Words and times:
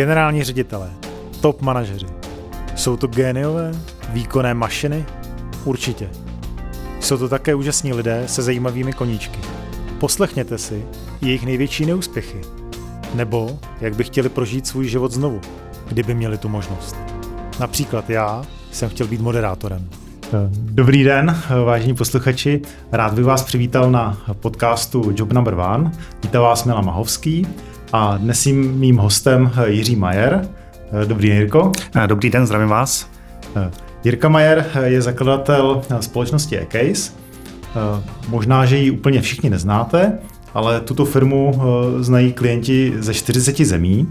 Generální 0.00 0.44
ředitelé, 0.44 0.90
top 1.40 1.62
manažeři. 1.62 2.06
Jsou 2.74 2.96
to 2.96 3.06
géniové, 3.06 3.72
výkonné 4.08 4.54
mašiny? 4.54 5.04
Určitě. 5.64 6.08
Jsou 7.00 7.18
to 7.18 7.28
také 7.28 7.54
úžasní 7.54 7.92
lidé 7.92 8.22
se 8.26 8.42
zajímavými 8.42 8.92
koníčky. 8.92 9.38
Poslechněte 9.98 10.58
si 10.58 10.84
jejich 11.20 11.46
největší 11.46 11.86
neúspěchy. 11.86 12.40
Nebo 13.14 13.58
jak 13.80 13.94
by 13.96 14.04
chtěli 14.04 14.28
prožít 14.28 14.66
svůj 14.66 14.88
život 14.88 15.12
znovu, 15.12 15.40
kdyby 15.88 16.14
měli 16.14 16.38
tu 16.38 16.48
možnost. 16.48 16.96
Například 17.58 18.10
já 18.10 18.42
jsem 18.72 18.88
chtěl 18.88 19.06
být 19.06 19.20
moderátorem. 19.20 19.88
Dobrý 20.50 21.04
den, 21.04 21.42
vážení 21.64 21.94
posluchači. 21.94 22.62
Rád 22.92 23.14
bych 23.14 23.24
vás 23.24 23.42
přivítal 23.42 23.90
na 23.90 24.22
podcastu 24.40 25.12
Job 25.16 25.32
Number 25.32 25.54
One. 25.54 25.92
Vítá 26.22 26.40
vás 26.40 26.64
Milan 26.64 26.84
Mahovský 26.84 27.46
a 27.92 28.16
dnes 28.16 28.46
jím 28.46 28.78
mým 28.78 28.96
hostem 28.96 29.50
Jiří 29.66 29.96
Majer. 29.96 30.48
Dobrý 31.06 31.28
den, 31.28 31.38
Jirko. 31.38 31.72
Dobrý 32.06 32.30
den, 32.30 32.46
zdravím 32.46 32.68
vás. 32.68 33.10
Jirka 34.04 34.28
Majer 34.28 34.66
je 34.84 35.02
zakladatel 35.02 35.82
společnosti 36.00 36.58
eCase. 36.58 37.12
Možná, 38.28 38.66
že 38.66 38.76
ji 38.76 38.90
úplně 38.90 39.20
všichni 39.20 39.50
neznáte, 39.50 40.18
ale 40.54 40.80
tuto 40.80 41.04
firmu 41.04 41.62
znají 41.98 42.32
klienti 42.32 42.94
ze 42.98 43.14
40 43.14 43.58
zemí 43.58 44.08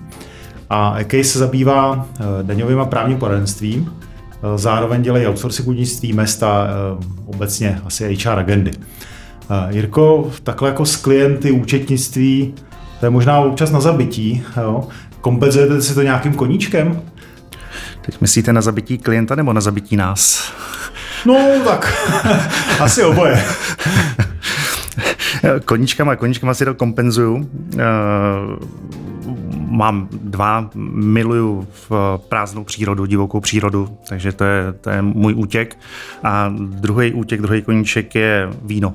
a 0.70 1.00
eCase 1.00 1.24
se 1.24 1.40
zabývá 1.40 2.08
daňovým 2.42 2.80
a 2.80 2.86
právním 2.86 3.18
poradenstvím. 3.18 3.94
Zároveň 4.56 5.02
dělají 5.02 5.28
outsourcing 5.28 5.68
účetnictví, 5.68 6.14
mesta, 6.14 6.68
obecně 7.26 7.82
asi 7.86 8.18
HR 8.24 8.40
agendy. 8.40 8.72
Jirko, 9.70 10.32
takhle 10.44 10.70
jako 10.70 10.86
s 10.86 10.96
klienty 10.96 11.52
účetnictví, 11.52 12.54
to 13.00 13.06
je 13.06 13.10
možná 13.10 13.40
občas 13.40 13.72
na 13.72 13.80
zabití. 13.80 14.44
Jo. 14.58 14.88
Kompenzujete 15.22 15.82
si 15.82 15.96
to 15.96 16.02
nějakým 16.02 16.34
koníčkem? 16.34 17.02
Teď 18.02 18.22
myslíte 18.22 18.54
na 18.54 18.62
zabití 18.62 18.98
klienta 18.98 19.36
nebo 19.36 19.54
na 19.54 19.62
zabití 19.62 19.96
nás? 19.96 20.54
No 21.26 21.38
tak, 21.66 21.94
asi 22.80 23.04
oboje. 23.04 23.44
koníčkama, 25.66 26.16
koníčkama 26.16 26.54
si 26.54 26.66
to 26.66 26.76
kompenzuju. 26.76 27.50
Eh, 27.78 27.80
mám 29.68 30.08
dva, 30.12 30.70
miluju 30.76 31.68
v 31.90 32.20
prázdnou 32.30 32.64
přírodu, 32.64 33.06
divokou 33.06 33.40
přírodu, 33.40 33.98
takže 34.10 34.32
to 34.32 34.44
je, 34.44 34.74
to 34.82 34.90
je 34.90 35.02
můj 35.02 35.34
útěk. 35.34 35.78
A 36.24 36.54
druhý 36.58 37.14
útěk, 37.14 37.42
druhý 37.42 37.62
koníček 37.62 38.16
je 38.16 38.50
víno 38.62 38.94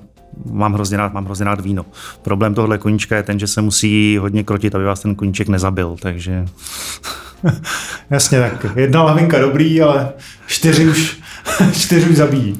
mám 0.50 0.74
hrozně 0.74 0.96
rád, 0.96 1.12
mám 1.12 1.24
hrozně 1.24 1.44
rád 1.44 1.60
víno. 1.60 1.86
Problém 2.22 2.54
tohle 2.54 2.78
koníčka 2.78 3.16
je 3.16 3.22
ten, 3.22 3.38
že 3.38 3.46
se 3.46 3.62
musí 3.62 4.18
hodně 4.18 4.44
krotit, 4.44 4.74
aby 4.74 4.84
vás 4.84 5.00
ten 5.00 5.14
koníček 5.14 5.48
nezabil, 5.48 5.96
takže... 6.00 6.44
Jasně, 8.10 8.40
tak 8.40 8.66
jedna 8.76 9.02
lavinka 9.02 9.38
dobrý, 9.38 9.80
ale 9.82 10.12
čtyři 10.46 10.88
už, 10.88 11.20
čtyři 11.72 12.10
už 12.10 12.16
zabíjí. 12.16 12.58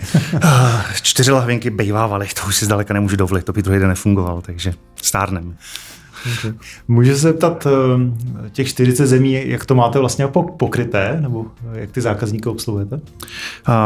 čtyři 1.03 1.31
lahvinky 1.31 1.71
bejvávaly, 1.71 2.29
to 2.43 2.49
už 2.49 2.57
si 2.57 2.65
zdaleka 2.65 2.95
nemůžu 2.95 3.17
dovolit, 3.17 3.45
to 3.45 3.53
by 3.53 3.63
druhý 3.63 3.79
den 3.79 3.89
nefungoval, 3.89 4.41
takže 4.41 4.73
stárnem. 5.03 5.57
Můžu 6.89 7.11
se 7.11 7.19
zeptat 7.19 7.67
eh, 7.67 8.51
těch 8.51 8.69
40 8.69 9.07
zemí, 9.07 9.49
jak 9.49 9.67
to 9.67 9.75
máte 9.75 9.99
vlastně 9.99 10.27
pokryté, 10.59 11.19
nebo 11.21 11.47
jak 11.73 11.91
ty 11.91 12.01
zákazníky 12.01 12.49
obsluhujete? 12.49 13.01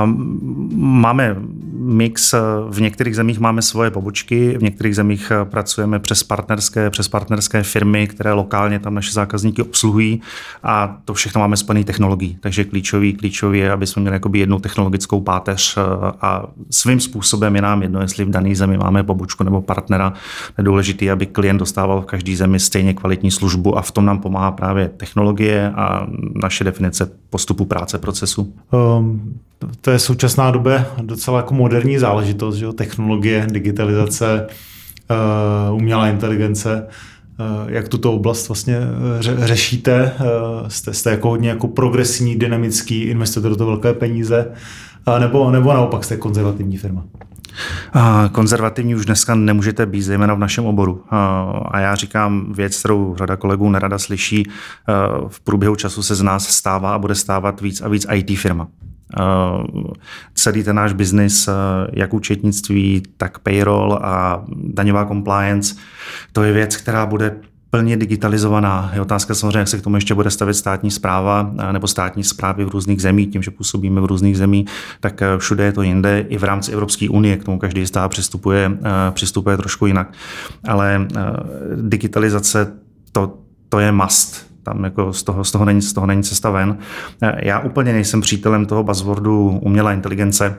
Um, 0.04 0.70
máme 0.74 1.36
mix, 1.72 2.34
eh, 2.34 2.38
v 2.70 2.80
některých 2.80 3.16
zemích 3.16 3.38
máme 3.38 3.62
svoje 3.62 3.90
pobočky, 3.90 4.58
v 4.58 4.62
některých 4.62 4.96
zemích 4.96 5.32
eh, 5.34 5.44
pracujeme 5.44 5.98
přes 5.98 6.22
partnerské, 6.22 6.90
přes 6.90 7.08
partnerské 7.08 7.62
firmy, 7.62 8.06
které 8.06 8.32
lokálně 8.32 8.78
tam 8.78 8.94
naše 8.94 9.12
zákazníky 9.12 9.62
obsluhují 9.62 10.20
a 10.62 10.98
to 11.04 11.14
všechno 11.14 11.40
máme 11.40 11.56
spojené 11.56 11.84
technologií, 11.84 12.38
takže 12.40 12.64
klíčový, 12.64 13.12
klíčový 13.12 13.58
je, 13.58 13.72
aby 13.72 13.86
jsme 13.86 14.00
měli 14.02 14.16
jakoby 14.16 14.38
jednu 14.38 14.58
technologickou 14.58 15.20
páteř 15.20 15.78
a 16.20 16.46
svým 16.70 17.00
způsobem 17.00 17.56
je 17.56 17.62
nám 17.62 17.82
jedno, 17.82 18.00
jestli 18.00 18.24
v 18.24 18.30
dané 18.30 18.54
zemi 18.54 18.78
máme 18.78 19.02
pobočku 19.02 19.44
nebo 19.44 19.62
partnera. 19.62 20.12
Je 20.58 20.64
důležité, 20.64 21.10
aby 21.10 21.26
klient 21.26 21.58
dostával 21.58 22.00
v 22.00 22.04
každý 22.04 22.27
každé 22.28 22.36
zemi 22.36 22.60
stejně 22.60 22.94
kvalitní 22.94 23.30
službu 23.30 23.78
a 23.78 23.82
v 23.82 23.90
tom 23.90 24.04
nám 24.04 24.18
pomáhá 24.18 24.50
právě 24.50 24.88
technologie 24.88 25.70
a 25.70 26.06
naše 26.42 26.64
definice 26.64 27.10
postupu 27.30 27.64
práce 27.64 27.98
procesu. 27.98 28.54
Um, 28.72 29.34
to 29.80 29.90
je 29.90 29.98
současná 29.98 30.50
době 30.50 30.86
docela 31.02 31.36
jako 31.36 31.54
moderní 31.54 31.98
záležitost, 31.98 32.56
že 32.56 32.64
jo? 32.64 32.72
technologie, 32.72 33.46
digitalizace, 33.50 34.46
uh, 35.70 35.76
umělá 35.76 36.08
inteligence. 36.08 36.86
Uh, 37.40 37.70
jak 37.70 37.88
tuto 37.88 38.12
oblast 38.12 38.48
vlastně 38.48 38.78
uh, 38.78 39.20
ře- 39.20 39.46
řešíte? 39.46 40.12
Jste, 40.68 40.94
jste 40.94 41.10
jako 41.10 41.28
hodně 41.28 41.48
jako 41.48 41.68
progresivní, 41.68 42.36
dynamický, 42.36 43.02
investujete 43.02 43.48
do 43.48 43.56
toho 43.56 43.70
velké 43.70 43.92
peníze, 43.94 44.52
nebo, 45.18 45.50
nebo 45.50 45.72
naopak 45.72 46.04
jste 46.04 46.16
konzervativní 46.16 46.76
firma? 46.76 47.04
Konzervativní 48.32 48.94
už 48.94 49.06
dneska 49.06 49.34
nemůžete 49.34 49.86
být, 49.86 50.02
zejména 50.02 50.34
v 50.34 50.38
našem 50.38 50.66
oboru. 50.66 51.04
A 51.70 51.80
já 51.80 51.94
říkám 51.94 52.52
věc, 52.52 52.78
kterou 52.78 53.14
řada 53.18 53.36
kolegů 53.36 53.70
nerada 53.70 53.98
slyší. 53.98 54.50
V 55.28 55.40
průběhu 55.40 55.76
času 55.76 56.02
se 56.02 56.14
z 56.14 56.22
nás 56.22 56.48
stává 56.48 56.94
a 56.94 56.98
bude 56.98 57.14
stávat 57.14 57.60
víc 57.60 57.80
a 57.80 57.88
víc 57.88 58.06
IT 58.12 58.38
firma. 58.38 58.68
Celý 60.34 60.62
ten 60.62 60.76
náš 60.76 60.92
biznis, 60.92 61.48
jak 61.92 62.14
účetnictví, 62.14 63.02
tak 63.16 63.38
payroll 63.38 63.98
a 64.02 64.44
daňová 64.56 65.04
compliance, 65.04 65.74
to 66.32 66.42
je 66.42 66.52
věc, 66.52 66.76
která 66.76 67.06
bude 67.06 67.36
plně 67.70 67.96
digitalizovaná. 67.96 68.90
Je 68.94 69.00
otázka 69.00 69.34
samozřejmě, 69.34 69.58
jak 69.58 69.68
se 69.68 69.78
k 69.78 69.82
tomu 69.82 69.96
ještě 69.96 70.14
bude 70.14 70.30
stavit 70.30 70.54
státní 70.54 70.90
zpráva 70.90 71.54
nebo 71.72 71.86
státní 71.86 72.24
zprávy 72.24 72.64
v 72.64 72.68
různých 72.68 73.02
zemích, 73.02 73.28
tím, 73.32 73.42
že 73.42 73.50
působíme 73.50 74.00
v 74.00 74.04
různých 74.04 74.38
zemích, 74.38 74.68
tak 75.00 75.22
eh, 75.22 75.38
všude 75.38 75.64
je 75.64 75.72
to 75.72 75.82
jinde. 75.82 76.24
I 76.28 76.38
v 76.38 76.44
rámci 76.44 76.72
Evropské 76.72 77.08
unie 77.08 77.36
k 77.36 77.44
tomu 77.44 77.58
každý 77.58 77.86
stát 77.86 78.08
přistupuje, 78.08 78.78
eh, 78.84 79.10
přistupuje 79.10 79.56
trošku 79.56 79.86
jinak. 79.86 80.12
Ale 80.68 81.08
eh, 81.16 81.22
digitalizace 81.76 82.72
to, 83.12 83.38
to 83.68 83.78
je 83.78 83.92
must 83.92 84.47
tam 84.68 84.84
jako 84.84 85.12
z 85.12 85.22
toho, 85.22 85.44
z 85.44 85.52
toho, 85.52 85.64
není, 85.64 85.82
z 85.82 85.92
toho 85.92 86.06
není 86.06 86.22
cesta 86.22 86.50
ven. 86.50 86.78
Já 87.42 87.60
úplně 87.60 87.92
nejsem 87.92 88.20
přítelem 88.20 88.66
toho 88.66 88.84
buzzwordu 88.84 89.58
umělá 89.62 89.92
inteligence, 89.92 90.56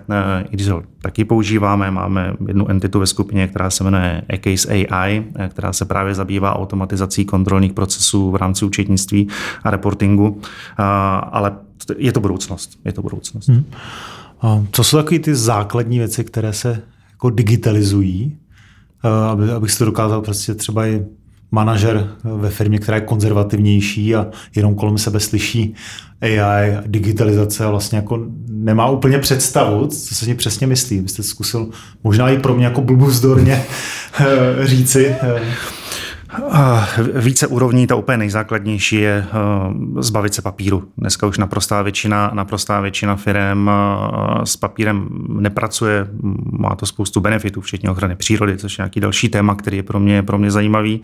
i 0.49 0.51
když 0.51 0.67
ho 0.67 0.83
taky 1.01 1.25
používáme. 1.25 1.91
Máme 1.91 2.33
jednu 2.47 2.69
entitu 2.69 2.99
ve 2.99 3.07
skupině, 3.07 3.47
která 3.47 3.69
se 3.69 3.83
jmenuje 3.83 4.21
Ecase 4.27 4.67
AI, 4.73 5.25
která 5.49 5.73
se 5.73 5.85
právě 5.85 6.15
zabývá 6.15 6.55
automatizací 6.55 7.25
kontrolních 7.25 7.73
procesů 7.73 8.31
v 8.31 8.35
rámci 8.35 8.65
účetnictví 8.65 9.27
a 9.63 9.71
reportingu, 9.71 10.41
ale 11.31 11.51
je 11.97 12.11
to 12.11 12.19
budoucnost. 12.19 12.79
Je 12.85 12.93
to 12.93 13.01
budoucnost. 13.01 13.47
Hmm. 13.47 13.65
A 14.41 14.63
co 14.71 14.83
jsou 14.83 14.97
takové 14.97 15.19
ty 15.19 15.35
základní 15.35 15.99
věci, 15.99 16.23
které 16.23 16.53
se 16.53 16.81
jako 17.11 17.29
digitalizují, 17.29 18.37
aby, 19.31 19.51
abych 19.51 19.71
si 19.71 19.79
to 19.79 19.85
dokázal 19.85 20.21
prostě 20.21 20.55
třeba 20.55 20.87
i 20.87 21.05
manažer 21.51 22.09
ve 22.23 22.49
firmě, 22.49 22.79
která 22.79 22.95
je 22.95 23.01
konzervativnější 23.01 24.15
a 24.15 24.27
jenom 24.55 24.75
kolem 24.75 24.97
sebe 24.97 25.19
slyší 25.19 25.75
AI, 26.21 26.77
digitalizace 26.85 27.65
a 27.65 27.69
vlastně 27.69 27.95
jako 27.95 28.25
nemá 28.47 28.89
úplně 28.89 29.19
představu, 29.19 29.87
co 29.87 30.15
se 30.15 30.25
ní 30.25 30.35
přesně 30.35 30.67
myslí. 30.67 30.99
Byste 30.99 31.23
zkusil 31.23 31.69
možná 32.03 32.29
i 32.29 32.39
pro 32.39 32.55
mě 32.55 32.65
jako 32.65 32.81
blbuzdorně 32.81 33.63
eh, 34.19 34.67
říci. 34.67 35.15
Více 37.15 37.47
úrovní, 37.47 37.87
ta 37.87 37.95
úplně 37.95 38.17
nejzákladnější 38.17 38.95
je 38.95 39.25
eh, 39.27 39.33
zbavit 40.03 40.33
se 40.33 40.41
papíru. 40.41 40.83
Dneska 40.97 41.27
už 41.27 41.37
naprostá 41.37 41.81
většina, 41.81 42.31
naprostá 42.33 42.81
většina 42.81 43.15
firm 43.15 43.69
eh, 43.69 43.73
s 44.43 44.57
papírem 44.57 45.09
nepracuje, 45.27 46.07
má 46.51 46.75
to 46.75 46.85
spoustu 46.85 47.19
benefitů, 47.21 47.61
včetně 47.61 47.89
ochrany 47.89 48.15
přírody, 48.15 48.57
což 48.57 48.77
je 48.77 48.81
nějaký 48.81 48.99
další 48.99 49.29
téma, 49.29 49.55
který 49.55 49.77
je 49.77 49.83
pro 49.83 49.99
mě, 49.99 50.23
pro 50.23 50.37
mě 50.37 50.51
zajímavý. 50.51 51.01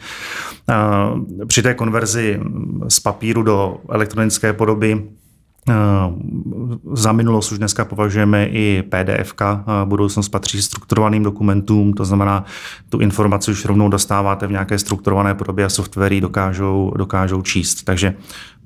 Eh, 0.69 1.45
při 1.45 1.61
té 1.61 1.73
konverzi 1.73 2.39
z 2.87 2.99
papíru 2.99 3.43
do 3.43 3.77
elektronické 3.89 4.53
podoby 4.53 5.03
za 6.93 7.11
minulost 7.11 7.51
už 7.51 7.57
dneska 7.57 7.85
považujeme 7.85 8.45
i 8.45 8.83
PDF, 8.89 9.33
eh, 9.41 9.55
budoucnost 9.85 10.29
patří 10.29 10.61
strukturovaným 10.61 11.23
dokumentům, 11.23 11.93
to 11.93 12.05
znamená, 12.05 12.45
tu 12.89 12.99
informaci 12.99 13.51
už 13.51 13.65
rovnou 13.65 13.89
dostáváte 13.89 14.47
v 14.47 14.51
nějaké 14.51 14.79
strukturované 14.79 15.35
podobě 15.35 15.65
a 15.65 15.69
softwary 15.69 16.21
dokážou, 16.21 16.93
dokážou 16.97 17.41
číst. 17.41 17.83
Takže 17.83 18.15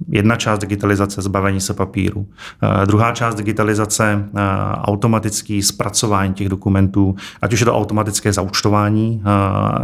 jedna 0.09 0.35
část 0.35 0.59
digitalizace, 0.59 1.21
zbavení 1.21 1.61
se 1.61 1.73
papíru. 1.73 2.27
Eh, 2.61 2.85
druhá 2.85 3.11
část 3.11 3.35
digitalizace, 3.35 4.29
automatický 4.73 5.63
zpracování 5.63 6.33
těch 6.33 6.49
dokumentů, 6.49 7.15
ať 7.41 7.53
už 7.53 7.59
je 7.59 7.65
to 7.65 7.75
automatické 7.75 8.33
zaučtování 8.33 9.23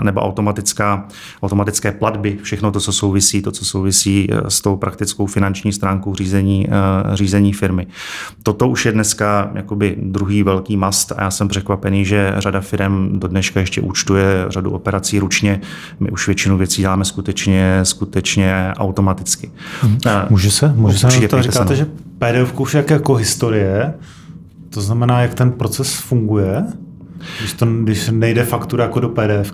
nebo 0.04 0.22
automatická, 0.22 1.08
automatické 1.44 1.92
platby, 1.92 2.38
všechno 2.42 2.72
to, 2.72 2.80
co 2.80 2.92
souvisí, 2.92 3.42
to, 3.42 3.52
co 3.52 3.66
souvisí 3.66 4.30
s 4.48 4.62
tou 4.62 4.78
praktickou 4.78 5.26
finanční 5.26 5.74
stránkou 5.74 6.16
řízení 6.16 6.68
řízení 7.14 7.54
firmy. 7.54 7.88
Toto 8.44 8.68
už 8.68 8.86
je 8.86 8.92
dneska 8.92 9.52
jakoby 9.54 9.96
druhý 10.02 10.44
velký 10.44 10.78
mast 10.78 11.12
a 11.12 11.24
já 11.24 11.32
jsem 11.32 11.48
překvapený, 11.48 12.06
že 12.06 12.34
řada 12.38 12.62
firm 12.62 13.20
do 13.20 13.28
dneška 13.28 13.60
ještě 13.60 13.82
účtuje 13.82 14.46
řadu 14.50 14.72
operací 14.72 15.20
ručně. 15.20 15.62
My 16.00 16.10
už 16.10 16.28
většinu 16.28 16.58
věcí 16.58 16.82
děláme 16.82 17.06
skutečně, 17.06 17.80
skutečně 17.84 18.74
automaticky. 18.78 19.52
Hmm. 19.82 19.98
Může 20.30 20.52
se? 20.52 20.74
Může 20.76 20.98
se 20.98 21.28
to 21.28 21.42
říkáte, 21.42 21.76
že 21.76 21.88
PDF 22.20 22.60
už 22.60 22.74
jak 22.74 22.90
jako 22.90 23.16
historie, 23.16 23.94
to 24.70 24.82
znamená, 24.82 25.22
jak 25.22 25.34
ten 25.34 25.52
proces 25.52 25.94
funguje, 25.94 26.64
když, 27.40 27.54
to, 27.54 27.66
když 27.66 28.10
nejde 28.12 28.44
faktura 28.44 28.84
jako 28.84 29.00
do 29.00 29.10
PDF, 29.10 29.54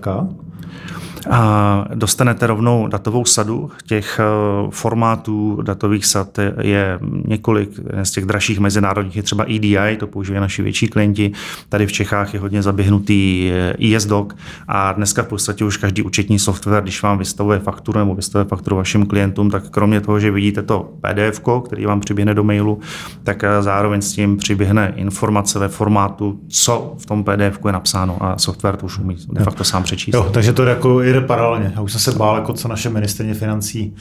a 1.30 1.86
dostanete 1.96 2.48
rovnou 2.48 2.88
datovou 2.88 3.26
sadu. 3.26 3.72
Těch 3.86 4.20
eh, 4.20 4.24
formátů 4.70 5.62
datových 5.62 6.06
sad 6.06 6.40
je 6.62 7.00
několik. 7.26 7.70
Z 8.04 8.12
těch 8.12 8.26
dražších 8.26 8.60
mezinárodních 8.60 9.16
je 9.16 9.24
třeba 9.24 9.44
EDI, 9.44 9.98
to 10.00 10.08
používají 10.08 10.42
naši 10.42 10.62
větší 10.62 10.88
klienti. 10.88 11.32
Tady 11.70 11.88
v 11.88 11.92
Čechách 11.92 12.34
je 12.34 12.40
hodně 12.40 12.64
zaběhnutý 12.64 13.52
ESDoc 13.96 14.28
eh, 14.32 14.36
a 14.68 14.92
dneska 14.92 15.24
v 15.24 15.28
podstatě 15.28 15.66
už 15.66 15.78
každý 15.78 16.02
účetní 16.02 16.40
software, 16.40 16.84
když 16.84 17.02
vám 17.02 17.18
vystavuje 17.18 17.60
fakturu 17.60 18.00
nebo 18.00 18.16
vystavuje 18.16 18.50
fakturu 18.50 18.76
vašim 18.76 19.06
klientům, 19.06 19.52
tak 19.52 19.70
kromě 19.70 20.02
toho, 20.02 20.20
že 20.20 20.32
vidíte 20.32 20.62
to 20.62 20.94
PDF, 21.02 21.42
který 21.66 21.86
vám 21.86 22.00
přiběhne 22.00 22.34
do 22.34 22.44
mailu, 22.44 22.80
tak 23.24 23.44
eh, 23.44 23.62
zároveň 23.62 24.02
s 24.02 24.14
tím 24.14 24.38
přiběhne 24.38 24.94
informace 24.96 25.60
ve 25.60 25.68
formátu, 25.68 26.40
co 26.48 26.96
v 26.98 27.06
tom 27.06 27.24
PDF 27.24 27.60
je 27.66 27.72
napsáno 27.72 28.18
a 28.24 28.38
software 28.38 28.78
to 28.78 28.86
už 28.86 29.00
umí 29.00 29.18
de 29.32 29.44
facto 29.44 29.64
sám 29.64 29.84
přečíst. 29.84 30.16
Jo, 30.16 30.30
takže 30.34 30.54
to 30.54 30.64
jako 30.64 31.02
jede 31.12 31.28
paralelně. 31.28 31.72
Já 31.76 31.82
už 31.82 31.92
jsem 31.92 32.02
se 32.02 32.12
bál, 32.12 32.36
jako 32.36 32.54
co 32.54 32.68
naše 32.68 32.90
ministrně 32.90 33.34
financí 33.34 33.96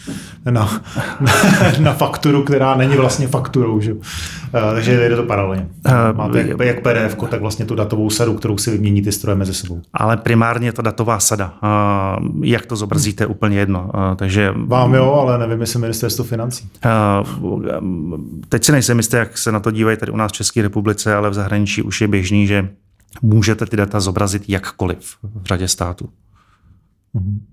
na, 0.44 0.82
na, 1.20 1.32
na 1.80 1.92
fakturu, 1.92 2.42
která 2.42 2.74
není 2.74 2.96
vlastně 2.96 3.28
fakturou. 3.28 3.80
Že? 3.80 3.92
Uh, 3.92 4.00
takže 4.74 5.08
jde 5.08 5.16
to 5.16 5.22
paralelně. 5.22 5.68
Uh, 5.86 6.16
Máte 6.16 6.38
jak, 6.38 6.60
jak 6.60 6.80
PDF, 6.82 7.28
tak 7.30 7.40
vlastně 7.40 7.64
tu 7.64 7.74
datovou 7.74 8.10
sadu, 8.10 8.34
kterou 8.34 8.58
si 8.58 8.70
vymění 8.70 9.02
ty 9.02 9.12
stroje 9.12 9.36
mezi 9.36 9.54
sebou. 9.54 9.82
Ale 9.94 10.16
primárně 10.16 10.68
je 10.68 10.72
to 10.72 10.82
datová 10.82 11.20
sada. 11.20 11.54
Uh, 11.62 12.44
jak 12.44 12.66
to 12.66 12.76
zobrazíte, 12.76 13.24
hmm. 13.24 13.30
úplně 13.30 13.58
jedno. 13.58 13.90
Takže... 14.16 14.52
Vám 14.56 14.94
jo, 14.94 15.12
ale 15.12 15.38
nevím, 15.38 15.60
jestli 15.60 15.80
ministerstvo 15.80 16.24
financí. 16.24 16.68
Teď 18.48 18.64
si 18.64 18.72
nejsem 18.72 18.96
jistý, 18.98 19.16
jak 19.16 19.38
se 19.38 19.52
na 19.52 19.60
to 19.60 19.70
dívají 19.70 19.96
tady 19.96 20.12
u 20.12 20.16
nás 20.16 20.32
v 20.32 20.34
České 20.34 20.62
republice, 20.62 21.14
ale 21.14 21.30
v 21.30 21.34
zahraničí 21.34 21.82
už 21.82 22.00
je 22.00 22.08
běžný, 22.08 22.46
že 22.46 22.68
můžete 23.22 23.66
ty 23.66 23.76
data 23.76 24.00
zobrazit 24.00 24.42
jakkoliv 24.48 25.16
v 25.42 25.44
řadě 25.44 25.68
států. 25.68 26.08
Mhm. 27.14 27.46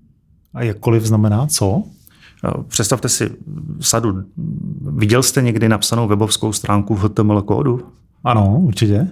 A 0.54 0.62
jakkoliv 0.62 1.04
znamená 1.04 1.46
co? 1.46 1.82
Představte 2.68 3.08
si 3.08 3.30
sadu. 3.80 4.24
Viděl 4.80 5.22
jste 5.22 5.42
někdy 5.42 5.68
napsanou 5.68 6.08
webovskou 6.08 6.52
stránku 6.52 6.94
v 6.94 7.04
HTML 7.04 7.42
kódu? 7.42 7.80
Ano, 8.24 8.58
určitě. 8.60 9.08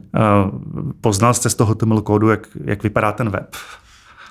Poznal 1.00 1.34
jste 1.34 1.50
z 1.50 1.54
toho 1.54 1.74
HTML 1.74 2.00
kódu, 2.00 2.28
jak, 2.28 2.48
jak 2.64 2.82
vypadá 2.82 3.12
ten 3.12 3.30
web? 3.30 3.56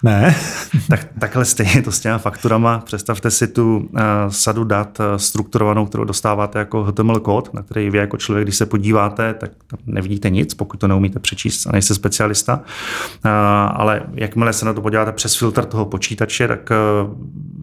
Ne. 0.03 0.36
tak, 0.89 1.07
takhle 1.19 1.45
stejně 1.45 1.81
to 1.81 1.92
s 1.92 2.00
těma 2.00 2.18
fakturama. 2.18 2.80
Představte 2.80 3.31
si 3.31 3.47
tu 3.47 3.77
uh, 3.77 4.00
sadu 4.30 4.63
dat 4.63 5.00
uh, 5.00 5.06
strukturovanou, 5.18 5.86
kterou 5.86 6.03
dostáváte 6.03 6.59
jako 6.59 6.83
HTML 6.83 7.19
kód, 7.19 7.53
na 7.53 7.62
který 7.62 7.89
vy 7.89 7.97
jako 7.97 8.18
člověk, 8.18 8.45
když 8.45 8.56
se 8.56 8.65
podíváte, 8.65 9.33
tak 9.33 9.51
tam 9.68 9.80
nevidíte 9.86 10.30
nic, 10.30 10.53
pokud 10.53 10.80
to 10.80 10.88
neumíte 10.88 11.19
přečíst 11.19 11.68
a 11.68 11.71
nejste 11.71 11.94
specialista. 11.94 12.56
Uh, 12.56 13.31
ale 13.74 14.01
jakmile 14.13 14.53
se 14.53 14.65
na 14.65 14.74
to 14.74 14.81
podíváte 14.81 15.12
přes 15.12 15.36
filtr 15.36 15.65
toho 15.65 15.86
počítače, 15.86 16.48
tak 16.48 16.69
uh, 17.06 17.18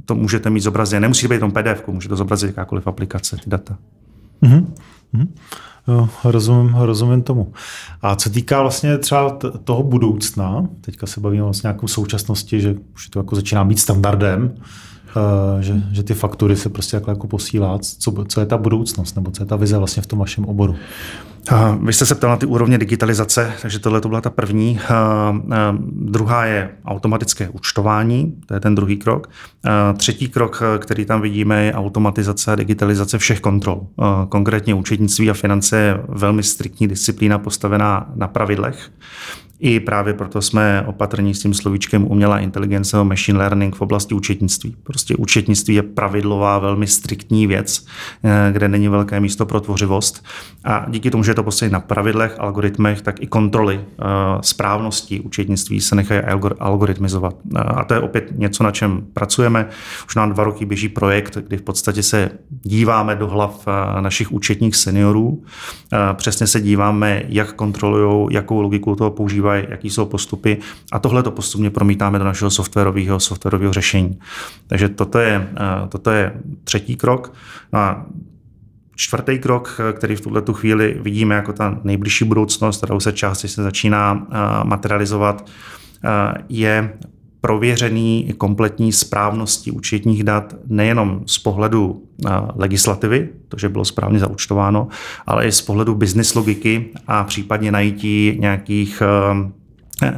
to 0.05 0.15
můžete 0.15 0.51
mít 0.51 0.61
zobrazené. 0.61 1.01
Nemusí 1.01 1.29
být 1.29 1.41
tom 1.41 1.53
PDF, 1.53 1.87
může 1.87 2.09
to 2.09 2.17
zobrazit 2.17 2.49
jakákoliv 2.49 2.87
aplikace, 2.87 3.37
ty 3.37 3.51
data. 3.51 3.77
Mm-hmm. 4.43 4.67
Mm-hmm. 5.15 5.29
Jo, 5.89 6.09
rozumím, 6.25 6.75
rozumím 6.75 7.23
tomu. 7.23 7.53
A 8.03 8.17
co 8.17 8.31
týká 8.31 8.63
vlastně 8.63 8.99
třeba 8.99 9.39
toho 9.65 9.83
budoucna, 9.83 10.67
teďka 10.81 11.07
se 11.07 11.21
bavíme 11.21 11.43
vlastně 11.43 11.69
nějakou 11.69 11.89
současnosti, 11.89 12.61
že 12.61 12.75
už 12.95 13.09
to 13.09 13.19
jako 13.19 13.37
začíná 13.37 13.65
být 13.65 13.79
standardem, 13.79 14.55
uh, 15.17 15.61
že, 15.61 15.83
že 15.93 16.03
ty 16.03 16.15
faktury 16.15 16.57
se 16.57 16.69
prostě 16.69 16.97
jako, 16.97 17.11
jako 17.11 17.27
posílá. 17.27 17.79
Co, 17.79 18.25
co 18.29 18.41
je 18.41 18.47
ta 18.47 18.59
budoucnost, 18.59 19.15
nebo 19.15 19.31
co 19.31 19.43
je 19.43 19.47
ta 19.47 19.57
vize 19.57 19.79
vlastně 19.79 20.03
v 20.03 20.07
tom 20.07 20.19
vašem 20.19 20.45
oboru? 20.45 20.77
Vy 21.83 21.93
jste 21.93 22.07
se 22.07 22.15
ptal 22.15 22.31
na 22.31 22.37
ty 22.37 22.47
úrovně 22.47 22.79
digitalizace, 22.79 23.53
takže 23.63 23.79
tohle 23.79 24.01
to 24.01 24.09
byla 24.09 24.21
ta 24.21 24.31
první. 24.31 24.81
Druhá 25.91 26.45
je 26.45 26.71
automatické 26.85 27.49
účtování, 27.49 28.35
to 28.47 28.55
je 28.55 28.61
ten 28.61 28.75
druhý 28.75 28.97
krok. 28.97 29.31
Třetí 29.97 30.29
krok, 30.29 30.63
který 30.79 31.05
tam 31.05 31.21
vidíme, 31.21 31.65
je 31.65 31.75
automatizace 31.75 32.53
a 32.53 32.57
digitalizace 32.57 33.19
všech 33.19 33.41
kontrol. 33.41 33.87
Konkrétně 34.29 34.75
účetnictví 34.75 35.31
a 35.31 35.35
finance 35.35 35.77
je 35.77 36.01
velmi 36.09 36.43
striktní 36.43 36.89
disciplína 36.89 37.39
postavená 37.39 38.13
na 38.15 38.29
pravidlech. 38.29 38.91
I 39.65 39.81
právě 39.81 40.15
proto 40.15 40.43
jsme 40.43 40.85
opatrní 40.87 41.35
s 41.35 41.43
tím 41.43 41.55
slovíčkem 41.55 42.05
umělá 42.11 42.39
inteligence 42.39 42.99
a 42.99 43.03
machine 43.03 43.39
learning 43.39 43.77
v 43.77 43.81
oblasti 43.81 44.15
účetnictví. 44.15 44.77
Prostě 44.83 45.17
účetnictví 45.17 45.75
je 45.75 45.83
pravidlová, 45.83 46.59
velmi 46.59 46.87
striktní 46.87 47.47
věc, 47.47 47.87
eh, 48.25 48.53
kde 48.53 48.69
není 48.69 48.89
velké 48.89 49.21
místo 49.21 49.47
pro 49.47 49.61
tvořivost. 49.61 50.25
A 50.65 50.87
díky 50.89 51.11
tomu, 51.11 51.25
že 51.25 51.31
je 51.31 51.35
to 51.35 51.43
prostě 51.43 51.69
na 51.69 51.81
pravidlech, 51.81 52.41
algoritmech, 52.41 53.03
tak 53.03 53.23
i 53.23 53.27
kontroly 53.27 53.77
uh, 53.77 54.05
správnosti 54.41 55.21
účetnictví 55.21 55.81
se 55.81 55.95
nechají 55.95 56.21
algoritmizovat. 56.59 57.37
Uh, 57.45 57.61
a 57.67 57.85
to 57.85 57.95
je 57.95 58.01
opět 58.01 58.33
něco, 58.39 58.65
na 58.65 58.71
čem 58.71 59.07
pracujeme. 59.13 59.69
Už 60.07 60.15
nám 60.15 60.33
dva 60.33 60.45
roky 60.45 60.65
běží 60.65 60.89
projekt, 60.89 61.39
kdy 61.49 61.57
v 61.57 61.63
podstatě 61.63 62.03
se 62.03 62.31
díváme 62.63 63.17
do 63.17 63.29
hlav 63.29 63.67
našich 64.01 64.33
účetních 64.33 64.77
seniorů. 64.77 65.45
Přesně 66.13 66.47
se 66.47 66.61
díváme, 66.61 67.23
jak 67.29 67.53
kontrolují, 67.53 68.29
jakou 68.31 68.61
logiku 68.61 68.97
toho 68.97 69.11
používají 69.11 69.52
používají, 69.53 69.67
jaký 69.71 69.91
jsou 69.91 70.07
postupy 70.07 70.59
a 70.93 70.99
tohle 70.99 71.23
to 71.23 71.31
postupně 71.31 71.71
promítáme 71.71 72.19
do 72.19 72.25
našeho 72.25 72.51
softwarového, 72.51 73.21
softwarového 73.21 73.73
řešení. 73.73 74.19
Takže 74.67 74.89
toto 74.89 75.19
je, 75.19 75.49
eh, 75.57 75.89
toto 75.89 76.11
je 76.11 76.33
třetí 76.65 76.97
krok. 76.97 77.33
No 77.73 77.79
a 77.79 78.07
čtvrtý 78.97 79.39
krok, 79.39 79.81
který 79.93 80.17
v 80.17 80.21
tuhle 80.21 80.43
tu 80.43 80.53
chvíli 80.53 80.97
vidíme 81.03 81.35
jako 81.35 81.53
ta 81.53 81.81
nejbližší 81.85 82.25
budoucnost, 82.25 82.77
kterou 82.77 83.01
se 83.01 83.13
části 83.13 83.49
se 83.49 83.63
začíná 83.63 84.27
eh, 84.31 84.65
materializovat, 84.65 85.47
eh, 86.05 86.45
je 86.49 86.93
prověřený 87.43 88.35
kompletní 88.39 88.93
správností 88.93 89.71
účetních 89.71 90.25
dat 90.25 90.55
nejenom 90.67 91.21
z 91.27 91.39
pohledu 91.39 92.03
legislativy, 92.57 93.29
to, 93.49 93.59
že 93.59 93.69
bylo 93.69 93.85
správně 93.85 94.19
zaúčtováno, 94.19 94.89
ale 95.27 95.47
i 95.47 95.53
z 95.53 95.63
pohledu 95.63 95.95
business 95.95 96.35
logiky 96.35 96.87
a 97.07 97.25
případně 97.25 97.73
najítí 97.73 98.37
nějakých 98.41 99.03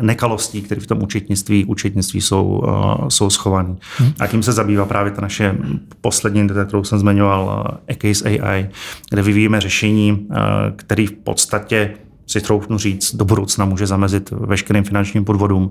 nekalostí, 0.00 0.62
které 0.62 0.80
v 0.80 0.86
tom 0.86 1.02
účetnictví, 1.02 1.64
účetnictví 1.64 2.20
jsou, 2.20 2.62
jsou 3.08 3.30
schované. 3.30 3.76
Hmm. 3.96 4.12
A 4.20 4.26
tím 4.26 4.42
se 4.42 4.52
zabývá 4.52 4.84
právě 4.84 5.12
ta 5.12 5.22
naše 5.22 5.56
poslední, 6.00 6.48
kterou 6.48 6.84
jsem 6.84 6.98
zmiňoval, 6.98 7.66
Ecase 7.86 8.28
AI, 8.28 8.68
kde 9.10 9.22
vyvíjíme 9.22 9.60
řešení, 9.60 10.28
které 10.76 11.06
v 11.06 11.12
podstatě 11.12 11.94
si 12.26 12.40
troufnu 12.40 12.78
říct, 12.78 13.14
do 13.14 13.24
budoucna 13.24 13.64
může 13.64 13.86
zamezit 13.86 14.30
veškerým 14.30 14.84
finančním 14.84 15.24
podvodům, 15.24 15.70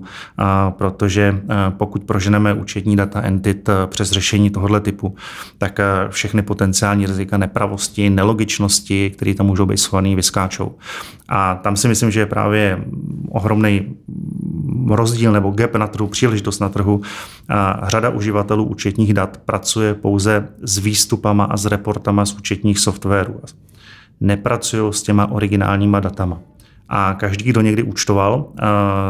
protože 0.70 1.42
pokud 1.70 2.04
proženeme 2.04 2.54
účetní 2.54 2.96
data 2.96 3.22
entit 3.22 3.68
přes 3.86 4.10
řešení 4.10 4.50
tohoto 4.50 4.80
typu, 4.80 5.14
tak 5.58 5.80
všechny 6.08 6.42
potenciální 6.42 7.06
rizika 7.06 7.36
nepravosti, 7.36 8.10
nelogičnosti, 8.10 9.10
které 9.10 9.34
tam 9.34 9.46
můžou 9.46 9.66
být 9.66 9.78
schované, 9.78 10.16
vyskáčou. 10.16 10.74
A 11.28 11.54
tam 11.54 11.76
si 11.76 11.88
myslím, 11.88 12.10
že 12.10 12.20
je 12.20 12.26
právě 12.26 12.84
ohromný 13.30 13.96
rozdíl 14.88 15.32
nebo 15.32 15.50
gap 15.50 15.74
na 15.74 15.86
trhu, 15.86 16.06
příležitost 16.06 16.60
na 16.60 16.68
trhu. 16.68 17.02
Řada 17.82 18.10
uživatelů 18.10 18.64
účetních 18.64 19.14
dat 19.14 19.40
pracuje 19.44 19.94
pouze 19.94 20.48
s 20.62 20.78
výstupama 20.78 21.44
a 21.44 21.56
s 21.56 21.66
reportama 21.66 22.26
z 22.26 22.34
účetních 22.34 22.78
softwarů 22.78 23.40
nepracují 24.20 24.92
s 24.92 25.02
těma 25.02 25.30
originálníma 25.30 26.00
datama. 26.00 26.40
A 26.88 27.14
každý, 27.14 27.44
kdo 27.44 27.60
někdy 27.60 27.82
účtoval, 27.82 28.46
eh, 28.58 28.62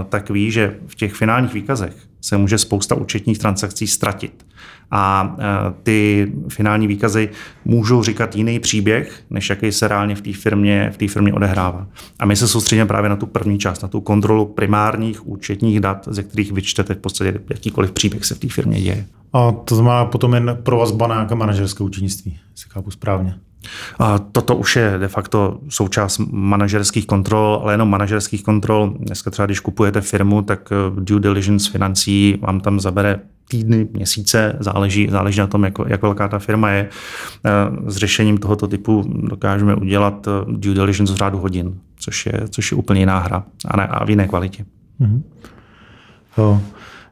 tak 0.08 0.30
ví, 0.30 0.50
že 0.50 0.76
v 0.86 0.94
těch 0.94 1.14
finálních 1.14 1.54
výkazech 1.54 1.96
se 2.20 2.36
může 2.36 2.58
spousta 2.58 2.94
účetních 2.94 3.38
transakcí 3.38 3.86
ztratit. 3.86 4.46
A 4.90 5.36
eh, 5.38 5.44
ty 5.82 6.32
finální 6.48 6.86
výkazy 6.86 7.28
můžou 7.64 8.02
říkat 8.02 8.36
jiný 8.36 8.60
příběh, 8.60 9.22
než 9.30 9.50
jaký 9.50 9.72
se 9.72 9.88
reálně 9.88 10.14
v 10.14 10.20
té 10.20 10.32
firmě, 10.32 10.90
v 10.94 10.96
té 10.96 11.08
firmě 11.08 11.32
odehrává. 11.32 11.86
A 12.18 12.26
my 12.26 12.36
se 12.36 12.48
soustředíme 12.48 12.86
právě 12.86 13.10
na 13.10 13.16
tu 13.16 13.26
první 13.26 13.58
část, 13.58 13.82
na 13.82 13.88
tu 13.88 14.00
kontrolu 14.00 14.46
primárních 14.46 15.26
účetních 15.26 15.80
dat, 15.80 16.08
ze 16.10 16.22
kterých 16.22 16.52
vyčtete 16.52 16.94
v 16.94 16.98
podstatě 16.98 17.40
jakýkoliv 17.50 17.92
příběh 17.92 18.24
se 18.24 18.34
v 18.34 18.38
té 18.38 18.48
firmě 18.48 18.80
děje. 18.80 19.06
A 19.32 19.52
to 19.52 19.74
znamená 19.74 20.04
potom 20.04 20.34
jen 20.34 20.58
provazba 20.62 21.06
na 21.06 21.28
manažerské 21.34 21.84
účetnictví, 21.84 22.38
si 22.54 22.68
chápu 22.70 22.90
správně. 22.90 23.34
A 23.98 24.18
toto 24.18 24.56
už 24.56 24.76
je 24.76 24.98
de 24.98 25.08
facto 25.08 25.58
součást 25.68 26.18
manažerských 26.30 27.06
kontrol, 27.06 27.60
ale 27.62 27.72
jenom 27.72 27.90
manažerských 27.90 28.44
kontrol. 28.44 28.94
Dneska 28.98 29.30
třeba, 29.30 29.46
když 29.46 29.60
kupujete 29.60 30.00
firmu, 30.00 30.42
tak 30.42 30.72
eh, 30.72 31.00
due 31.00 31.20
diligence 31.20 31.70
financí 31.70 32.38
vám 32.40 32.60
tam 32.60 32.80
zabere 32.80 33.20
týdny, 33.48 33.88
měsíce, 33.92 34.56
záleží, 34.60 35.08
záleží 35.10 35.40
na 35.40 35.46
tom, 35.46 35.64
jak, 35.64 35.74
jak 35.86 36.02
velká 36.02 36.28
ta 36.28 36.38
firma 36.38 36.70
je. 36.70 36.88
Eh, 37.44 37.50
s 37.90 37.96
řešením 37.96 38.38
tohoto 38.38 38.66
typu 38.68 39.04
dokážeme 39.28 39.74
udělat 39.74 40.28
eh, 40.28 40.30
due 40.46 40.74
diligence 40.74 41.12
v 41.12 41.16
řádu 41.16 41.38
hodin, 41.38 41.74
což 41.96 42.26
je, 42.26 42.40
což 42.50 42.70
je 42.70 42.76
úplně 42.76 43.00
jiná 43.00 43.18
hra 43.18 43.44
a, 43.68 43.76
ne, 43.76 43.86
a 43.86 44.04
v 44.04 44.10
jiné 44.10 44.28
kvalitě. 44.28 44.64
Mm-hmm. 45.00 45.22
Jo. 46.38 46.60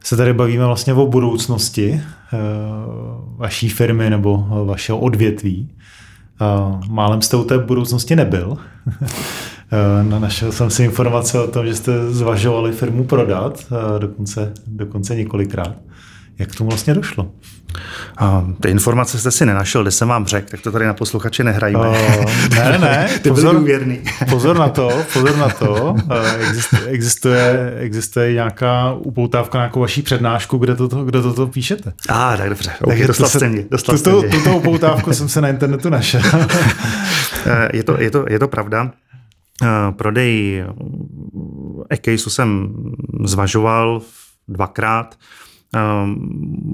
se 0.03 0.17
tady 0.17 0.33
bavíme 0.33 0.65
vlastně 0.65 0.93
o 0.93 1.07
budoucnosti 1.07 2.01
vaší 3.37 3.69
firmy 3.69 4.09
nebo 4.09 4.47
vašeho 4.65 4.99
odvětví. 4.99 5.69
Málem 6.89 7.21
jste 7.21 7.37
u 7.37 7.43
té 7.43 7.57
budoucnosti 7.57 8.15
nebyl. 8.15 8.57
Našel 10.19 10.51
jsem 10.51 10.69
si 10.69 10.83
informace 10.83 11.39
o 11.39 11.47
tom, 11.47 11.65
že 11.65 11.75
jste 11.75 12.11
zvažovali 12.11 12.71
firmu 12.71 13.03
prodat, 13.03 13.65
dokonce, 13.97 14.53
dokonce 14.67 15.15
několikrát. 15.15 15.75
Jak 16.39 16.51
k 16.51 16.55
tomu 16.55 16.69
vlastně 16.69 16.93
došlo? 16.93 17.31
A 18.17 18.47
ty 18.61 18.69
informace 18.69 19.19
jste 19.19 19.31
si 19.31 19.45
nenašel, 19.45 19.81
kde 19.81 19.91
jsem 19.91 20.07
vám 20.07 20.25
řekl, 20.25 20.47
tak 20.51 20.61
to 20.61 20.71
tady 20.71 20.85
na 20.85 20.93
posluchači 20.93 21.43
nehrajíme. 21.43 21.87
O, 21.87 21.93
ne, 22.55 22.77
ne, 22.81 23.09
ty 23.21 23.29
pozor, 23.29 23.55
důvěrný. 23.55 23.99
pozor 24.29 24.57
na 24.57 24.69
to, 24.69 24.89
pozor 25.13 25.37
na 25.37 25.49
to. 25.49 25.95
Existuje, 26.49 26.81
existuje, 26.85 27.73
existuje 27.77 28.33
nějaká 28.33 28.93
upoutávka 28.93 29.57
na 29.57 29.63
nějakou 29.63 29.79
vaší 29.79 30.01
přednášku, 30.01 30.57
kde 30.57 30.75
toto, 30.75 31.05
kde 31.05 31.21
toto 31.21 31.47
píšete. 31.47 31.93
A, 32.09 32.33
ah, 32.33 32.37
tak 32.37 32.49
dobře, 32.49 32.71
okay, 32.81 32.97
tak 32.97 33.07
dostal 33.07 33.29
jste 33.29 33.49
mě. 33.49 33.65
Dostal 33.71 33.97
tuto, 33.97 34.23
tuto 34.31 34.57
upoutávku 34.57 35.13
jsem 35.13 35.29
se 35.29 35.41
na 35.41 35.47
internetu 35.47 35.89
našel. 35.89 36.21
je, 37.73 37.83
to, 37.83 38.01
je, 38.01 38.11
to, 38.11 38.25
je 38.29 38.39
to 38.39 38.47
pravda. 38.47 38.91
Prodej 39.91 40.63
e-caseu 41.89 42.29
jsem 42.29 42.73
zvažoval 43.23 44.01
dvakrát. 44.47 45.15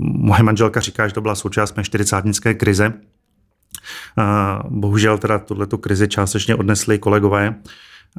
Moje 0.02 0.44
manželka 0.44 0.80
říká, 0.80 1.08
že 1.08 1.14
to 1.14 1.22
byla 1.22 1.36
součást 1.36 1.78
mé 1.78 1.84
čtyřicátnické 1.84 2.54
krize. 2.54 2.86
Ehm, 2.86 4.80
bohužel 4.80 5.18
teda 5.18 5.40
tuto 5.40 5.78
krizi 5.78 6.08
částečně 6.08 6.56
odnesli 6.56 7.00
kolegové. 7.00 7.56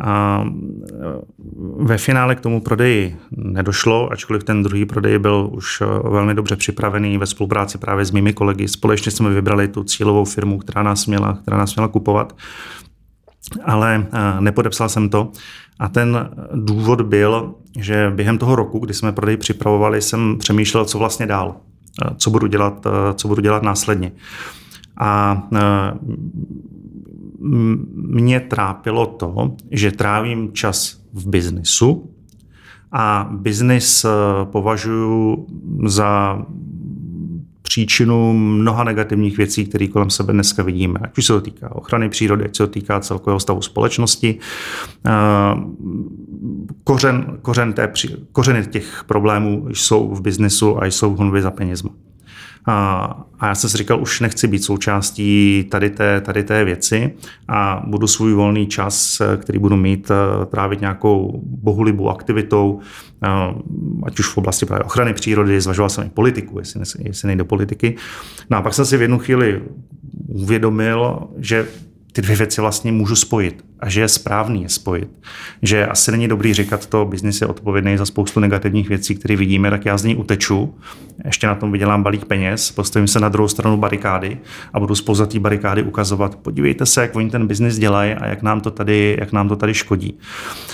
Ehm, 0.04 0.82
ve 1.76 1.98
finále 1.98 2.34
k 2.34 2.40
tomu 2.40 2.60
prodeji 2.60 3.16
nedošlo, 3.30 4.12
ačkoliv 4.12 4.44
ten 4.44 4.62
druhý 4.62 4.86
prodej 4.86 5.18
byl 5.18 5.50
už 5.52 5.80
eh, 5.80 6.08
velmi 6.08 6.34
dobře 6.34 6.56
připravený 6.56 7.18
ve 7.18 7.26
spolupráci 7.26 7.78
právě 7.78 8.04
s 8.04 8.10
mými 8.10 8.32
kolegy. 8.32 8.68
Společně 8.68 9.12
jsme 9.12 9.30
vybrali 9.30 9.68
tu 9.68 9.84
cílovou 9.84 10.24
firmu, 10.24 10.58
která 10.58 10.82
nás 10.82 11.06
měla, 11.06 11.38
která 11.42 11.56
nás 11.56 11.76
měla 11.76 11.88
kupovat 11.88 12.34
ale 13.64 14.06
eh, 14.12 14.40
nepodepsal 14.40 14.88
jsem 14.88 15.08
to. 15.08 15.32
A 15.78 15.88
ten 15.88 16.30
důvod 16.54 17.00
byl, 17.00 17.54
že 17.78 18.12
během 18.14 18.38
toho 18.38 18.56
roku, 18.56 18.78
kdy 18.78 18.94
jsme 18.94 19.12
prodej 19.12 19.36
připravovali, 19.36 20.02
jsem 20.02 20.38
přemýšlel, 20.38 20.84
co 20.84 20.98
vlastně 20.98 21.26
dál, 21.26 21.56
eh, 22.04 22.10
co 22.16 22.30
budu 22.30 22.46
dělat, 22.46 22.86
eh, 22.86 23.14
co 23.14 23.28
budu 23.28 23.42
dělat 23.42 23.62
následně. 23.62 24.12
A 24.96 25.42
mě 27.94 28.40
trápilo 28.40 29.06
to, 29.06 29.56
že 29.70 29.92
trávím 29.92 30.52
čas 30.52 31.00
v 31.12 31.28
biznisu 31.28 32.10
a 32.92 33.28
biznis 33.32 34.06
považuji 34.44 35.46
za 35.86 36.42
příčinu 37.70 38.32
mnoha 38.32 38.84
negativních 38.84 39.36
věcí, 39.36 39.66
které 39.66 39.86
kolem 39.86 40.10
sebe 40.10 40.32
dneska 40.32 40.62
vidíme. 40.62 41.00
Ať 41.02 41.18
už 41.18 41.26
se 41.26 41.32
to 41.32 41.40
týká 41.40 41.76
ochrany 41.76 42.08
přírody, 42.08 42.44
ať 42.44 42.56
se 42.56 42.66
to 42.66 42.72
týká 42.72 43.00
celkového 43.00 43.40
stavu 43.40 43.62
společnosti. 43.62 44.38
Eh, 45.06 45.10
kořen, 46.84 47.38
kořen 47.42 47.72
té, 47.72 47.92
kořeny 48.32 48.66
těch 48.66 49.04
problémů 49.06 49.68
jsou 49.72 50.14
v 50.14 50.20
biznesu 50.20 50.82
a 50.82 50.86
jsou 50.86 51.14
v 51.14 51.18
honbě 51.18 51.42
za 51.42 51.50
penězma. 51.50 51.90
A, 52.66 53.04
a 53.40 53.46
já 53.46 53.54
jsem 53.54 53.70
si 53.70 53.76
říkal, 53.76 54.02
už 54.02 54.20
nechci 54.20 54.48
být 54.48 54.64
součástí 54.64 55.66
tady 55.70 55.90
té, 55.90 56.20
tady 56.20 56.44
té 56.44 56.64
věci 56.64 57.12
a 57.48 57.82
budu 57.86 58.06
svůj 58.06 58.32
volný 58.32 58.66
čas, 58.66 59.22
který 59.36 59.58
budu 59.58 59.76
mít, 59.76 60.10
eh, 60.10 60.46
trávit 60.46 60.80
nějakou 60.80 61.40
bohulibou 61.44 62.08
aktivitou, 62.08 62.80
eh, 63.24 63.28
ať 64.02 64.18
už 64.18 64.26
v 64.26 64.38
oblasti 64.38 64.66
právě 64.66 64.84
ochrany 64.84 65.14
přírody, 65.14 65.60
zvažoval 65.60 65.88
jsem 65.88 66.06
i 66.06 66.10
politiku, 66.10 66.58
jestli, 66.58 66.80
jestli 66.98 67.26
nejde 67.26 67.44
politiky. 67.44 67.96
No 68.50 68.56
a 68.58 68.62
pak 68.62 68.74
jsem 68.74 68.84
si 68.84 68.96
v 68.96 69.02
jednu 69.02 69.18
chvíli 69.18 69.62
uvědomil, 70.28 71.18
že 71.38 71.68
ty 72.12 72.22
dvě 72.22 72.36
věci 72.36 72.60
vlastně 72.60 72.92
můžu 72.92 73.16
spojit 73.16 73.64
a 73.80 73.88
že 73.88 74.00
je 74.00 74.08
správný 74.08 74.62
je 74.62 74.68
spojit. 74.68 75.08
Že 75.62 75.86
asi 75.86 76.10
není 76.10 76.28
dobrý 76.28 76.54
říkat 76.54 76.86
to, 76.86 77.04
biznis 77.04 77.40
je 77.40 77.46
odpovědný 77.46 77.96
za 77.96 78.06
spoustu 78.06 78.40
negativních 78.40 78.88
věcí, 78.88 79.14
které 79.14 79.36
vidíme, 79.36 79.70
tak 79.70 79.84
já 79.84 79.98
z 79.98 80.04
ní 80.04 80.16
uteču, 80.16 80.74
ještě 81.24 81.46
na 81.46 81.54
tom 81.54 81.72
vydělám 81.72 82.02
balík 82.02 82.24
peněz, 82.24 82.70
postavím 82.70 83.08
se 83.08 83.20
na 83.20 83.28
druhou 83.28 83.48
stranu 83.48 83.76
barikády 83.76 84.38
a 84.72 84.80
budu 84.80 84.94
spoza 84.94 85.26
té 85.26 85.38
barikády 85.38 85.82
ukazovat, 85.82 86.36
podívejte 86.36 86.86
se, 86.86 87.02
jak 87.02 87.16
oni 87.16 87.30
ten 87.30 87.46
biznis 87.46 87.78
dělají 87.78 88.12
a 88.12 88.26
jak 88.26 88.42
nám 88.42 88.60
to 88.60 88.70
tady, 88.70 89.16
jak 89.20 89.32
nám 89.32 89.48
to 89.48 89.56
tady 89.56 89.74
škodí. 89.74 90.18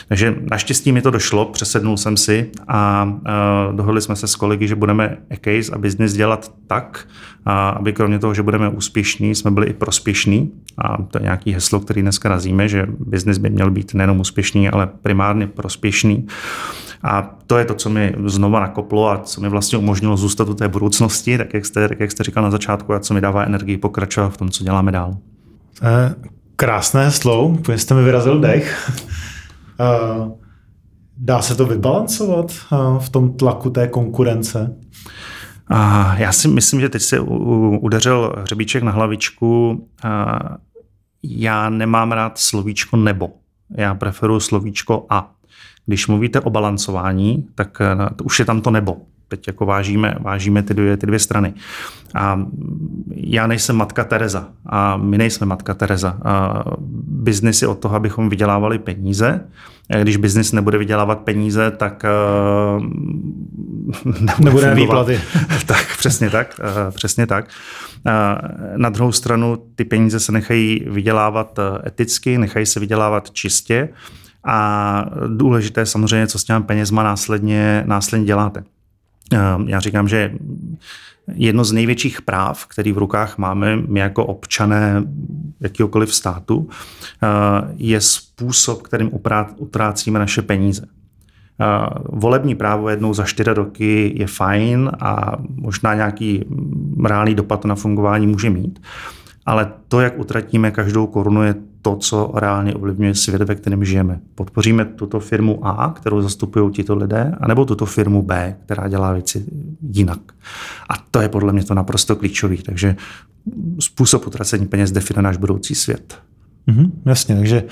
Takže 0.08 0.34
naštěstí 0.50 0.92
mi 0.92 1.02
to 1.02 1.10
došlo, 1.10 1.44
přesednul 1.44 1.96
jsem 1.96 2.16
si 2.16 2.50
a 2.68 3.04
uh, 3.04 3.76
dohodli 3.76 4.02
jsme 4.02 4.16
se 4.16 4.26
s 4.26 4.36
kolegy, 4.36 4.68
že 4.68 4.74
budeme 4.74 5.18
e-case 5.30 5.72
a 5.72 5.78
biznis 5.78 6.12
dělat 6.12 6.52
tak, 6.66 7.06
a 7.46 7.68
aby 7.68 7.92
kromě 7.92 8.18
toho, 8.18 8.34
že 8.34 8.42
budeme 8.42 8.68
úspěšní, 8.68 9.34
jsme 9.34 9.50
byli 9.50 9.66
i 9.66 9.72
prospěšní. 9.72 10.52
A 10.78 11.02
to 11.02 11.18
je 11.18 11.22
nějaký 11.22 11.52
heslo, 11.52 11.80
který 11.80 12.02
dneska 12.02 12.28
razíme, 12.28 12.68
že 12.68 12.86
biznis 12.98 13.38
by 13.38 13.50
měl 13.50 13.70
být 13.70 13.94
nejenom 13.94 14.20
úspěšný, 14.20 14.68
ale 14.68 14.86
primárně 15.02 15.46
prospěšný. 15.46 16.26
A 17.02 17.36
to 17.46 17.58
je 17.58 17.64
to, 17.64 17.74
co 17.74 17.90
mi 17.90 18.14
znova 18.24 18.60
nakoplo 18.60 19.10
a 19.10 19.18
co 19.18 19.40
mi 19.40 19.48
vlastně 19.48 19.78
umožnilo 19.78 20.16
zůstat 20.16 20.48
u 20.48 20.54
té 20.54 20.68
budoucnosti, 20.68 21.38
tak 21.38 21.54
jak 21.54 21.66
jste, 21.66 21.88
tak 21.88 22.00
jak 22.00 22.12
jste 22.12 22.24
říkal 22.24 22.42
na 22.42 22.50
začátku, 22.50 22.92
a 22.92 23.00
co 23.00 23.14
mi 23.14 23.20
dává 23.20 23.44
energii 23.44 23.76
pokračovat 23.76 24.28
v 24.28 24.36
tom, 24.36 24.50
co 24.50 24.64
děláme 24.64 24.92
dál. 24.92 25.16
Eh, 25.82 26.14
krásné 26.56 27.10
slovo, 27.10 27.58
jste 27.76 27.94
mi 27.94 28.02
vyrazil 28.02 28.40
dech. 28.40 28.90
Eh, 29.80 30.30
dá 31.16 31.42
se 31.42 31.54
to 31.54 31.66
vybalancovat 31.66 32.46
eh, 32.50 32.76
v 32.98 33.08
tom 33.08 33.32
tlaku 33.32 33.70
té 33.70 33.88
konkurence? 33.88 34.76
A 35.68 36.14
já 36.18 36.32
si 36.32 36.48
myslím, 36.48 36.80
že 36.80 36.88
teď 36.88 37.02
se 37.02 37.20
udeřil 37.80 38.34
hřebíček 38.38 38.82
na 38.82 38.92
hlavičku. 38.92 39.86
A 40.02 40.38
já 41.28 41.70
nemám 41.70 42.12
rád 42.12 42.38
slovíčko 42.38 42.96
nebo. 42.96 43.32
Já 43.70 43.94
preferuji 43.94 44.40
slovíčko 44.40 45.06
a. 45.10 45.32
Když 45.86 46.06
mluvíte 46.06 46.40
o 46.40 46.50
balancování, 46.50 47.48
tak 47.54 47.78
to 48.16 48.24
už 48.24 48.38
je 48.38 48.44
tam 48.44 48.60
to 48.60 48.70
nebo. 48.70 48.96
Teď 49.28 49.46
jako 49.46 49.66
vážíme, 49.66 50.16
vážíme 50.20 50.62
ty, 50.62 50.74
dvě, 50.74 50.96
ty 50.96 51.06
dvě 51.06 51.18
strany. 51.18 51.54
A 52.14 52.46
já 53.14 53.46
nejsem 53.46 53.76
matka 53.76 54.04
Tereza 54.04 54.48
a 54.66 54.96
my 54.96 55.18
nejsme 55.18 55.46
matka 55.46 55.74
Tereza. 55.74 56.18
A 56.24 56.64
biznis 57.08 57.62
je 57.62 57.68
od 57.68 57.78
toho, 57.78 57.96
abychom 57.96 58.28
vydělávali 58.28 58.78
peníze. 58.78 59.40
A 59.90 59.96
když 59.96 60.16
biznis 60.16 60.52
nebude 60.52 60.78
vydělávat 60.78 61.20
peníze, 61.20 61.70
tak 61.70 62.04
uh, 62.76 62.84
nebude 64.40 64.74
výplaty. 64.74 65.20
tak, 65.66 65.96
přesně 65.98 66.30
tak. 66.30 66.60
Uh, 66.60 66.94
přesně 66.94 67.26
tak. 67.26 67.44
Uh, 67.44 68.12
na 68.76 68.88
druhou 68.88 69.12
stranu 69.12 69.58
ty 69.74 69.84
peníze 69.84 70.20
se 70.20 70.32
nechají 70.32 70.84
vydělávat 70.90 71.58
eticky, 71.86 72.38
nechají 72.38 72.66
se 72.66 72.80
vydělávat 72.80 73.30
čistě. 73.30 73.88
A 74.44 75.04
důležité 75.26 75.80
je 75.80 75.86
samozřejmě, 75.86 76.26
co 76.26 76.38
s 76.38 76.44
těmi 76.44 76.64
penězma 76.64 77.02
následně, 77.02 77.82
následně 77.86 78.26
děláte. 78.26 78.64
Ehm, 79.32 79.68
já 79.68 79.80
říkám, 79.80 80.08
že 80.08 80.34
jedno 81.34 81.64
z 81.64 81.72
největších 81.72 82.22
práv, 82.22 82.66
který 82.66 82.92
v 82.92 82.98
rukách 82.98 83.38
máme 83.38 83.76
my 83.76 84.00
jako 84.00 84.26
občané 84.26 85.04
jakýkoliv 85.60 86.14
státu, 86.14 86.68
eh, 87.22 87.26
je 87.76 88.00
způsob, 88.00 88.82
kterým 88.82 89.10
utrácíme 89.56 90.18
naše 90.18 90.42
peníze. 90.42 90.86
Eh, 91.60 91.88
volební 92.04 92.54
právo 92.54 92.88
jednou 92.88 93.14
za 93.14 93.24
čtyři 93.24 93.50
roky 93.50 94.12
je 94.16 94.26
fajn 94.26 94.90
a 95.00 95.36
možná 95.54 95.94
nějaký 95.94 96.44
reálný 97.06 97.34
dopad 97.34 97.64
na 97.64 97.74
fungování 97.74 98.26
může 98.26 98.50
mít, 98.50 98.80
ale 99.46 99.72
to, 99.88 100.00
jak 100.00 100.18
utratíme 100.18 100.70
každou 100.70 101.06
korunu, 101.06 101.42
je 101.42 101.54
to, 101.82 101.96
co 101.96 102.32
reálně 102.34 102.74
ovlivňuje 102.74 103.14
svět, 103.14 103.42
ve 103.42 103.54
kterém 103.54 103.84
žijeme. 103.84 104.20
Podpoříme 104.34 104.84
tuto 104.84 105.20
firmu 105.20 105.66
A, 105.66 105.92
kterou 105.92 106.22
zastupují 106.22 106.72
tito 106.72 106.96
lidé, 106.96 107.34
anebo 107.40 107.64
tuto 107.64 107.86
firmu 107.86 108.22
B, 108.22 108.56
která 108.64 108.88
dělá 108.88 109.12
věci 109.12 109.44
jinak. 109.90 110.20
A 110.88 110.94
to 111.10 111.20
je 111.20 111.28
podle 111.28 111.52
mě 111.52 111.64
to 111.64 111.74
naprosto 111.74 112.16
klíčový. 112.16 112.56
Takže 112.56 112.96
způsob 113.80 114.26
utracení 114.26 114.66
peněz 114.66 114.92
definuje 114.92 115.22
náš 115.22 115.36
budoucí 115.36 115.74
svět. 115.74 116.18
Mm-hmm, 116.68 116.90
jasně, 117.04 117.36
takže 117.36 117.64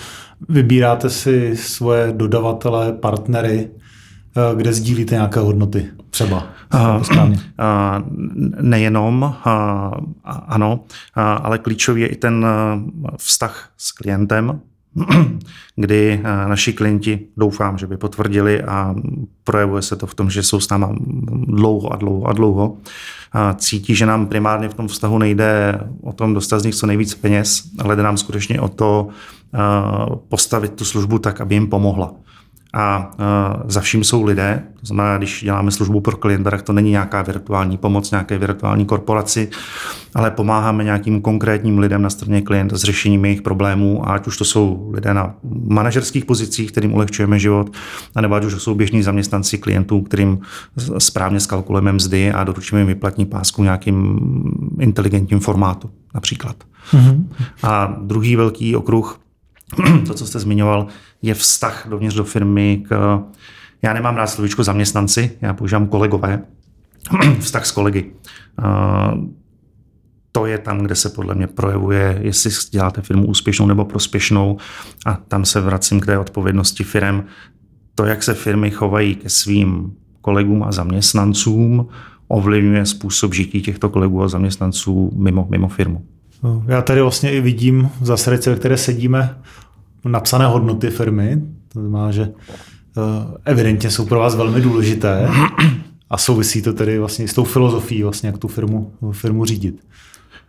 vybíráte 0.48 1.10
si 1.10 1.56
svoje 1.56 2.12
dodavatele, 2.12 2.92
partnery, 2.92 3.70
kde 4.54 4.72
sdílíte 4.72 5.14
nějaké 5.14 5.40
hodnoty 5.40 5.86
třeba. 6.10 6.46
Správně. 7.02 7.40
Nejenom, 8.60 9.34
ano, 10.24 10.80
ale 11.14 11.58
klíčový 11.58 12.00
je 12.00 12.08
i 12.08 12.16
ten 12.16 12.46
vztah 13.16 13.70
s 13.76 13.92
klientem, 13.92 14.60
kdy 15.76 16.20
naši 16.46 16.72
klienti 16.72 17.20
doufám, 17.36 17.78
že 17.78 17.86
by 17.86 17.96
potvrdili 17.96 18.62
a 18.62 18.94
projevuje 19.44 19.82
se 19.82 19.96
to 19.96 20.06
v 20.06 20.14
tom, 20.14 20.30
že 20.30 20.42
jsou 20.42 20.60
s 20.60 20.68
náma 20.68 20.94
dlouho 21.46 21.92
a 21.92 21.96
dlouho 21.96 22.26
a 22.26 22.32
dlouho. 22.32 22.76
Cítí, 23.56 23.94
že 23.94 24.06
nám 24.06 24.26
primárně 24.26 24.68
v 24.68 24.74
tom 24.74 24.88
vztahu 24.88 25.18
nejde 25.18 25.80
o 26.02 26.12
tom 26.12 26.34
dostat 26.34 26.58
z 26.58 26.64
nich 26.64 26.74
co 26.74 26.86
nejvíc 26.86 27.14
peněz, 27.14 27.62
ale 27.78 27.96
jde 27.96 28.02
nám 28.02 28.16
skutečně 28.16 28.60
o 28.60 28.68
to 28.68 29.08
postavit 30.28 30.72
tu 30.72 30.84
službu 30.84 31.18
tak, 31.18 31.40
aby 31.40 31.54
jim 31.54 31.66
pomohla 31.66 32.14
a 32.74 33.10
za 33.66 33.80
vším 33.80 34.04
jsou 34.04 34.22
lidé. 34.24 34.62
To 34.80 34.86
znamená, 34.86 35.18
když 35.18 35.44
děláme 35.44 35.70
službu 35.70 36.00
pro 36.00 36.16
klienta, 36.16 36.50
tak 36.50 36.62
to 36.62 36.72
není 36.72 36.90
nějaká 36.90 37.22
virtuální 37.22 37.76
pomoc 37.76 38.10
nějaké 38.10 38.38
virtuální 38.38 38.86
korporaci, 38.86 39.48
ale 40.14 40.30
pomáháme 40.30 40.84
nějakým 40.84 41.20
konkrétním 41.20 41.78
lidem 41.78 42.02
na 42.02 42.10
straně 42.10 42.40
klienta 42.40 42.76
s 42.76 42.82
řešením 42.82 43.24
jejich 43.24 43.42
problémů, 43.42 44.10
ať 44.10 44.26
už 44.26 44.36
to 44.36 44.44
jsou 44.44 44.90
lidé 44.94 45.14
na 45.14 45.34
manažerských 45.68 46.24
pozicích, 46.24 46.72
kterým 46.72 46.94
ulehčujeme 46.94 47.38
život, 47.38 47.70
nebo 48.20 48.34
ať 48.34 48.44
už 48.44 48.54
to 48.54 48.60
jsou 48.60 48.74
běžní 48.74 49.02
zaměstnanci 49.02 49.58
klientů, 49.58 50.00
kterým 50.00 50.38
správně 50.98 51.40
skalkulujeme 51.40 51.92
mzdy 51.92 52.32
a 52.32 52.44
doručíme 52.44 52.80
jim 52.80 52.88
vyplatní 52.88 53.26
pásku 53.26 53.62
nějakým 53.62 54.20
inteligentním 54.80 55.40
formátu 55.40 55.90
například. 56.14 56.56
Mm-hmm. 56.92 57.24
A 57.62 57.96
druhý 58.02 58.36
velký 58.36 58.76
okruh 58.76 59.20
to, 60.06 60.14
co 60.14 60.26
jste 60.26 60.38
zmiňoval, 60.38 60.86
je 61.22 61.34
vztah 61.34 61.86
dovnitř 61.90 62.14
do 62.14 62.24
firmy 62.24 62.84
k, 62.88 63.20
já 63.82 63.92
nemám 63.92 64.16
rád 64.16 64.26
slovíčko 64.26 64.64
zaměstnanci, 64.64 65.38
já 65.40 65.54
používám 65.54 65.86
kolegové, 65.86 66.42
vztah 67.40 67.66
s 67.66 67.70
kolegy. 67.70 68.12
To 70.32 70.46
je 70.46 70.58
tam, 70.58 70.78
kde 70.78 70.94
se 70.94 71.08
podle 71.08 71.34
mě 71.34 71.46
projevuje, 71.46 72.18
jestli 72.22 72.50
děláte 72.70 73.02
firmu 73.02 73.26
úspěšnou 73.26 73.66
nebo 73.66 73.84
prospěšnou 73.84 74.56
a 75.06 75.14
tam 75.14 75.44
se 75.44 75.60
vracím 75.60 76.00
k 76.00 76.06
té 76.06 76.18
odpovědnosti 76.18 76.84
firm. 76.84 77.24
To, 77.94 78.04
jak 78.04 78.22
se 78.22 78.34
firmy 78.34 78.70
chovají 78.70 79.14
ke 79.14 79.28
svým 79.28 79.92
kolegům 80.20 80.62
a 80.62 80.72
zaměstnancům, 80.72 81.88
ovlivňuje 82.28 82.86
způsob 82.86 83.34
žití 83.34 83.62
těchto 83.62 83.88
kolegů 83.88 84.22
a 84.22 84.28
zaměstnanců 84.28 85.10
mimo, 85.14 85.46
mimo 85.50 85.68
firmu. 85.68 86.06
Já 86.66 86.82
tady 86.82 87.00
vlastně 87.00 87.32
i 87.32 87.40
vidím 87.40 87.90
v 88.00 88.06
zasadice, 88.06 88.50
ve 88.50 88.56
které 88.56 88.76
sedíme, 88.76 89.38
napsané 90.04 90.46
hodnoty 90.46 90.90
firmy. 90.90 91.42
To 91.72 91.80
znamená, 91.80 92.10
že 92.10 92.22
eh, 92.22 93.00
evidentně 93.44 93.90
jsou 93.90 94.06
pro 94.06 94.18
vás 94.18 94.34
velmi 94.34 94.60
důležité 94.60 95.28
a 96.10 96.18
souvisí 96.18 96.62
to 96.62 96.72
tedy 96.72 96.98
vlastně 96.98 97.28
s 97.28 97.34
tou 97.34 97.44
filozofií, 97.44 98.02
vlastně, 98.02 98.26
jak 98.26 98.38
tu 98.38 98.48
firmu, 98.48 98.92
firmu 99.12 99.44
řídit. 99.44 99.86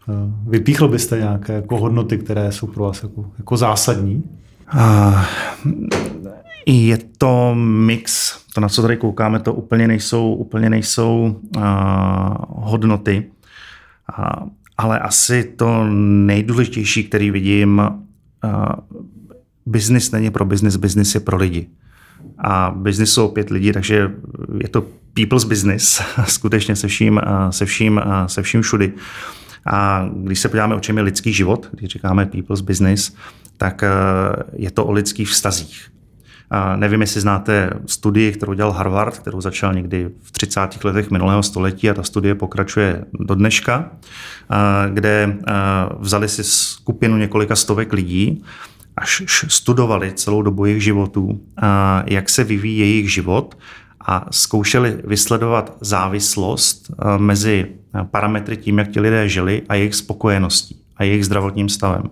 Eh, 0.10 0.14
vypíchl 0.48 0.88
byste 0.88 1.18
nějaké 1.18 1.54
jako 1.54 1.78
hodnoty, 1.78 2.18
které 2.18 2.52
jsou 2.52 2.68
pro 2.68 2.84
vás 2.84 3.04
jako, 3.04 3.26
jako 3.38 3.58
zásadní? 3.58 4.24
Uh, 4.74 5.22
je 6.66 6.98
to 7.18 7.56
mix, 7.56 8.38
to, 8.54 8.62
na 8.62 8.70
co 8.70 8.82
tady 8.82 8.98
koukáme, 8.98 9.40
to 9.40 9.54
úplně 9.54 9.88
nejsou, 9.88 10.34
úplně 10.34 10.70
nejsou 10.70 11.42
uh, 11.58 11.64
hodnoty. 12.48 13.26
Uh, 14.20 14.50
ale 14.78 15.00
asi 15.00 15.44
to 15.44 15.84
nejdůležitější, 16.26 17.04
který 17.04 17.32
vidím, 17.32 17.82
biznis 19.66 20.12
není 20.12 20.32
pro 20.32 20.46
biznis, 20.46 20.76
biznis 20.76 21.16
je 21.16 21.22
pro 21.22 21.38
lidi. 21.38 21.68
A 22.38 22.74
biznis 22.76 23.14
jsou 23.14 23.28
pět 23.28 23.50
lidí, 23.50 23.72
takže 23.72 24.12
je 24.62 24.70
to 24.70 24.86
people's 25.14 25.44
business, 25.44 26.02
skutečně 26.28 26.76
se 26.76 26.88
vším, 26.88 27.22
se 27.50 27.66
vším, 27.66 28.02
se 28.28 28.42
vším 28.42 28.62
všudy. 28.62 28.94
A 29.66 30.10
když 30.16 30.40
se 30.40 30.50
podíváme, 30.50 30.76
o 30.76 30.80
čem 30.80 30.98
je 30.98 31.04
lidský 31.04 31.34
život, 31.34 31.70
když 31.72 31.90
říkáme 31.90 32.26
people's 32.26 32.62
business, 32.62 33.16
tak 33.58 33.84
je 34.56 34.72
to 34.72 34.86
o 34.86 34.92
lidských 34.92 35.30
vztazích. 35.30 35.95
Nevím, 36.76 37.02
jestli 37.02 37.22
znáte 37.22 37.70
studii, 37.86 38.32
kterou 38.32 38.54
dělal 38.54 38.72
Harvard, 38.72 39.18
kterou 39.18 39.42
začal 39.42 39.74
někdy 39.74 40.10
v 40.22 40.32
30. 40.32 40.84
letech 40.84 41.12
minulého 41.12 41.44
století 41.44 41.90
a 41.90 41.94
ta 41.94 42.04
studie 42.04 42.36
pokračuje 42.36 43.06
do 43.20 43.36
dneška, 43.36 43.92
kde 44.94 45.38
vzali 46.00 46.30
si 46.30 46.44
skupinu 46.44 47.18
několika 47.18 47.56
stovek 47.56 47.94
lidí 47.94 48.44
až 48.98 49.24
studovali 49.48 50.14
celou 50.14 50.42
dobu 50.42 50.66
jejich 50.66 50.84
životů, 50.84 51.42
jak 52.06 52.30
se 52.30 52.44
vyvíjí 52.44 52.80
jejich 52.80 53.14
život 53.14 53.58
a 54.08 54.26
zkoušeli 54.32 54.98
vysledovat 55.04 55.78
závislost 55.82 56.92
mezi 57.18 57.68
parametry 58.12 58.58
tím, 58.58 58.78
jak 58.78 58.88
ti 58.88 59.00
lidé 59.00 59.30
žili 59.30 59.62
a 59.70 59.76
jejich 59.76 59.96
spokojeností 59.96 60.82
a 60.98 61.04
jejich 61.04 61.26
zdravotním 61.26 61.70
stavem. 61.70 62.04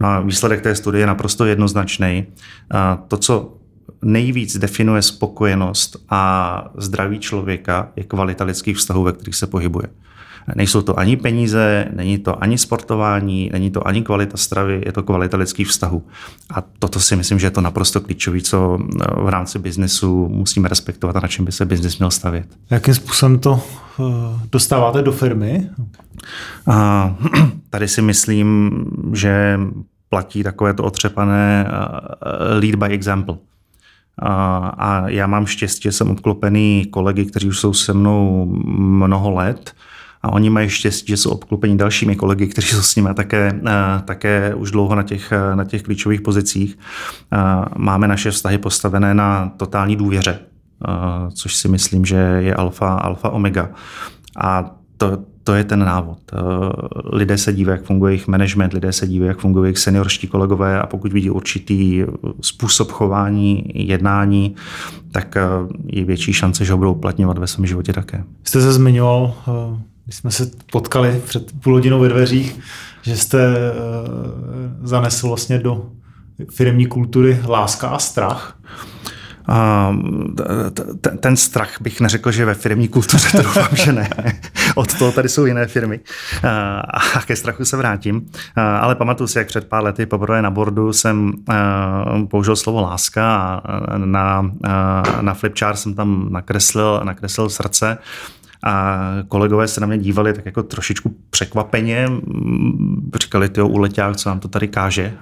No 0.00 0.08
a 0.08 0.20
výsledek 0.20 0.60
té 0.60 0.74
studie 0.74 1.02
je 1.02 1.06
naprosto 1.06 1.44
jednoznačný. 1.44 2.26
To, 3.08 3.16
co 3.16 3.56
nejvíc 4.04 4.58
definuje 4.58 5.02
spokojenost 5.02 5.96
a 6.10 6.64
zdraví 6.76 7.18
člověka, 7.18 7.88
je 7.96 8.04
kvalita 8.04 8.44
lidských 8.44 8.76
vztahů, 8.76 9.02
ve 9.02 9.12
kterých 9.12 9.34
se 9.36 9.46
pohybuje. 9.46 9.86
Nejsou 10.54 10.82
to 10.82 10.98
ani 10.98 11.16
peníze, 11.16 11.88
není 11.94 12.18
to 12.18 12.42
ani 12.42 12.58
sportování, 12.58 13.50
není 13.52 13.70
to 13.70 13.86
ani 13.86 14.02
kvalita 14.02 14.36
stravy, 14.36 14.82
je 14.86 14.92
to 14.92 15.02
kvalita 15.02 15.36
lidských 15.36 15.68
vztahů. 15.68 16.02
A 16.50 16.60
toto 16.78 17.00
si 17.00 17.16
myslím, 17.16 17.38
že 17.38 17.46
je 17.46 17.50
to 17.50 17.60
naprosto 17.60 18.00
klíčové, 18.00 18.40
co 18.40 18.78
eh, 18.80 19.04
v 19.22 19.28
rámci 19.28 19.58
biznesu 19.58 20.28
musíme 20.28 20.68
respektovat 20.68 21.16
a 21.16 21.20
na 21.20 21.28
čem 21.28 21.44
by 21.44 21.52
se 21.52 21.64
biznis 21.64 21.98
měl 21.98 22.10
stavět. 22.10 22.46
Jakým 22.70 22.94
způsobem 22.94 23.38
to 23.38 23.60
eh, 24.00 24.02
dostáváte 24.52 25.02
do 25.02 25.12
firmy? 25.12 25.70
A, 26.66 27.16
tady 27.70 27.88
si 27.88 28.02
myslím, 28.02 28.70
že 29.12 29.60
platí 30.08 30.42
takové 30.42 30.74
to 30.74 30.84
otřepané 30.84 31.66
eh, 31.68 32.54
lead 32.54 32.74
by 32.74 32.86
example. 32.86 33.36
A, 34.22 35.02
já 35.06 35.26
mám 35.26 35.46
štěstí, 35.46 35.92
jsem 35.92 36.10
obklopený 36.10 36.86
kolegy, 36.90 37.24
kteří 37.24 37.48
už 37.48 37.58
jsou 37.58 37.72
se 37.72 37.92
mnou 37.92 38.46
mnoho 38.76 39.30
let 39.30 39.72
a 40.22 40.32
oni 40.32 40.50
mají 40.50 40.68
štěstí, 40.68 41.06
že 41.08 41.16
jsou 41.16 41.30
obklopeni 41.30 41.76
dalšími 41.76 42.16
kolegy, 42.16 42.46
kteří 42.46 42.68
jsou 42.68 42.82
s 42.82 42.96
nimi 42.96 43.08
také, 43.14 43.60
také 44.04 44.54
už 44.54 44.70
dlouho 44.70 44.94
na 44.94 45.02
těch, 45.02 45.32
na 45.54 45.64
těch 45.64 45.82
klíčových 45.82 46.20
pozicích. 46.20 46.78
Máme 47.76 48.08
naše 48.08 48.30
vztahy 48.30 48.58
postavené 48.58 49.14
na 49.14 49.52
totální 49.56 49.96
důvěře, 49.96 50.38
což 51.34 51.54
si 51.54 51.68
myslím, 51.68 52.04
že 52.04 52.16
je 52.16 52.54
alfa, 52.54 52.94
alfa 52.94 53.30
omega. 53.30 53.70
A 54.40 54.70
to, 54.96 55.18
to 55.44 55.54
je 55.54 55.64
ten 55.64 55.78
návod. 55.78 56.18
Lidé 57.12 57.38
se 57.38 57.52
dívají, 57.52 57.78
jak 57.78 57.86
funguje 57.86 58.12
jejich 58.12 58.28
management, 58.28 58.72
lidé 58.72 58.92
se 58.92 59.06
dívají, 59.06 59.28
jak 59.28 59.38
fungují 59.38 59.66
jejich 59.66 59.78
seniorští 59.78 60.26
kolegové 60.26 60.80
a 60.80 60.86
pokud 60.86 61.12
vidí 61.12 61.30
určitý 61.30 62.04
způsob 62.40 62.92
chování, 62.92 63.64
jednání, 63.74 64.54
tak 65.12 65.36
je 65.86 66.04
větší 66.04 66.32
šance, 66.32 66.64
že 66.64 66.72
ho 66.72 66.78
budou 66.78 66.92
uplatňovat 66.92 67.38
ve 67.38 67.46
svém 67.46 67.66
životě 67.66 67.92
také. 67.92 68.24
Jste 68.44 68.60
se 68.60 68.72
zmiňoval 68.72 69.34
když 70.04 70.16
jsme 70.16 70.30
se 70.30 70.50
potkali 70.72 71.22
před 71.26 71.52
půl 71.60 71.72
hodinou 71.72 72.00
ve 72.00 72.08
dveřích, 72.08 72.60
že 73.02 73.16
jste 73.16 73.54
zanesl 74.82 75.28
vlastně 75.28 75.58
do 75.58 75.86
firmní 76.50 76.86
kultury 76.86 77.40
láska 77.46 77.88
a 77.88 77.98
strach. 77.98 78.58
Ten, 81.00 81.18
ten 81.18 81.36
strach 81.36 81.76
bych 81.80 82.00
neřekl, 82.00 82.32
že 82.32 82.44
ve 82.44 82.54
firmní 82.54 82.88
kultuře, 82.88 83.28
to 83.32 83.42
doufám, 83.42 83.68
že 83.72 83.92
ne. 83.92 84.10
Od 84.74 84.98
toho 84.98 85.12
tady 85.12 85.28
jsou 85.28 85.46
jiné 85.46 85.66
firmy. 85.66 86.00
A 87.14 87.20
ke 87.26 87.36
strachu 87.36 87.64
se 87.64 87.76
vrátím. 87.76 88.26
Ale 88.56 88.94
pamatuju 88.94 89.28
si, 89.28 89.38
jak 89.38 89.46
před 89.46 89.68
pár 89.68 89.84
lety 89.84 90.06
poprvé 90.06 90.42
na 90.42 90.50
bordu 90.50 90.92
jsem 90.92 91.32
použil 92.30 92.56
slovo 92.56 92.80
láska 92.80 93.36
a 93.36 93.62
na, 93.98 94.50
na 95.20 95.34
flipchart 95.34 95.78
jsem 95.78 95.94
tam 95.94 96.26
nakreslil, 96.30 97.00
nakreslil 97.04 97.48
srdce 97.48 97.98
a 98.64 98.98
kolegové 99.28 99.68
se 99.68 99.80
na 99.80 99.86
mě 99.86 99.98
dívali 99.98 100.32
tak 100.32 100.46
jako 100.46 100.62
trošičku 100.62 101.14
překvapeně. 101.30 102.08
Říkali, 103.22 103.48
ty 103.48 103.62
uletěl, 103.62 104.14
co 104.14 104.28
nám 104.28 104.40
to 104.40 104.48
tady 104.48 104.68
káže. 104.68 105.12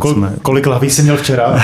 Kol, 0.00 0.12
jsme... 0.12 0.32
Kolik 0.42 0.66
laví 0.66 0.90
jsi 0.90 1.02
měl 1.02 1.16
včera? 1.16 1.44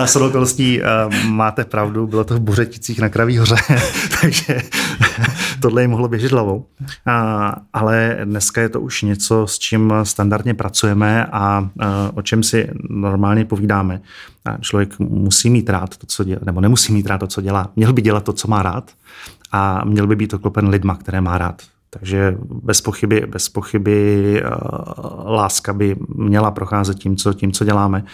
a 0.00 0.06
s 0.06 0.16
okolností 0.16 0.80
máte 1.28 1.64
pravdu, 1.64 2.06
bylo 2.06 2.24
to 2.24 2.34
v 2.34 2.40
Buřeticích 2.40 3.00
na 3.00 3.08
Kraví 3.08 3.38
hoře, 3.38 3.56
takže 4.20 4.62
tohle 5.60 5.82
jim 5.82 5.90
mohlo 5.90 6.08
běžet 6.08 6.32
hlavou. 6.32 6.66
A, 7.06 7.56
ale 7.72 8.18
dneska 8.24 8.60
je 8.60 8.68
to 8.68 8.80
už 8.80 9.02
něco, 9.02 9.46
s 9.46 9.58
čím 9.58 9.92
standardně 10.02 10.54
pracujeme 10.54 11.26
a, 11.26 11.30
a 11.32 11.68
o 12.14 12.22
čem 12.22 12.42
si 12.42 12.70
normálně 12.90 13.44
povídáme. 13.44 14.00
A 14.44 14.56
člověk 14.58 14.98
musí 14.98 15.50
mít 15.50 15.70
rád 15.70 15.96
to, 15.96 16.06
co 16.06 16.24
dělá, 16.24 16.40
nebo 16.44 16.60
nemusí 16.60 16.92
mít 16.92 17.06
rád 17.06 17.18
to, 17.18 17.26
co 17.26 17.40
dělá. 17.40 17.70
Měl 17.76 17.92
by 17.92 18.02
dělat 18.02 18.24
to, 18.24 18.32
co 18.32 18.48
má 18.48 18.62
rád 18.62 18.90
a 19.56 19.84
měl 19.84 20.06
by 20.06 20.16
být 20.16 20.34
oklopen 20.34 20.68
lidma, 20.68 20.96
které 20.96 21.20
má 21.20 21.38
rád. 21.38 21.62
Takže 21.90 22.36
bez 22.62 22.80
pochyby, 22.80 23.26
bez 23.26 23.48
pochyby 23.48 24.42
uh, 24.42 25.30
láska 25.30 25.72
by 25.72 25.96
měla 26.14 26.50
procházet 26.50 26.98
tím 26.98 27.16
co, 27.16 27.32
tím, 27.32 27.52
co 27.52 27.64
děláme. 27.64 28.04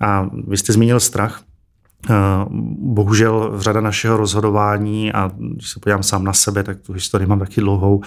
A 0.00 0.30
vy 0.46 0.56
jste 0.56 0.72
zmínil 0.72 1.00
strach. 1.00 1.40
Uh, 2.10 2.14
bohužel 2.78 3.52
řada 3.58 3.80
našeho 3.80 4.16
rozhodování, 4.16 5.12
a 5.12 5.30
když 5.38 5.70
se 5.70 5.80
podívám 5.80 6.02
sám 6.02 6.24
na 6.24 6.32
sebe, 6.32 6.62
tak 6.62 6.80
tu 6.80 6.92
historii 6.92 7.26
mám 7.26 7.38
taky 7.38 7.60
dlouhou, 7.60 8.02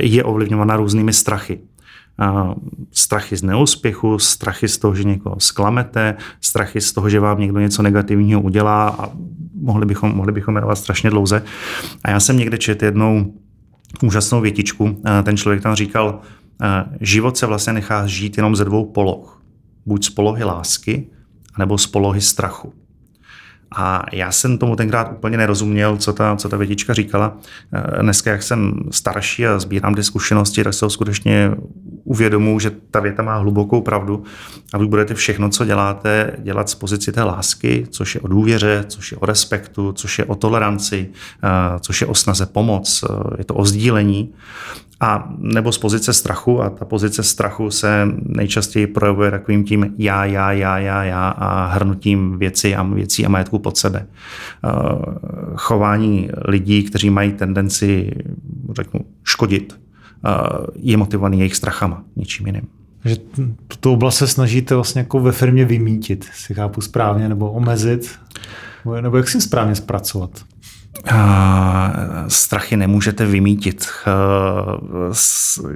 je 0.00 0.24
ovlivňována 0.24 0.76
různými 0.76 1.12
strachy 1.12 1.60
strachy 2.92 3.36
z 3.36 3.42
neúspěchu, 3.42 4.18
strachy 4.18 4.68
z 4.68 4.78
toho, 4.78 4.94
že 4.94 5.04
někoho 5.04 5.36
sklamete, 5.40 6.16
strachy 6.40 6.80
z 6.80 6.92
toho, 6.92 7.08
že 7.08 7.20
vám 7.20 7.40
někdo 7.40 7.60
něco 7.60 7.82
negativního 7.82 8.40
udělá 8.40 8.88
a 8.88 9.10
mohli 9.64 9.86
bychom, 9.86 10.16
mohli 10.16 10.32
bychom 10.32 10.54
jmenovat 10.54 10.78
strašně 10.78 11.10
dlouze. 11.10 11.42
A 12.04 12.10
já 12.10 12.20
jsem 12.20 12.36
někde 12.36 12.58
čet 12.58 12.82
jednou 12.82 13.34
úžasnou 14.02 14.40
větičku. 14.40 15.02
Ten 15.22 15.36
člověk 15.36 15.62
tam 15.62 15.74
říkal, 15.74 16.20
život 17.00 17.36
se 17.36 17.46
vlastně 17.46 17.72
nechá 17.72 18.06
žít 18.06 18.36
jenom 18.36 18.56
ze 18.56 18.64
dvou 18.64 18.84
poloh. 18.84 19.42
Buď 19.86 20.04
z 20.04 20.10
polohy 20.10 20.44
lásky, 20.44 21.06
nebo 21.58 21.78
z 21.78 21.86
polohy 21.86 22.20
strachu. 22.20 22.72
A 23.76 24.02
já 24.12 24.32
jsem 24.32 24.58
tomu 24.58 24.76
tenkrát 24.76 25.12
úplně 25.12 25.36
nerozuměl, 25.36 25.96
co 25.96 26.12
ta, 26.12 26.36
co 26.36 26.48
ta 26.48 26.56
vědička 26.56 26.94
říkala. 26.94 27.36
Eh, 27.72 28.02
dneska, 28.02 28.30
jak 28.30 28.42
jsem 28.42 28.74
starší 28.90 29.46
a 29.46 29.58
sbírám 29.58 29.94
ty 29.94 30.02
zkušenosti, 30.02 30.64
tak 30.64 30.74
se 30.74 30.90
skutečně 30.90 31.50
uvědomuji, 32.04 32.58
že 32.58 32.72
ta 32.90 33.00
věta 33.00 33.22
má 33.22 33.36
hlubokou 33.36 33.80
pravdu 33.80 34.24
a 34.72 34.78
vy 34.78 34.86
budete 34.86 35.14
všechno, 35.14 35.48
co 35.48 35.64
děláte, 35.64 36.32
dělat 36.38 36.68
z 36.68 36.74
pozici 36.74 37.12
té 37.12 37.22
lásky, 37.22 37.86
což 37.90 38.14
je 38.14 38.20
o 38.20 38.28
důvěře, 38.28 38.84
což 38.88 39.12
je 39.12 39.18
o 39.18 39.26
respektu, 39.26 39.92
což 39.92 40.18
je 40.18 40.24
o 40.24 40.34
toleranci, 40.34 41.08
eh, 41.44 41.48
což 41.80 42.00
je 42.00 42.06
o 42.06 42.14
snaze 42.14 42.46
pomoc, 42.46 43.04
eh, 43.04 43.36
je 43.38 43.44
to 43.44 43.54
o 43.54 43.64
sdílení 43.64 44.32
a 45.04 45.28
nebo 45.38 45.72
z 45.72 45.78
pozice 45.78 46.12
strachu 46.12 46.62
a 46.62 46.70
ta 46.70 46.84
pozice 46.84 47.22
strachu 47.22 47.70
se 47.70 48.08
nejčastěji 48.22 48.86
projevuje 48.86 49.30
takovým 49.30 49.64
tím 49.64 49.94
já, 49.98 50.24
já, 50.24 50.52
já, 50.52 50.78
já, 50.78 51.04
já 51.04 51.28
a 51.28 51.66
hrnutím 51.66 52.38
věcí 52.38 52.74
a 52.74 52.82
věcí 52.82 53.26
a 53.26 53.28
majetku 53.28 53.58
pod 53.58 53.76
sebe. 53.76 54.06
Eh, 54.06 54.68
chování 55.54 56.30
lidí, 56.44 56.82
kteří 56.82 57.10
mají 57.10 57.32
tendenci 57.32 58.12
řeknu, 58.72 59.00
škodit, 59.24 59.80
eh, 60.26 60.30
je 60.76 60.96
motivovaný 60.96 61.38
jejich 61.38 61.56
strachama, 61.56 62.02
ničím 62.16 62.46
jiným. 62.46 62.66
Že 63.04 63.16
tuto 63.68 63.92
oblast 63.92 64.16
se 64.16 64.26
snažíte 64.26 64.74
vlastně 64.74 65.00
jako 65.00 65.20
ve 65.20 65.32
firmě 65.32 65.64
vymítit, 65.64 66.24
si 66.34 66.54
chápu 66.54 66.80
správně, 66.80 67.28
nebo 67.28 67.52
omezit, 67.52 68.10
nebo 69.00 69.16
jak 69.16 69.28
si 69.28 69.40
správně 69.40 69.74
zpracovat? 69.74 70.30
Strachy 72.28 72.76
nemůžete 72.76 73.26
vymítit. 73.26 73.88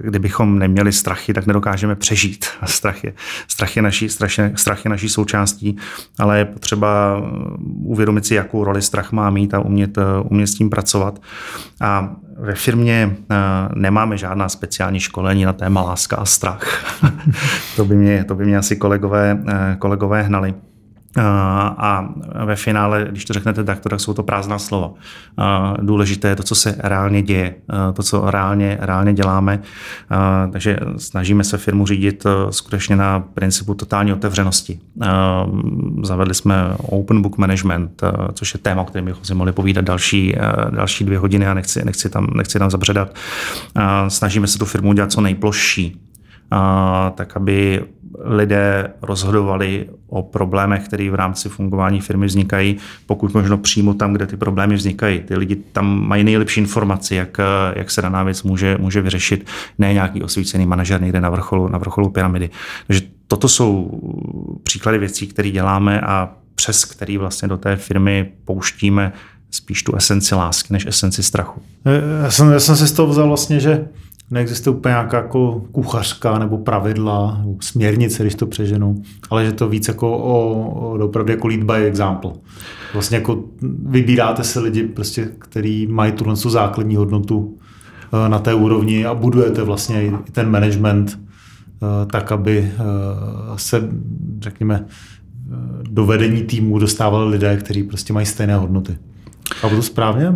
Kdybychom 0.04 0.58
neměli 0.58 0.92
strachy, 0.92 1.34
tak 1.34 1.46
nedokážeme 1.46 1.96
přežít. 1.96 2.46
Strach 2.64 3.04
je, 3.04 3.12
strach 3.48 3.76
je, 3.76 3.82
naší, 3.82 4.08
strach 4.08 4.38
je, 4.38 4.52
strach 4.54 4.84
je 4.84 4.88
naší 4.88 5.08
součástí, 5.08 5.76
ale 6.18 6.38
je 6.38 6.44
potřeba 6.44 7.22
uvědomit 7.84 8.26
si, 8.26 8.34
jakou 8.34 8.64
roli 8.64 8.82
strach 8.82 9.12
má 9.12 9.30
mít 9.30 9.54
a 9.54 9.60
umět, 9.60 9.98
umět 10.22 10.46
s 10.46 10.54
tím 10.54 10.70
pracovat. 10.70 11.20
A 11.80 12.16
ve 12.38 12.54
firmě 12.54 13.16
nemáme 13.74 14.18
žádná 14.18 14.48
speciální 14.48 15.00
školení 15.00 15.44
na 15.44 15.52
téma 15.52 15.82
láska 15.82 16.16
a 16.16 16.24
strach. 16.24 16.84
to, 17.76 17.84
by 17.84 17.96
mě, 17.96 18.24
to 18.24 18.34
by 18.34 18.44
mě 18.44 18.58
asi 18.58 18.76
kolegové, 18.76 19.38
kolegové 19.78 20.22
hnali. 20.22 20.54
A 21.18 22.08
ve 22.44 22.56
finále, 22.56 23.06
když 23.10 23.24
to 23.24 23.32
řeknete 23.32 23.64
takto, 23.64 23.88
tak 23.88 24.00
jsou 24.00 24.14
to 24.14 24.22
prázdná 24.22 24.58
slova. 24.58 24.90
Důležité 25.82 26.28
je 26.28 26.36
to, 26.36 26.42
co 26.42 26.54
se 26.54 26.76
reálně 26.78 27.22
děje, 27.22 27.54
to, 27.94 28.02
co 28.02 28.30
reálně, 28.30 28.78
reálně 28.80 29.14
děláme. 29.14 29.60
Takže 30.52 30.78
snažíme 30.96 31.44
se 31.44 31.58
firmu 31.58 31.86
řídit 31.86 32.26
skutečně 32.50 32.96
na 32.96 33.20
principu 33.20 33.74
totální 33.74 34.12
otevřenosti. 34.12 34.80
Zavedli 36.02 36.34
jsme 36.34 36.54
Open 36.76 37.22
Book 37.22 37.38
Management, 37.38 38.02
což 38.32 38.54
je 38.54 38.60
téma, 38.60 38.82
o 38.82 38.84
kterém 38.84 39.04
bychom 39.04 39.24
si 39.24 39.34
mohli 39.34 39.52
povídat 39.52 39.84
další, 39.84 40.34
další 40.70 41.04
dvě 41.04 41.18
hodiny 41.18 41.46
a 41.46 41.54
nechci, 41.54 41.84
nechci, 41.84 42.08
tam, 42.08 42.26
nechci 42.34 42.58
tam 42.58 42.70
zabředat. 42.70 43.14
Snažíme 44.08 44.46
se 44.46 44.58
tu 44.58 44.64
firmu 44.64 44.92
dělat 44.92 45.12
co 45.12 45.20
nejplošší, 45.20 46.00
tak 47.14 47.36
aby 47.36 47.84
lidé 48.24 48.90
rozhodovali 49.02 49.88
o 50.06 50.22
problémech, 50.22 50.84
které 50.84 51.10
v 51.10 51.14
rámci 51.14 51.48
fungování 51.48 52.00
firmy 52.00 52.26
vznikají, 52.26 52.76
pokud 53.06 53.34
možno 53.34 53.58
přímo 53.58 53.94
tam, 53.94 54.12
kde 54.12 54.26
ty 54.26 54.36
problémy 54.36 54.74
vznikají. 54.74 55.20
Ty 55.20 55.36
lidi 55.36 55.56
tam 55.56 56.08
mají 56.08 56.24
nejlepší 56.24 56.60
informaci, 56.60 57.14
jak, 57.14 57.40
jak 57.74 57.90
se 57.90 58.02
daná 58.02 58.22
věc 58.22 58.42
může, 58.42 58.76
může 58.80 59.02
vyřešit, 59.02 59.46
ne 59.78 59.92
nějaký 59.92 60.22
osvícený 60.22 60.66
manažer 60.66 61.02
někde 61.02 61.20
na 61.20 61.30
vrcholu, 61.30 61.68
na 61.68 61.78
vrcholu 61.78 62.10
pyramidy. 62.10 62.50
Takže 62.86 63.02
toto 63.26 63.48
jsou 63.48 64.00
příklady 64.62 64.98
věcí, 64.98 65.26
které 65.26 65.50
děláme 65.50 66.00
a 66.00 66.32
přes 66.54 66.84
který 66.84 67.18
vlastně 67.18 67.48
do 67.48 67.56
té 67.56 67.76
firmy 67.76 68.32
pouštíme 68.44 69.12
spíš 69.50 69.82
tu 69.82 69.96
esenci 69.96 70.34
lásky, 70.34 70.72
než 70.72 70.86
esenci 70.86 71.22
strachu. 71.22 71.62
Já 72.22 72.30
jsem, 72.30 72.52
já 72.52 72.60
jsem 72.60 72.76
si 72.76 72.86
z 72.86 72.92
toho 72.92 73.08
vzal 73.08 73.28
vlastně, 73.28 73.60
že 73.60 73.88
neexistuje 74.30 74.76
úplně 74.76 74.92
nějaká 74.92 75.16
jako 75.16 75.62
kuchařka 75.72 76.38
nebo 76.38 76.58
pravidla, 76.58 77.36
nebo 77.40 77.56
směrnice, 77.60 78.22
když 78.22 78.34
to 78.34 78.46
přeženu, 78.46 79.02
ale 79.30 79.44
že 79.44 79.52
to 79.52 79.68
víc 79.68 79.88
jako 79.88 80.18
o, 80.18 80.50
o 80.70 81.04
opravdu 81.04 81.32
jako 81.32 81.48
lead 81.48 81.62
by 81.62 81.74
example. 81.74 82.32
Vlastně 82.92 83.16
jako 83.16 83.44
vybíráte 83.82 84.44
si 84.44 84.60
lidi, 84.60 84.82
prostě, 84.82 85.28
který 85.38 85.86
mají 85.86 86.12
tuhle 86.12 86.36
základní 86.36 86.96
hodnotu 86.96 87.58
eh, 88.12 88.28
na 88.28 88.38
té 88.38 88.54
úrovni 88.54 89.06
a 89.06 89.14
budujete 89.14 89.62
vlastně 89.62 90.04
i 90.06 90.12
ten 90.32 90.50
management 90.50 91.18
eh, 91.18 92.06
tak, 92.06 92.32
aby 92.32 92.58
eh, 92.58 92.78
se, 93.56 93.88
řekněme, 94.40 94.86
do 95.90 96.06
vedení 96.06 96.42
týmu 96.42 96.78
dostávali 96.78 97.30
lidé, 97.30 97.56
kteří 97.56 97.82
prostě 97.82 98.12
mají 98.12 98.26
stejné 98.26 98.56
hodnoty. 98.56 98.98
A 99.62 99.68
to 99.68 99.82
správně? 99.82 100.34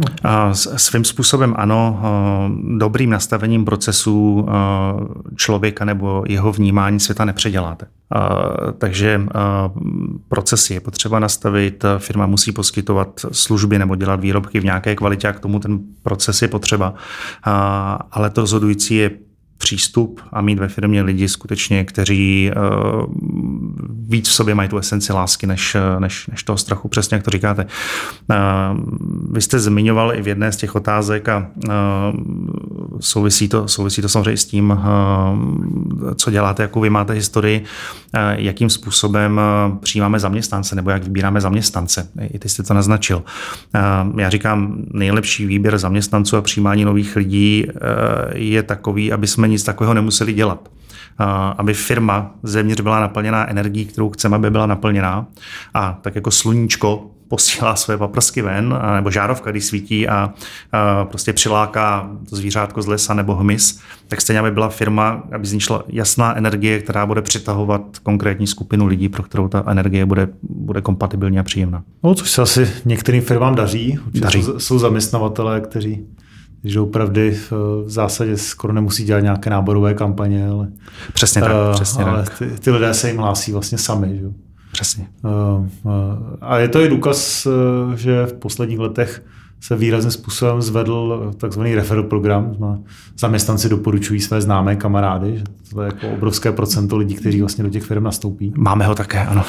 Svým 0.77 1.05
způsobem 1.05 1.55
ano. 1.57 2.03
Dobrým 2.79 3.11
nastavením 3.11 3.65
procesu 3.65 4.47
člověka 5.37 5.85
nebo 5.85 6.25
jeho 6.29 6.53
vnímání 6.53 7.01
světa 7.01 7.25
nepředěláte. 7.25 7.87
Takže 8.79 9.23
procesy 10.29 10.75
je 10.75 10.81
potřeba 10.81 11.19
nastavit, 11.19 11.85
firma 11.99 12.27
musí 12.27 12.53
poskytovat 12.53 13.21
služby 13.33 13.79
nebo 13.79 13.97
dělat 13.97 14.21
výrobky 14.21 14.61
v 14.61 14.65
nějaké 14.65 14.97
kvalitě 14.97 15.29
a 15.29 15.33
k 15.33 15.41
tomu 15.41 15.59
ten 15.59 15.79
proces 16.03 16.43
je 16.43 16.49
potřeba. 16.49 16.95
Ale 18.11 18.31
to 18.31 18.41
rozhodující 18.41 18.95
je 18.95 19.11
přístup 19.59 20.21
a 20.33 20.41
mít 20.41 20.59
ve 20.59 20.69
firmě 20.69 21.03
lidi 21.03 21.29
skutečně, 21.29 21.85
kteří 21.85 22.51
víc 24.13 24.29
v 24.29 24.33
sobě 24.33 24.55
mají 24.55 24.69
tu 24.69 24.79
esenci 24.79 25.13
lásky, 25.13 25.47
než, 25.47 25.77
než, 25.99 26.27
než 26.27 26.43
toho 26.43 26.57
strachu, 26.57 26.89
přesně 26.89 27.15
jak 27.15 27.25
to 27.25 27.31
říkáte. 27.31 27.67
Uh, 28.31 28.37
vy 29.33 29.41
jste 29.41 29.61
zmiňoval 29.61 30.15
i 30.15 30.23
v 30.23 30.29
jedné 30.29 30.53
z 30.53 30.57
těch 30.57 30.75
otázek 30.75 31.29
a 31.29 31.39
uh, 31.39 31.73
souvisí, 33.03 33.49
to, 33.49 33.69
souvisí 33.69 34.03
to 34.03 34.09
samozřejmě 34.09 34.37
s 34.37 34.45
tím, 34.45 34.71
uh, 34.71 34.79
co 36.15 36.31
děláte, 36.31 36.63
jakou 36.63 36.81
vy 36.81 36.91
máte 36.91 37.13
historii, 37.13 37.61
uh, 37.61 38.21
jakým 38.35 38.71
způsobem 38.71 39.41
uh, 39.71 39.79
přijímáme 39.79 40.19
zaměstnance 40.21 40.77
nebo 40.77 40.91
jak 40.91 41.05
vybíráme 41.05 41.41
zaměstnance. 41.41 42.09
I 42.21 42.39
ty 42.39 42.49
jste 42.49 42.63
to 42.63 42.75
naznačil. 42.75 43.23
Já 44.17 44.31
říkám, 44.31 44.77
nejlepší 44.93 45.47
výběr 45.47 45.79
zaměstnanců 45.79 46.37
a 46.37 46.43
přijímání 46.43 46.85
nových 46.85 47.17
lidí 47.17 47.67
je 48.35 48.63
takový, 48.63 49.13
aby 49.13 49.27
jsme 49.27 49.49
nic 49.49 49.63
takového 49.63 49.95
nemuseli 49.95 50.33
dělat. 50.33 50.69
Aby 51.59 51.75
firma 51.75 52.31
zevnitř 52.43 52.81
byla 52.81 53.01
naplněná 53.01 53.51
energií, 53.51 53.85
kterou 53.85 54.11
chceme, 54.11 54.37
aby 54.37 54.51
byla 54.51 54.67
naplněná. 54.67 55.27
A 55.75 55.99
tak 56.03 56.15
jako 56.15 56.31
sluníčko 56.31 57.11
posílá 57.33 57.77
své 57.77 57.99
paprsky 57.99 58.43
ven, 58.43 58.79
nebo 58.95 59.11
žárovka, 59.11 59.51
když 59.51 59.65
svítí 59.65 60.09
a, 60.09 60.33
a 60.73 61.05
prostě 61.05 61.33
přiláká 61.33 62.11
to 62.31 62.37
zvířátko 62.37 62.83
z 62.83 62.87
lesa 62.87 63.15
nebo 63.15 63.35
hmyz, 63.35 63.81
tak 64.09 64.21
stejně 64.21 64.41
aby 64.41 64.51
byla 64.51 64.69
firma, 64.69 65.23
aby 65.33 65.47
z 65.47 65.53
ní 65.53 65.61
šla 65.61 65.85
jasná 65.89 66.37
energie, 66.37 66.79
která 66.79 67.07
bude 67.07 67.23
přitahovat 67.23 67.99
konkrétní 68.03 68.47
skupinu 68.47 68.87
lidí, 68.87 69.09
pro 69.09 69.23
kterou 69.23 69.49
ta 69.49 69.65
energie 69.67 70.07
bude, 70.07 70.29
bude 70.43 70.81
kompatibilní 70.81 71.39
a 71.39 71.43
příjemná. 71.43 71.83
No, 72.05 72.15
což 72.15 72.31
se 72.31 72.43
asi 72.43 72.71
některým 72.85 73.23
firmám 73.23 73.55
daří. 73.55 73.99
daří. 74.15 74.43
Jsou, 74.43 74.59
jsou 74.59 74.79
zaměstnavatele, 74.79 75.61
kteří 75.61 76.07
že 76.65 76.81
opravdu 76.81 77.21
v 77.85 77.91
zásadě 77.91 78.37
skoro 78.37 78.73
nemusí 78.73 79.05
dělat 79.05 79.21
nějaké 79.21 79.51
náborové 79.51 79.95
kampaně, 79.95 80.49
ale, 80.49 80.69
přesně 81.13 81.41
tak, 81.41 81.51
uh, 81.51 81.75
přesně 81.75 82.05
ale 82.05 82.23
tak. 82.23 82.39
Ty, 82.39 82.47
ty 82.47 82.71
lidé 82.71 82.95
se 82.95 83.09
jim 83.09 83.19
hlásí 83.19 83.53
vlastně 83.53 83.79
sami. 83.79 84.19
Že? 84.19 84.52
Přesně. 84.73 85.07
Uh, 85.25 85.67
uh, 85.85 85.93
a 86.41 86.59
je 86.59 86.69
to 86.69 86.81
i 86.81 86.89
důkaz, 86.89 87.47
uh, 87.47 87.95
že 87.95 88.27
v 88.27 88.33
posledních 88.33 88.79
letech 88.79 89.23
se 89.63 89.77
výrazným 89.77 90.11
způsobem 90.11 90.63
zvedl 90.63 91.33
takzvaný 91.37 91.75
referral 91.75 92.05
program. 92.05 92.57
Zaměstnanci 93.19 93.69
doporučují 93.69 94.21
své 94.21 94.41
známé 94.41 94.77
kamarády, 94.77 95.39
že 95.39 95.45
to 95.75 95.83
je 95.83 95.87
jako 95.87 96.09
obrovské 96.09 96.53
procento 96.53 96.97
lidí, 96.97 97.15
kteří 97.15 97.41
vlastně 97.41 97.65
do 97.65 97.71
těch 97.71 97.83
firm 97.83 98.05
nastoupí. 98.05 98.53
Máme 98.57 98.87
ho 98.87 98.95
také, 98.95 99.27
ano. 99.27 99.45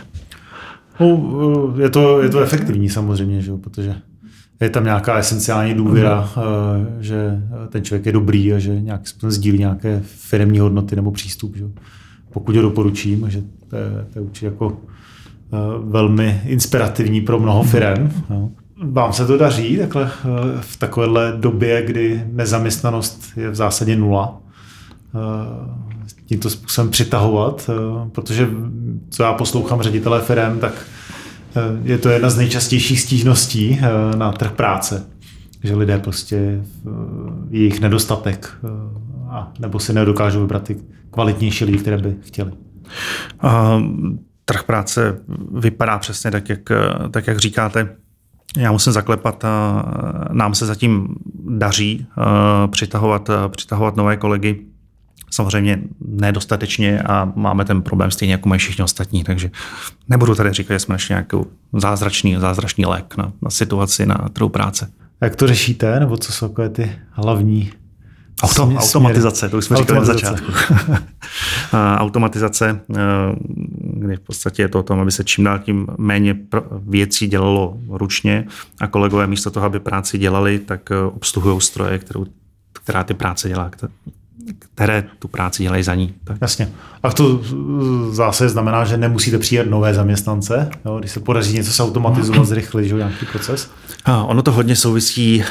no, 1.00 1.74
je, 1.78 1.90
to, 1.90 2.22
je 2.22 2.28
to 2.28 2.40
efektivní 2.40 2.88
samozřejmě, 2.88 3.42
že? 3.42 3.52
protože 3.56 3.94
je 4.60 4.70
tam 4.70 4.84
nějaká 4.84 5.16
esenciální 5.16 5.74
důvěra, 5.74 6.30
mm. 6.36 7.02
že 7.02 7.42
ten 7.68 7.84
člověk 7.84 8.06
je 8.06 8.12
dobrý 8.12 8.52
a 8.52 8.58
že 8.58 8.80
nějak 8.80 9.00
sdílí 9.28 9.58
nějaké 9.58 10.02
firmní 10.04 10.58
hodnoty 10.58 10.96
nebo 10.96 11.10
přístup. 11.10 11.56
Že? 11.56 11.64
Pokud 12.32 12.56
ho 12.56 12.62
doporučím, 12.62 13.30
že 13.30 13.42
to 13.70 13.76
je, 13.76 14.06
to 14.12 14.18
je 14.18 14.22
určitě 14.22 14.46
jako 14.46 14.76
eh, 15.52 15.56
velmi 15.84 16.40
inspirativní 16.44 17.20
pro 17.20 17.40
mnoho 17.40 17.62
firm. 17.62 18.10
No. 18.30 18.50
Vám 18.82 19.12
se 19.12 19.26
to 19.26 19.38
daří 19.38 19.78
takhle, 19.78 20.04
eh, 20.04 20.60
v 20.60 20.76
takovéhle 20.76 21.32
době, 21.36 21.86
kdy 21.86 22.24
nezaměstnanost 22.32 23.22
je 23.36 23.50
v 23.50 23.54
zásadě 23.54 23.96
nula, 23.96 24.36
tímto 26.26 26.50
způsobem 26.50 26.90
přitahovat, 26.90 27.70
protože 28.12 28.48
co 29.10 29.22
já 29.22 29.32
poslouchám 29.32 29.82
ředitele 29.82 30.20
firm, 30.20 30.58
tak 30.58 30.72
je 31.84 31.98
to 31.98 32.08
jedna 32.08 32.30
z 32.30 32.36
nejčastějších 32.36 33.00
stížností 33.00 33.80
eh, 33.82 34.16
na 34.16 34.32
trh 34.32 34.52
práce, 34.52 35.06
že 35.62 35.76
lidé 35.76 35.98
prostě 35.98 36.36
eh, 36.36 36.90
jejich 37.50 37.80
nedostatek 37.80 38.52
eh, 38.64 38.68
a 39.28 39.52
nebo 39.58 39.78
si 39.78 39.92
nedokážou 39.92 40.40
vybrat 40.40 40.62
ty 40.62 40.76
kvalitnější 41.10 41.64
lidi, 41.64 41.78
které 41.78 41.98
by 41.98 42.16
chtěli. 42.20 42.52
Trh 44.44 44.62
práce 44.62 45.18
vypadá 45.54 45.98
přesně 45.98 46.30
tak, 46.30 46.48
jak, 46.48 46.60
tak, 47.10 47.26
jak 47.26 47.38
říkáte. 47.38 47.96
Já 48.56 48.72
musím 48.72 48.92
zaklepat, 48.92 49.44
nám 50.32 50.54
se 50.54 50.66
zatím 50.66 51.14
daří 51.48 52.06
přitahovat, 52.70 53.30
přitahovat 53.48 53.96
nové 53.96 54.16
kolegy. 54.16 54.66
Samozřejmě 55.30 55.82
nedostatečně 56.00 57.02
a 57.02 57.32
máme 57.34 57.64
ten 57.64 57.82
problém 57.82 58.10
stejně 58.10 58.34
jako 58.34 58.48
mají 58.48 58.58
všichni 58.58 58.84
ostatní, 58.84 59.24
takže 59.24 59.50
nebudu 60.08 60.34
tady 60.34 60.52
říkat, 60.52 60.74
že 60.74 60.78
jsme 60.78 60.92
našli 60.92 61.12
nějaký 61.12 61.36
zázračný, 61.72 62.36
zázračný 62.38 62.86
lék 62.86 63.16
na, 63.16 63.32
na 63.42 63.50
situaci 63.50 64.06
na 64.06 64.28
trhu 64.32 64.48
práce. 64.48 64.90
Jak 65.20 65.36
to 65.36 65.46
řešíte, 65.46 66.00
nebo 66.00 66.16
co 66.16 66.32
jsou 66.32 66.54
ty 66.72 66.92
hlavní 67.10 67.72
Auto, 68.42 68.62
automatizace, 68.76 69.48
to 69.48 69.58
už 69.58 69.64
jsme 69.64 69.76
říkali 69.76 69.98
na 69.98 70.04
začátku. 70.04 70.52
automatizace, 71.96 72.80
eh, 72.96 73.00
kdy 73.80 74.16
v 74.16 74.20
podstatě 74.20 74.62
je 74.62 74.68
to 74.68 74.78
o 74.78 74.82
tom, 74.82 75.00
aby 75.00 75.12
se 75.12 75.24
čím 75.24 75.44
dál 75.44 75.58
tím 75.58 75.86
méně 75.98 76.36
věcí 76.70 77.26
dělalo 77.26 77.76
ručně. 77.88 78.46
A 78.80 78.86
kolegové 78.86 79.26
místo 79.26 79.50
toho, 79.50 79.66
aby 79.66 79.80
práci 79.80 80.18
dělali, 80.18 80.58
tak 80.58 80.90
eh, 80.90 80.96
obsluhují 80.96 81.60
stroje, 81.60 81.98
kterou, 81.98 82.26
která 82.72 83.04
ty 83.04 83.14
práce 83.14 83.48
dělá, 83.48 83.70
které 84.58 85.04
tu 85.18 85.28
práci 85.28 85.62
dělají 85.62 85.82
za 85.82 85.94
ní. 85.94 86.14
Tak. 86.24 86.36
Jasně. 86.40 86.68
A 87.02 87.12
to 87.12 87.40
zase 88.10 88.48
znamená, 88.48 88.84
že 88.84 88.96
nemusíte 88.96 89.38
přijít 89.38 89.70
nové 89.70 89.94
zaměstnance, 89.94 90.70
jo? 90.84 90.98
když 90.98 91.10
se 91.10 91.20
podaří 91.20 91.54
něco 91.54 91.70
zautomatizovat, 91.70 92.46
zrychlit, 92.46 92.88
že 92.88 92.94
nějaký 92.94 93.26
proces? 93.26 93.70
A 94.04 94.24
ono 94.24 94.42
to 94.42 94.52
hodně 94.52 94.76
souvisí 94.76 95.38
uh, 95.38 95.44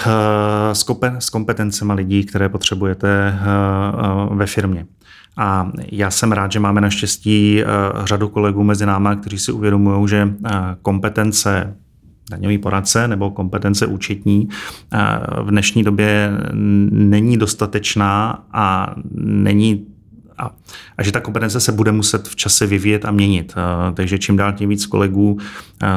s 1.19 1.29
kompetencemi 1.29 1.93
lidí, 1.93 2.23
které 2.23 2.49
potřebujete 2.49 3.39
uh, 4.29 4.37
ve 4.37 4.45
firmě. 4.45 4.85
A 5.37 5.71
já 5.91 6.11
jsem 6.11 6.31
rád, 6.31 6.51
že 6.51 6.59
máme 6.59 6.81
naštěstí 6.81 7.63
uh, 7.63 8.05
řadu 8.05 8.29
kolegů 8.29 8.63
mezi 8.63 8.85
náma, 8.85 9.15
kteří 9.15 9.39
si 9.39 9.51
uvědomují, 9.51 10.07
že 10.07 10.33
kompetence 10.81 11.75
daňový 12.29 12.57
poradce 12.57 13.07
nebo 13.07 13.31
kompetence 13.31 13.85
účetní 13.85 14.49
v 15.41 15.51
dnešní 15.51 15.83
době 15.83 16.31
není 16.91 17.37
dostatečná 17.37 18.43
a 18.53 18.95
není 19.15 19.85
a, 20.39 20.51
a 20.97 21.03
že 21.03 21.11
ta 21.11 21.19
kompetence 21.19 21.59
se 21.59 21.71
bude 21.71 21.91
muset 21.91 22.27
v 22.27 22.35
čase 22.35 22.67
vyvíjet 22.67 23.05
a 23.05 23.11
měnit. 23.11 23.53
Takže 23.93 24.19
čím 24.19 24.37
dál 24.37 24.53
tím 24.53 24.69
víc 24.69 24.85
kolegů 24.85 25.37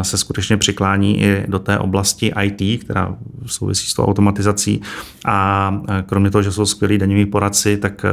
se 0.02 0.18
skutečně 0.18 0.56
přiklání 0.56 1.22
i 1.22 1.44
do 1.48 1.58
té 1.58 1.78
oblasti 1.78 2.32
IT, 2.42 2.84
která 2.84 3.16
souvisí 3.46 3.86
s 3.86 3.94
tou 3.94 4.04
automatizací 4.04 4.80
a 5.26 5.80
kromě 6.06 6.30
toho, 6.30 6.42
že 6.42 6.52
jsou 6.52 6.66
skvělí 6.66 6.98
daňoví 6.98 7.26
poradci, 7.26 7.76
tak 7.76 8.04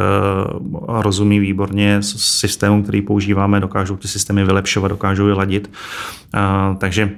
rozumí 0.88 1.40
výborně 1.40 1.98
systému, 2.02 2.84
který 2.84 3.02
používáme, 3.02 3.60
dokážou 3.60 3.98
ty 3.98 4.08
systémy 4.08 4.46
vylepšovat, 4.46 4.88
dokážou 4.88 5.28
je 5.28 5.34
ladit. 5.34 5.72
Takže 6.78 7.12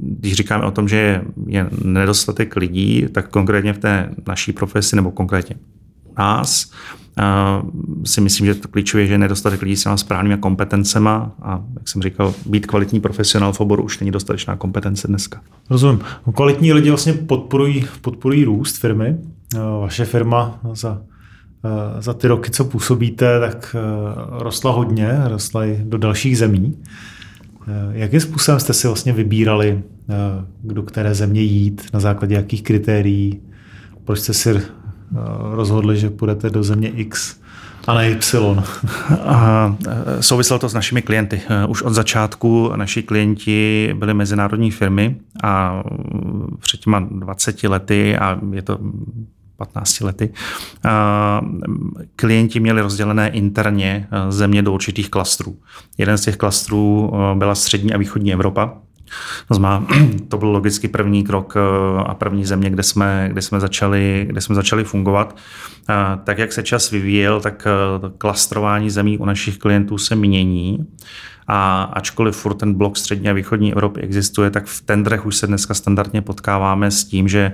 když 0.00 0.32
říkáme 0.34 0.64
o 0.64 0.70
tom, 0.70 0.88
že 0.88 1.22
je 1.46 1.68
nedostatek 1.84 2.56
lidí, 2.56 3.06
tak 3.12 3.28
konkrétně 3.28 3.72
v 3.72 3.78
té 3.78 4.10
naší 4.26 4.52
profesi 4.52 4.96
nebo 4.96 5.10
konkrétně 5.10 5.56
nás, 6.18 6.70
si 8.04 8.20
myslím, 8.20 8.46
že 8.46 8.54
to 8.54 8.68
klíčové 8.68 9.02
je, 9.02 9.06
že 9.06 9.18
nedostatek 9.18 9.62
lidí 9.62 9.76
s 9.76 9.82
těma 9.82 9.96
správnými 9.96 10.36
kompetencemi 10.36 11.08
a, 11.08 11.64
jak 11.74 11.88
jsem 11.88 12.02
říkal, 12.02 12.34
být 12.46 12.66
kvalitní 12.66 13.00
profesionál 13.00 13.52
v 13.52 13.60
oboru 13.60 13.82
už 13.82 13.98
není 13.98 14.10
dostatečná 14.10 14.56
kompetence 14.56 15.08
dneska. 15.08 15.40
Rozumím. 15.70 16.00
Kvalitní 16.34 16.72
lidi 16.72 16.88
vlastně 16.88 17.12
podporují, 17.12 17.86
podporují 18.00 18.44
růst 18.44 18.78
firmy. 18.78 19.16
Vaše 19.80 20.04
firma 20.04 20.60
za, 20.72 21.02
za 21.98 22.14
ty 22.14 22.28
roky, 22.28 22.50
co 22.50 22.64
působíte, 22.64 23.40
tak 23.40 23.76
rostla 24.30 24.72
hodně, 24.72 25.20
rostla 25.24 25.64
i 25.64 25.80
do 25.84 25.98
dalších 25.98 26.38
zemí. 26.38 26.78
Jakým 27.92 28.20
způsobem 28.20 28.60
jste 28.60 28.72
si 28.72 28.86
vlastně 28.86 29.12
vybírali, 29.12 29.82
do 30.64 30.82
které 30.82 31.14
země 31.14 31.42
jít, 31.42 31.86
na 31.92 32.00
základě 32.00 32.34
jakých 32.34 32.62
kritérií? 32.62 33.40
Proč 34.04 34.18
jste 34.18 34.34
si 34.34 34.60
rozhodli, 35.52 35.96
že 35.98 36.10
půjdete 36.10 36.50
do 36.50 36.62
země 36.62 36.88
X 36.88 37.40
a 37.86 37.94
ne 37.94 38.10
Y. 38.10 38.62
Eh, 39.88 40.22
souviselo 40.22 40.58
to 40.58 40.68
s 40.68 40.74
našimi 40.74 41.02
klienty. 41.02 41.40
Eh, 41.48 41.66
už 41.66 41.82
od 41.82 41.94
začátku 41.94 42.72
naši 42.76 43.02
klienti 43.02 43.90
byli 43.98 44.14
mezinárodní 44.14 44.70
firmy 44.70 45.16
a 45.42 45.82
před 46.58 46.80
těma 46.80 47.00
20 47.00 47.68
lety 47.68 48.18
a 48.18 48.40
je 48.52 48.62
to 48.62 48.78
15 49.56 50.00
lety, 50.00 50.32
klienti 52.16 52.60
měli 52.60 52.80
rozdělené 52.80 53.28
interně 53.28 54.08
země 54.28 54.62
do 54.62 54.72
určitých 54.72 55.10
klastrů. 55.10 55.56
Jeden 55.98 56.18
z 56.18 56.20
těch 56.20 56.36
klastrů 56.36 57.12
byla 57.34 57.54
střední 57.54 57.92
a 57.92 57.98
východní 57.98 58.32
Evropa, 58.32 58.78
to 59.48 59.54
znamená, 59.54 59.86
to 60.28 60.38
byl 60.38 60.48
logicky 60.48 60.88
první 60.88 61.24
krok 61.24 61.54
eh, 61.56 62.02
a 62.06 62.14
první 62.14 62.44
země, 62.44 62.70
kde 62.70 62.82
jsme, 62.82 63.28
kde 63.32 63.42
jsme, 63.42 63.60
začali, 63.60 64.26
kde 64.28 64.40
jsme 64.40 64.54
začali 64.54 64.84
fungovat. 64.84 65.36
Eh, 65.90 65.94
tak, 66.24 66.38
jak 66.38 66.52
se 66.52 66.62
čas 66.62 66.90
vyvíjel, 66.90 67.40
tak 67.40 67.66
eh, 67.66 68.10
klastrování 68.18 68.90
zemí 68.90 69.18
u 69.18 69.24
našich 69.24 69.58
klientů 69.58 69.98
se 69.98 70.14
mění. 70.14 70.86
A 71.50 71.82
ačkoliv 71.82 72.36
furt 72.36 72.54
ten 72.54 72.74
blok 72.74 72.96
střední 72.96 73.28
a 73.28 73.32
východní 73.32 73.72
Evropy 73.72 74.00
existuje, 74.00 74.50
tak 74.50 74.66
v 74.66 74.82
tendrech 74.82 75.26
už 75.26 75.36
se 75.36 75.46
dneska 75.46 75.74
standardně 75.74 76.22
potkáváme 76.22 76.90
s 76.90 77.04
tím, 77.04 77.28
že 77.28 77.52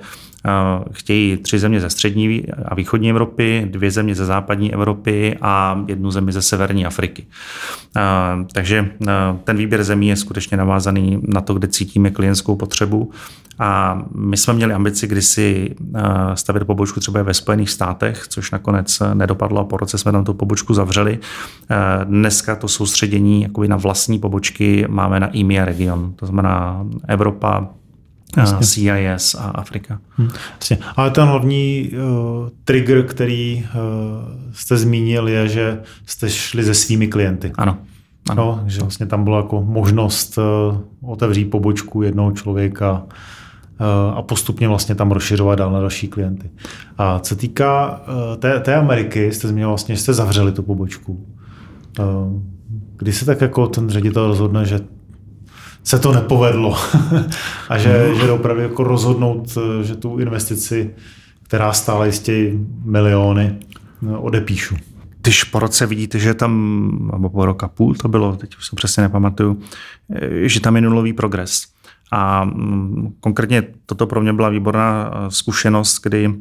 chtějí 0.93 1.37
tři 1.37 1.59
země 1.59 1.81
ze 1.81 1.91
střední 1.91 2.43
a 2.65 2.75
východní 2.75 3.11
Evropy, 3.11 3.69
dvě 3.71 3.91
země 3.91 4.15
ze 4.15 4.25
západní 4.25 4.75
Evropy 4.75 5.37
a 5.41 5.85
jednu 5.89 6.11
zemi 6.11 6.33
ze 6.33 6.43
severní 6.43 6.87
Afriky. 6.87 7.27
Takže 8.53 8.91
ten 9.45 9.57
výběr 9.57 9.85
zemí 9.85 10.09
je 10.09 10.17
skutečně 10.17 10.57
navázaný 10.57 11.21
na 11.23 11.41
to, 11.41 11.55
kde 11.55 11.69
cítíme 11.69 12.11
klientskou 12.11 12.57
potřebu. 12.57 13.11
A 13.59 14.03
my 14.15 14.37
jsme 14.37 14.55
měli 14.55 14.75
ambici 14.75 15.07
kdysi 15.07 15.75
stavit 16.35 16.65
pobočku 16.65 17.01
třeba 17.01 17.23
ve 17.23 17.35
Spojených 17.35 17.71
státech, 17.71 18.29
což 18.29 18.51
nakonec 18.51 19.03
nedopadlo 19.15 19.61
a 19.61 19.65
po 19.65 19.77
roce 19.77 19.99
jsme 19.99 20.13
tam 20.13 20.25
tu 20.25 20.35
pobočku 20.35 20.75
zavřeli. 20.75 21.19
Dneska 22.05 22.57
to 22.57 22.69
soustředění 22.69 23.43
jakoby 23.43 23.69
na 23.69 23.77
vlastní 23.77 24.19
pobočky 24.19 24.87
máme 24.89 25.21
na 25.21 25.39
EMEA 25.39 25.65
region, 25.65 26.13
to 26.17 26.27
znamená 26.27 26.87
Evropa, 27.09 27.69
Jasně. 28.37 28.67
CIS 28.67 29.35
a 29.35 29.43
Afrika. 29.43 30.01
Hmm. 30.11 30.29
Jasně. 30.61 30.79
Ale 30.97 31.11
ten 31.11 31.25
hlavní 31.25 31.91
uh, 31.93 32.49
trigger, 32.65 33.03
který 33.03 33.65
uh, 33.65 34.53
jste 34.53 34.77
zmínil, 34.77 35.29
je, 35.29 35.49
že 35.49 35.81
jste 36.07 36.31
šli 36.31 36.65
se 36.65 36.75
svými 36.75 37.09
klienty. 37.09 37.53
Ano. 37.55 37.79
ano. 38.31 38.45
No, 38.45 38.65
že 38.67 38.81
vlastně 38.81 39.07
tam 39.07 39.25
byla 39.25 39.37
jako 39.37 39.63
možnost 39.63 40.39
uh, 40.39 41.11
otevřít 41.11 41.45
pobočku 41.45 42.03
jednoho 42.03 42.33
člověka 42.33 42.93
uh, 42.93 44.19
a 44.19 44.23
postupně 44.23 44.69
vlastně 44.69 44.95
tam 44.95 45.11
rozšiřovat 45.11 45.59
dál 45.59 45.73
na 45.73 45.81
další 45.81 46.09
klienty. 46.09 46.51
A 46.99 47.19
co 47.19 47.37
týká 47.37 48.01
uh, 48.09 48.37
té, 48.37 48.61
té 48.61 48.75
Ameriky, 48.75 49.33
jste 49.33 49.49
zmínil 49.49 49.69
vlastně, 49.69 49.95
že 49.95 50.01
jste 50.03 50.13
zavřeli 50.13 50.53
tu 50.53 50.63
pobočku. 50.63 51.27
Uh, 51.99 52.43
kdy 52.97 53.13
se 53.13 53.25
tak 53.25 53.41
jako 53.41 53.67
ten 53.67 53.89
ředitel 53.91 54.27
rozhodne, 54.27 54.67
že 54.67 54.81
se 55.85 55.99
to 55.99 56.13
nepovedlo 56.13 56.79
a 57.69 57.79
že, 57.79 58.09
mm. 58.09 58.21
že 58.21 58.31
opravdu 58.31 58.63
jako 58.63 58.85
rozhodnout, 58.85 59.59
že 59.83 59.95
tu 59.95 60.19
investici, 60.19 60.95
která 61.43 61.73
stála 61.73 62.07
jistě 62.07 62.53
miliony, 62.85 63.59
odepíšu. 64.17 64.77
Když 65.23 65.45
po 65.45 65.59
roce 65.59 65.87
vidíte, 65.87 66.19
že 66.19 66.35
tam, 66.35 67.11
nebo 67.13 67.31
po 67.31 67.47
roka 67.47 67.69
půl 67.69 67.95
to 67.95 68.09
bylo, 68.09 68.37
teď 68.37 68.57
už 68.57 68.67
se 68.67 68.77
přesně 68.77 69.03
nepamatuju, 69.03 69.61
že 70.43 70.61
tam 70.61 70.77
je 70.77 70.83
nulový 70.83 71.13
progres 71.13 71.74
a 72.13 72.45
mm, 72.45 73.15
konkrétně 73.21 73.63
toto 73.87 74.07
pro 74.07 74.21
mě 74.21 74.33
byla 74.33 74.49
výborná 74.49 75.11
eh, 75.15 75.31
zkušenost, 75.31 76.01
kdy 76.03 76.35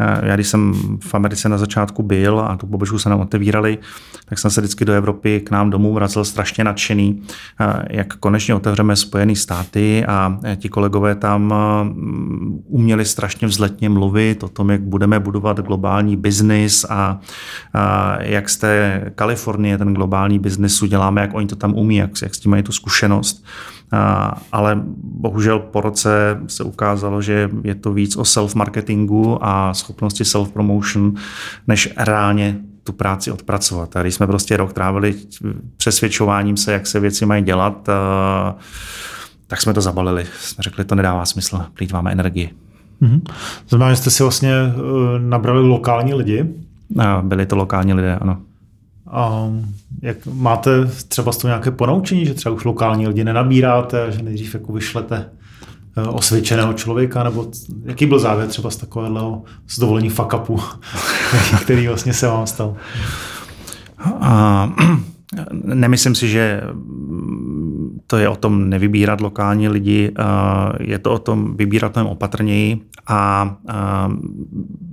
eh, 0.00 0.20
já, 0.28 0.34
když 0.34 0.48
jsem 0.48 0.74
v 1.00 1.14
Americe 1.14 1.48
na 1.48 1.58
začátku 1.58 2.02
byl 2.02 2.40
a 2.40 2.56
tu 2.56 2.66
pobočku 2.66 2.98
se 2.98 3.10
nám 3.10 3.20
otevírali, 3.20 3.78
tak 4.24 4.38
jsem 4.38 4.50
se 4.50 4.60
vždycky 4.60 4.84
do 4.84 4.92
Evropy 4.92 5.40
k 5.40 5.50
nám 5.50 5.70
domů 5.70 5.94
vracel 5.94 6.24
strašně 6.24 6.64
nadšený, 6.64 7.22
eh, 7.60 7.82
jak 7.90 8.16
konečně 8.16 8.54
otevřeme 8.54 8.96
Spojené 8.96 9.36
státy 9.36 10.04
a 10.06 10.38
ti 10.56 10.68
kolegové 10.68 11.14
tam 11.14 11.54
uměli 12.64 13.04
strašně 13.04 13.48
vzletně 13.48 13.88
mluvit 13.88 14.42
o 14.42 14.48
tom, 14.48 14.70
jak 14.70 14.80
budeme 14.80 15.20
budovat 15.20 15.60
globální 15.60 16.16
biznis 16.16 16.86
a, 16.88 17.20
a 17.74 18.16
jak 18.22 18.48
z 18.48 18.56
té 18.56 19.04
Kalifornie 19.14 19.78
ten 19.78 19.94
globální 19.94 20.38
biznis 20.38 20.82
uděláme, 20.82 21.20
jak 21.20 21.34
oni 21.34 21.46
to 21.46 21.56
tam 21.56 21.74
umí, 21.74 21.96
jak, 21.96 22.10
jak 22.22 22.34
s 22.34 22.40
tím 22.40 22.50
mají 22.50 22.62
tu 22.62 22.72
zkušenost 22.72 23.44
ale 24.52 24.80
bohužel 25.02 25.58
po 25.58 25.80
roce 25.80 26.40
se 26.46 26.64
ukázalo, 26.64 27.22
že 27.22 27.50
je 27.64 27.74
to 27.74 27.92
víc 27.92 28.16
o 28.16 28.22
self-marketingu 28.22 29.38
a 29.40 29.74
schopnosti 29.74 30.24
self-promotion, 30.24 31.14
než 31.66 31.94
reálně 31.96 32.58
tu 32.84 32.92
práci 32.92 33.30
odpracovat. 33.30 33.96
Když 34.00 34.14
jsme 34.14 34.26
prostě 34.26 34.56
rok 34.56 34.72
trávili 34.72 35.14
přesvědčováním 35.76 36.56
se, 36.56 36.72
jak 36.72 36.86
se 36.86 37.00
věci 37.00 37.26
mají 37.26 37.42
dělat, 37.42 37.88
tak 39.46 39.60
jsme 39.60 39.74
to 39.74 39.80
zabalili. 39.80 40.26
Jsme 40.40 40.62
řekli, 40.62 40.84
to 40.84 40.94
nedává 40.94 41.24
smysl, 41.24 41.64
plýtváme 41.74 42.12
energii. 42.12 42.50
Mm-hmm. 43.02 43.20
Znamená, 43.68 43.90
že 43.90 43.96
jste 43.96 44.10
si 44.10 44.22
vlastně 44.22 44.52
e, 44.52 44.72
nabrali 45.18 45.68
lokální 45.68 46.14
lidi? 46.14 46.54
Byli 47.22 47.46
to 47.46 47.56
lokální 47.56 47.94
lidé, 47.94 48.16
ano. 48.16 48.38
A 49.10 49.50
jak 50.02 50.16
máte 50.26 50.86
třeba 51.08 51.32
z 51.32 51.36
toho 51.36 51.48
nějaké 51.48 51.70
ponaučení, 51.70 52.26
že 52.26 52.34
třeba 52.34 52.54
už 52.54 52.64
lokální 52.64 53.06
lidi 53.06 53.24
nenabíráte, 53.24 54.06
že 54.12 54.22
nejdřív 54.22 54.54
jako 54.54 54.72
vyšlete 54.72 55.30
eh, 55.96 56.02
osvědčeného 56.02 56.72
člověka, 56.72 57.22
nebo 57.24 57.50
jaký 57.84 58.06
byl 58.06 58.18
závěr 58.18 58.48
třeba 58.48 58.70
z 58.70 58.76
takového 58.76 59.42
z 59.68 59.78
dovolení 59.78 60.08
fuck 60.08 60.34
upu, 60.34 60.60
který 61.62 61.88
vlastně 61.88 62.14
se 62.14 62.26
vám 62.26 62.46
stal? 62.46 62.76
A, 64.20 64.72
nemyslím 65.52 66.14
si, 66.14 66.28
že 66.28 66.60
to 68.10 68.18
je 68.18 68.28
o 68.28 68.36
tom 68.36 68.70
nevybírat 68.70 69.20
lokální 69.20 69.68
lidi, 69.68 70.12
je 70.80 70.98
to 70.98 71.12
o 71.12 71.18
tom 71.18 71.56
vybírat 71.56 71.92
tam 71.92 72.06
opatrněji 72.06 72.80
a 73.06 73.56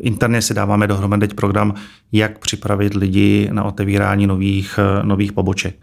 interně 0.01 0.41
si 0.41 0.53
dáváme 0.53 0.87
dohromady 0.87 1.27
teď 1.27 1.35
program, 1.35 1.73
jak 2.11 2.39
připravit 2.39 2.93
lidi 2.93 3.49
na 3.51 3.63
otevírání 3.63 4.27
nových, 4.27 4.79
nových 5.03 5.33
poboček. 5.33 5.75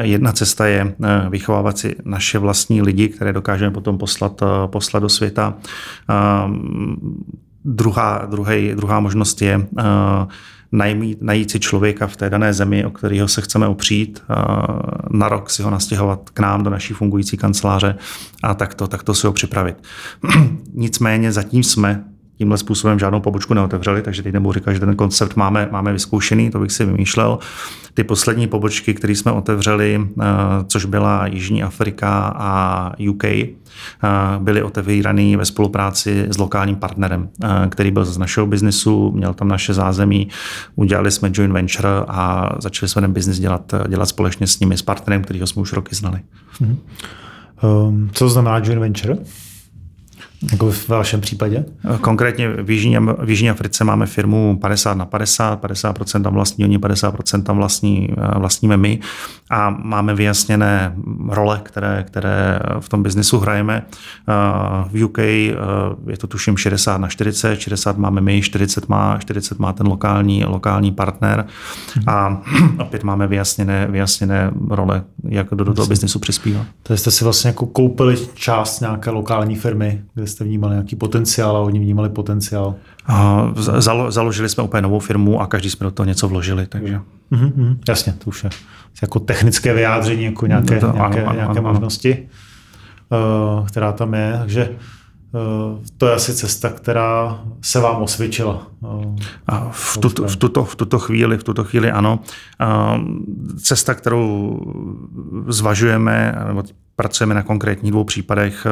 Jedna 0.00 0.32
cesta 0.32 0.66
je 0.66 0.94
vychovávat 1.28 1.78
si 1.78 1.96
naše 2.04 2.38
vlastní 2.38 2.82
lidi, 2.82 3.08
které 3.08 3.32
dokážeme 3.32 3.70
potom 3.70 3.98
poslat, 3.98 4.42
poslat 4.66 5.00
do 5.00 5.08
světa. 5.08 5.54
Druhá, 7.64 8.26
druhý, 8.30 8.72
druhá 8.74 9.00
možnost 9.00 9.42
je 9.42 9.66
najít, 10.72 11.22
najít 11.22 11.50
si 11.50 11.60
člověka 11.60 12.06
v 12.06 12.16
té 12.16 12.30
dané 12.30 12.54
zemi, 12.54 12.84
o 12.84 12.90
kterého 12.90 13.28
se 13.28 13.40
chceme 13.40 13.66
opřít, 13.66 14.22
na 15.10 15.28
rok 15.28 15.50
si 15.50 15.62
ho 15.62 15.70
nastěhovat 15.70 16.30
k 16.30 16.40
nám 16.40 16.64
do 16.64 16.70
naší 16.70 16.94
fungující 16.94 17.36
kanceláře 17.36 17.96
a 18.42 18.54
takto, 18.54 18.86
takto 18.86 19.14
si 19.14 19.26
ho 19.26 19.32
připravit. 19.32 19.76
Nicméně 20.74 21.32
zatím 21.32 21.62
jsme 21.62 22.04
tímhle 22.40 22.58
způsobem 22.58 22.98
žádnou 22.98 23.20
pobočku 23.20 23.54
neotevřeli, 23.54 24.02
takže 24.02 24.22
teď 24.22 24.32
nebudu 24.32 24.52
říkat, 24.52 24.72
že 24.72 24.80
ten 24.80 24.96
koncept 24.96 25.36
máme, 25.36 25.68
máme 25.72 25.92
vyzkoušený, 25.92 26.50
to 26.50 26.58
bych 26.58 26.72
si 26.72 26.84
vymýšlel. 26.84 27.38
Ty 27.94 28.04
poslední 28.04 28.46
pobočky, 28.46 28.94
které 28.94 29.12
jsme 29.12 29.32
otevřeli, 29.32 30.00
eh, 30.00 30.24
což 30.66 30.84
byla 30.84 31.26
Jižní 31.26 31.62
Afrika 31.62 32.34
a 32.36 32.92
UK, 33.10 33.24
eh, 33.24 33.48
byly 34.38 34.62
otevírané 34.62 35.36
ve 35.36 35.44
spolupráci 35.44 36.26
s 36.30 36.38
lokálním 36.38 36.76
partnerem, 36.76 37.28
eh, 37.44 37.48
který 37.68 37.90
byl 37.90 38.04
z 38.04 38.18
našeho 38.18 38.46
biznesu, 38.46 39.12
měl 39.12 39.34
tam 39.34 39.48
naše 39.48 39.74
zázemí, 39.74 40.28
udělali 40.76 41.10
jsme 41.10 41.30
joint 41.32 41.52
venture 41.52 41.88
a 42.08 42.50
začali 42.58 42.88
jsme 42.88 43.02
ten 43.02 43.12
biznis 43.12 43.38
dělat, 43.38 43.74
dělat 43.88 44.06
společně 44.06 44.46
s 44.46 44.60
nimi, 44.60 44.76
s 44.76 44.82
partnerem, 44.82 45.22
kterýho 45.22 45.46
jsme 45.46 45.62
už 45.62 45.72
roky 45.72 45.94
znali. 45.94 46.20
Mm-hmm. 46.60 46.76
Um, 47.88 48.10
co 48.12 48.28
znamená 48.28 48.58
joint 48.58 48.80
venture? 48.80 49.16
Jako 50.52 50.70
v 50.70 50.88
vašem 50.88 51.20
případě? 51.20 51.64
Konkrétně 52.00 52.48
v 52.48 52.70
Jižní, 52.70 52.96
v 53.18 53.30
Jižní 53.30 53.50
Africe 53.50 53.84
máme 53.84 54.06
firmu 54.06 54.58
50 54.60 54.94
na 54.94 55.04
50, 55.04 55.62
50% 55.62 56.22
tam 56.22 56.34
vlastní 56.34 56.64
oni, 56.64 56.78
50% 56.78 57.42
tam 57.42 57.56
vlastní, 57.56 58.08
vlastníme 58.38 58.76
my 58.76 58.98
a 59.50 59.70
máme 59.70 60.14
vyjasněné 60.14 60.94
role, 61.28 61.60
které, 61.62 62.04
které 62.06 62.60
v 62.80 62.88
tom 62.88 63.02
biznisu 63.02 63.38
hrajeme. 63.38 63.82
V 64.92 65.04
UK 65.04 65.18
je 66.08 66.16
to 66.18 66.26
tuším 66.26 66.56
60 66.56 66.98
na 66.98 67.08
40, 67.08 67.60
60 67.60 67.98
máme 67.98 68.20
my, 68.20 68.42
40 68.42 68.88
má, 68.88 69.18
40 69.18 69.58
má 69.58 69.72
ten 69.72 69.86
lokální, 69.86 70.44
lokální 70.44 70.92
partner 70.92 71.46
a 72.06 72.42
opět 72.78 73.04
máme 73.04 73.26
vyjasněné, 73.26 73.86
vyjasněné 73.90 74.50
role, 74.68 75.04
jak 75.28 75.50
do, 75.50 75.64
do 75.64 75.74
toho 75.74 75.88
biznisu 75.88 76.18
přispívat. 76.18 76.66
To 76.82 76.96
jste 76.96 77.10
si 77.10 77.24
vlastně 77.24 77.48
jako 77.48 77.66
koupili 77.66 78.16
část 78.34 78.80
nějaké 78.80 79.10
lokální 79.10 79.56
firmy, 79.56 80.02
kde 80.14 80.26
jste 80.30 80.44
vnímali 80.44 80.74
nějaký 80.74 80.96
potenciál 80.96 81.56
a 81.56 81.60
oni 81.60 81.78
vnímali 81.78 82.08
potenciál? 82.08 82.74
Zalo, 83.56 84.10
založili 84.10 84.48
jsme 84.48 84.62
úplně 84.62 84.82
novou 84.82 84.98
firmu 84.98 85.40
a 85.40 85.46
každý 85.46 85.70
jsme 85.70 85.84
do 85.84 85.90
toho 85.90 86.06
něco 86.06 86.28
vložili. 86.28 86.66
Takže. 86.66 87.00
Mm-hmm, 87.32 87.76
jasně, 87.88 88.12
to 88.12 88.24
už 88.24 88.44
je 88.44 88.50
jako 89.02 89.20
technické 89.20 89.74
vyjádření, 89.74 90.24
jako 90.24 90.46
nějaké, 90.46 90.74
no 90.74 90.80
to, 90.80 90.92
nějaké, 90.92 91.24
ano, 91.24 91.36
nějaké 91.36 91.58
ano, 91.58 91.72
možnosti, 91.72 92.28
ano. 93.10 93.64
která 93.68 93.92
tam 93.92 94.14
je. 94.14 94.36
Takže 94.38 94.62
eh, 94.70 95.88
to 95.98 96.06
je 96.06 96.14
asi 96.14 96.34
cesta, 96.34 96.68
která 96.68 97.40
se 97.60 97.80
vám 97.80 98.02
osvědčila. 98.02 98.66
Eh, 98.84 99.14
a 99.46 99.68
v, 99.72 99.98
tuto, 99.98 100.28
v, 100.28 100.36
tuto, 100.36 100.64
v 100.64 100.76
tuto 100.76 100.98
chvíli, 100.98 101.38
v 101.38 101.44
tuto 101.44 101.64
chvíli 101.64 101.90
ano. 101.90 102.18
Cesta, 103.62 103.94
kterou 103.94 104.60
zvažujeme, 105.48 106.34
nebo 106.46 106.62
Pracujeme 107.00 107.34
na 107.34 107.42
konkrétních 107.42 107.92
dvou 107.92 108.04
případech. 108.04 108.66
Eh, 108.66 108.70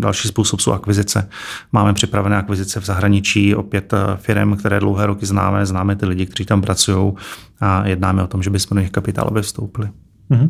další 0.00 0.28
způsob 0.28 0.60
jsou 0.60 0.72
akvizice. 0.72 1.28
Máme 1.72 1.92
připravené 1.92 2.36
akvizice 2.36 2.80
v 2.80 2.84
zahraničí, 2.84 3.54
opět 3.54 3.92
eh, 3.92 3.98
firm, 4.16 4.56
které 4.56 4.80
dlouhé 4.80 5.06
roky 5.06 5.26
známe, 5.26 5.66
známe 5.66 5.96
ty 5.96 6.06
lidi, 6.06 6.26
kteří 6.26 6.44
tam 6.44 6.62
pracují 6.62 7.12
a 7.60 7.86
jednáme 7.86 8.22
o 8.22 8.26
tom, 8.26 8.42
že 8.42 8.50
bychom 8.50 8.74
do 8.76 8.80
nich 8.80 8.90
kapitálově 8.90 9.42
vstoupili. 9.42 9.88
Uh-huh. 10.30 10.48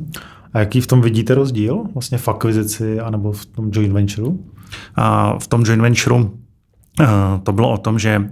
A 0.52 0.58
jaký 0.58 0.80
v 0.80 0.86
tom 0.86 1.00
vidíte 1.00 1.34
rozdíl 1.34 1.84
vlastně 1.94 2.18
v 2.18 2.28
akvizici 2.28 3.00
anebo 3.00 3.32
v 3.32 3.46
tom 3.46 3.70
joint 3.72 3.92
ventureu? 3.92 4.44
A 4.96 5.38
v 5.38 5.46
tom 5.46 5.62
joint 5.62 5.82
ventureu 5.82 6.30
eh, 7.00 7.06
to 7.42 7.52
bylo 7.52 7.72
o 7.72 7.78
tom, 7.78 7.98
že 7.98 8.28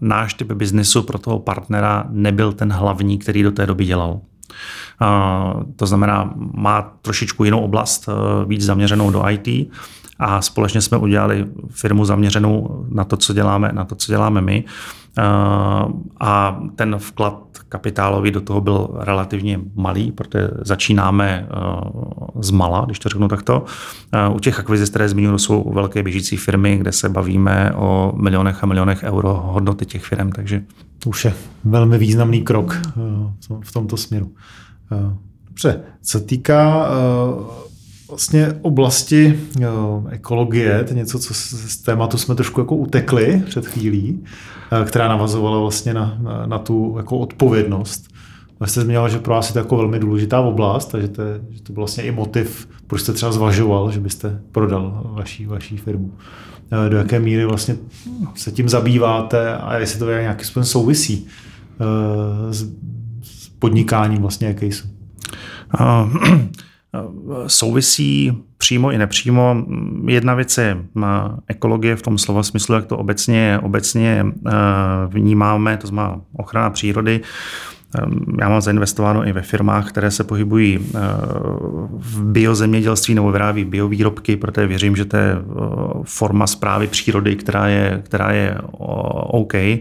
náš 0.00 0.34
typ 0.34 0.52
biznesu 0.52 1.02
pro 1.02 1.18
toho 1.18 1.38
partnera 1.38 2.04
nebyl 2.10 2.52
ten 2.52 2.72
hlavní, 2.72 3.18
který 3.18 3.42
do 3.42 3.52
té 3.52 3.66
doby 3.66 3.84
dělal. 3.84 4.20
To 5.76 5.86
znamená, 5.86 6.34
má 6.36 6.82
trošičku 7.02 7.44
jinou 7.44 7.60
oblast, 7.60 8.08
eh, 8.08 8.12
víc 8.46 8.62
zaměřenou 8.62 9.10
do 9.10 9.28
IT 9.28 9.70
a 10.18 10.42
společně 10.42 10.80
jsme 10.80 10.98
udělali 10.98 11.46
firmu 11.70 12.04
zaměřenou 12.04 12.86
na 12.88 13.04
to, 13.04 13.16
co 13.16 13.32
děláme, 13.32 13.70
na 13.72 13.84
to, 13.84 13.94
co 13.94 14.12
děláme 14.12 14.40
my. 14.40 14.64
Eh, 15.18 15.22
a 16.20 16.60
ten 16.76 16.96
vklad 16.98 17.42
kapitálový 17.68 18.30
do 18.30 18.40
toho 18.40 18.60
byl 18.60 18.88
relativně 18.98 19.60
malý, 19.74 20.12
protože 20.12 20.48
začínáme 20.60 21.48
eh, 21.48 21.56
z 22.40 22.50
mala, 22.50 22.84
když 22.84 22.98
to 22.98 23.08
řeknu 23.08 23.28
takto. 23.28 23.64
U 24.34 24.38
těch 24.38 24.58
akvizic, 24.58 24.90
které 24.90 25.08
zmiňuji, 25.08 25.38
jsou 25.38 25.72
velké 25.72 26.02
běžící 26.02 26.36
firmy, 26.36 26.76
kde 26.76 26.92
se 26.92 27.08
bavíme 27.08 27.72
o 27.76 28.12
milionech 28.16 28.64
a 28.64 28.66
milionech 28.66 29.02
euro 29.02 29.42
hodnoty 29.44 29.86
těch 29.86 30.04
firm, 30.04 30.32
takže 30.32 30.62
už 31.06 31.24
je 31.24 31.34
velmi 31.64 31.98
významný 31.98 32.42
krok 32.42 32.80
v 33.60 33.72
tomto 33.72 33.96
směru. 33.96 34.32
Eh, 34.92 35.16
dobře, 35.48 35.80
co 36.02 36.20
týká 36.20 36.88
eh, 36.88 37.62
vlastně 38.08 38.52
oblasti 38.62 39.40
eh, 39.60 39.66
ekologie, 40.08 40.84
to 40.84 40.90
je 40.90 40.96
něco, 40.96 41.18
co 41.18 41.34
z 41.34 41.76
tématu 41.76 42.18
jsme 42.18 42.34
trošku 42.34 42.60
jako 42.60 42.76
utekli 42.76 43.42
před 43.46 43.66
chvílí, 43.66 44.24
která 44.84 45.08
navazovala 45.08 45.58
vlastně 45.58 45.94
na, 45.94 46.18
na, 46.20 46.46
na 46.46 46.58
tu 46.58 46.94
jako 46.96 47.18
odpovědnost. 47.18 48.12
Vy 48.60 48.68
jste 48.68 48.80
zmínila, 48.80 49.08
že 49.08 49.18
pro 49.18 49.34
vás 49.34 49.48
je 49.48 49.52
to 49.52 49.58
jako 49.58 49.76
velmi 49.76 49.98
důležitá 49.98 50.40
oblast, 50.40 50.86
takže 50.86 51.08
to, 51.08 51.22
že 51.50 51.62
to 51.62 51.72
byl 51.72 51.80
vlastně 51.80 52.04
i 52.04 52.10
motiv, 52.10 52.68
proč 52.86 53.00
jste 53.02 53.12
třeba 53.12 53.32
zvažoval, 53.32 53.90
že 53.90 54.00
byste 54.00 54.42
prodal 54.52 55.10
vaší, 55.16 55.46
vaší 55.46 55.76
firmu. 55.76 56.12
Do 56.88 56.96
jaké 56.96 57.20
míry 57.20 57.44
vlastně 57.44 57.76
se 58.34 58.52
tím 58.52 58.68
zabýváte 58.68 59.56
a 59.56 59.78
jestli 59.78 59.98
to 59.98 60.10
nějakým 60.10 60.46
způsobem 60.46 60.64
souvisí 60.64 61.26
s 62.52 63.48
podnikání 63.58 64.18
vlastně, 64.18 64.48
jaké 64.48 64.66
jsou? 64.66 64.88
souvisí 67.46 68.32
přímo 68.58 68.90
i 68.90 68.98
nepřímo. 68.98 69.66
Jedna 70.06 70.34
věc 70.34 70.58
je 70.58 70.76
ekologie 71.48 71.96
v 71.96 72.02
tom 72.02 72.18
slova 72.18 72.42
smyslu, 72.42 72.74
jak 72.74 72.86
to 72.86 72.98
obecně, 72.98 73.58
obecně 73.62 74.26
vnímáme, 75.08 75.76
to 75.76 75.86
znamená 75.86 76.20
ochrana 76.36 76.70
přírody. 76.70 77.20
Ehm, 77.98 78.36
já 78.40 78.48
mám 78.48 78.60
zainvestováno 78.60 79.26
i 79.26 79.32
ve 79.32 79.42
firmách, 79.42 79.88
které 79.88 80.10
se 80.10 80.24
pohybují 80.24 80.78
eh, 80.78 80.98
v 81.98 82.22
biozemědělství 82.24 83.14
nebo 83.14 83.32
vyrábí 83.32 83.64
biovýrobky, 83.64 84.36
protože 84.36 84.66
věřím, 84.66 84.96
že 84.96 85.04
to 85.04 85.16
je 85.16 85.32
eh, 85.32 85.42
forma 86.02 86.46
zprávy 86.46 86.86
přírody, 86.86 87.36
která 87.36 87.68
je, 87.68 88.02
která 88.04 88.32
je 88.32 88.58
OK. 89.28 89.54
Eh, 89.54 89.78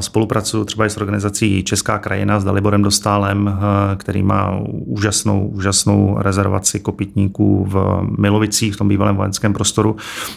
spolupracuju 0.00 0.64
třeba 0.64 0.86
i 0.86 0.90
s 0.90 0.96
organizací 0.96 1.64
Česká 1.64 1.98
krajina 1.98 2.40
s 2.40 2.44
Daliborem 2.44 2.82
Dostálem, 2.82 3.58
který 3.96 4.22
má 4.22 4.60
úžasnou, 4.68 5.48
úžasnou 5.48 6.16
rezervaci 6.18 6.80
kopitníků 6.80 7.64
v 7.68 8.02
Milovicích, 8.18 8.74
v 8.74 8.76
tom 8.76 8.88
bývalém 8.88 9.16
vojenském 9.16 9.52
prostoru. 9.52 9.96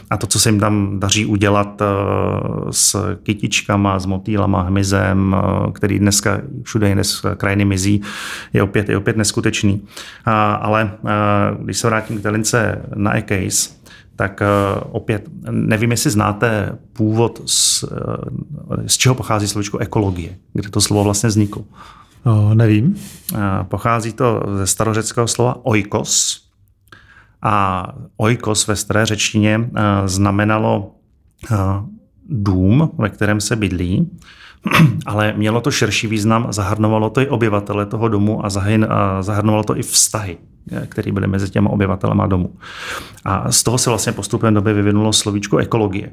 A 0.09 0.17
to, 0.17 0.27
co 0.27 0.39
se 0.39 0.49
jim 0.49 0.59
tam 0.59 0.99
daří 0.99 1.25
udělat 1.25 1.81
s 2.71 3.15
kytičkama, 3.23 3.99
s 3.99 4.05
motýlama, 4.05 4.61
hmyzem, 4.61 5.35
který 5.73 5.99
dneska 5.99 6.41
všude 6.63 6.80
všude 6.81 6.89
jinde 6.89 7.03
z 7.03 7.25
krajiny 7.37 7.65
mizí, 7.65 8.01
je 8.53 8.63
opět, 8.63 8.89
je 8.89 8.97
opět 8.97 9.17
neskutečný. 9.17 9.81
A, 10.25 10.53
ale 10.53 10.91
a, 11.07 11.51
když 11.63 11.77
se 11.77 11.87
vrátím 11.87 12.19
k 12.19 12.21
té 12.21 12.29
lince 12.29 12.81
na 12.95 13.17
e-case, 13.17 13.69
tak 14.15 14.41
opět 14.91 15.29
nevím, 15.51 15.91
jestli 15.91 16.11
znáte 16.11 16.77
původ, 16.93 17.41
z, 17.45 17.85
z 18.87 18.97
čeho 18.97 19.15
pochází 19.15 19.47
slovičko 19.47 19.77
ekologie, 19.77 20.37
kde 20.53 20.69
to 20.69 20.81
slovo 20.81 21.03
vlastně 21.03 21.29
vzniklo. 21.29 21.65
No, 22.25 22.53
nevím. 22.53 22.95
Pochází 23.63 24.13
to 24.13 24.43
ze 24.57 24.67
starořeckého 24.67 25.27
slova 25.27 25.65
oikos. 25.65 26.41
A 27.41 27.87
oikos 28.17 28.67
ve 28.67 28.75
staré 28.75 29.05
řečtině 29.05 29.69
znamenalo 30.05 30.95
dům, 32.29 32.91
ve 32.97 33.09
kterém 33.09 33.41
se 33.41 33.55
bydlí 33.55 34.09
ale 35.05 35.33
mělo 35.37 35.61
to 35.61 35.71
širší 35.71 36.07
význam, 36.07 36.47
zahrnovalo 36.49 37.09
to 37.09 37.21
i 37.21 37.27
obyvatele 37.27 37.85
toho 37.85 38.07
domu 38.07 38.45
a 38.45 38.49
zahrnovalo 39.21 39.63
to 39.63 39.77
i 39.77 39.81
vztahy 39.81 40.37
které 40.89 41.11
byly 41.11 41.27
mezi 41.27 41.49
těma 41.49 41.69
obyvatelema 41.69 42.27
domu. 42.27 42.53
A 43.25 43.51
z 43.51 43.63
toho 43.63 43.77
se 43.77 43.89
vlastně 43.89 44.13
postupem 44.13 44.53
doby 44.53 44.73
vyvinulo 44.73 45.13
slovíčko 45.13 45.57
ekologie. 45.57 46.11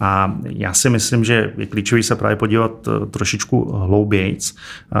A 0.00 0.34
já 0.44 0.72
si 0.72 0.90
myslím, 0.90 1.24
že 1.24 1.52
je 1.56 1.66
klíčový 1.66 2.02
se 2.02 2.16
právě 2.16 2.36
podívat 2.36 2.88
eh, 2.88 3.06
trošičku 3.06 3.72
hloubějc, 3.72 4.54
eh, 4.54 4.98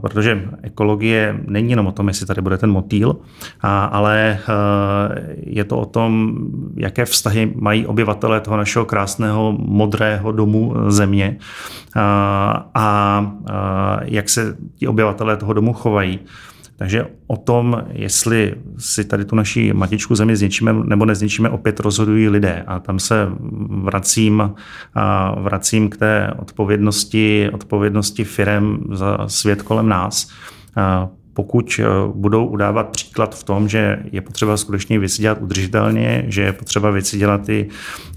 protože 0.00 0.48
ekologie 0.62 1.40
není 1.46 1.70
jenom 1.70 1.86
o 1.86 1.92
tom, 1.92 2.08
jestli 2.08 2.26
tady 2.26 2.42
bude 2.42 2.58
ten 2.58 2.70
motýl, 2.70 3.16
ale 3.90 4.38
eh, 4.38 5.36
je 5.36 5.64
to 5.64 5.78
o 5.78 5.86
tom, 5.86 6.38
jaké 6.76 7.04
vztahy 7.04 7.52
mají 7.56 7.86
obyvatelé 7.86 8.40
toho 8.40 8.56
našeho 8.56 8.84
krásného 8.84 9.52
modrého 9.58 10.32
domu 10.32 10.74
země 10.88 11.36
a 12.74 13.34
jak 14.04 14.28
se 14.28 14.56
ti 14.76 14.88
obyvatelé 14.88 15.36
toho 15.36 15.52
domu 15.52 15.72
chovají. 15.72 16.20
Takže 16.82 17.06
o 17.26 17.36
tom, 17.36 17.82
jestli 17.92 18.54
si 18.78 19.04
tady 19.04 19.24
tu 19.24 19.36
naší 19.36 19.72
matičku 19.72 20.14
zemi 20.14 20.36
zničíme 20.36 20.72
nebo 20.72 21.04
nezničíme, 21.04 21.50
opět 21.50 21.80
rozhodují 21.80 22.28
lidé. 22.28 22.64
A 22.66 22.78
tam 22.78 22.98
se 22.98 23.28
vracím, 23.68 24.54
vracím 25.36 25.90
k 25.90 25.96
té 25.96 26.32
odpovědnosti, 26.38 27.50
odpovědnosti 27.52 28.24
firem 28.24 28.84
za 28.92 29.18
svět 29.26 29.62
kolem 29.62 29.88
nás. 29.88 30.30
Pokud 31.32 31.80
e, 31.80 31.84
budou 32.14 32.46
udávat 32.46 32.88
příklad 32.88 33.34
v 33.34 33.44
tom, 33.44 33.68
že 33.68 33.98
je 34.12 34.20
potřeba 34.20 34.56
skutečně 34.56 34.98
věci 34.98 35.22
dělat 35.22 35.38
udržitelně, 35.40 36.24
že 36.28 36.42
je 36.42 36.52
potřeba 36.52 36.90
věci 36.90 37.18
dělat 37.18 37.48
i 37.48 37.68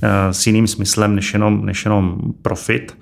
e, 0.02 0.34
s 0.34 0.48
jiným 0.48 0.68
smyslem 0.68 1.16
než 1.16 1.34
jenom, 1.34 1.66
než 1.66 1.86
jenom 1.86 2.18
profit, 2.42 2.98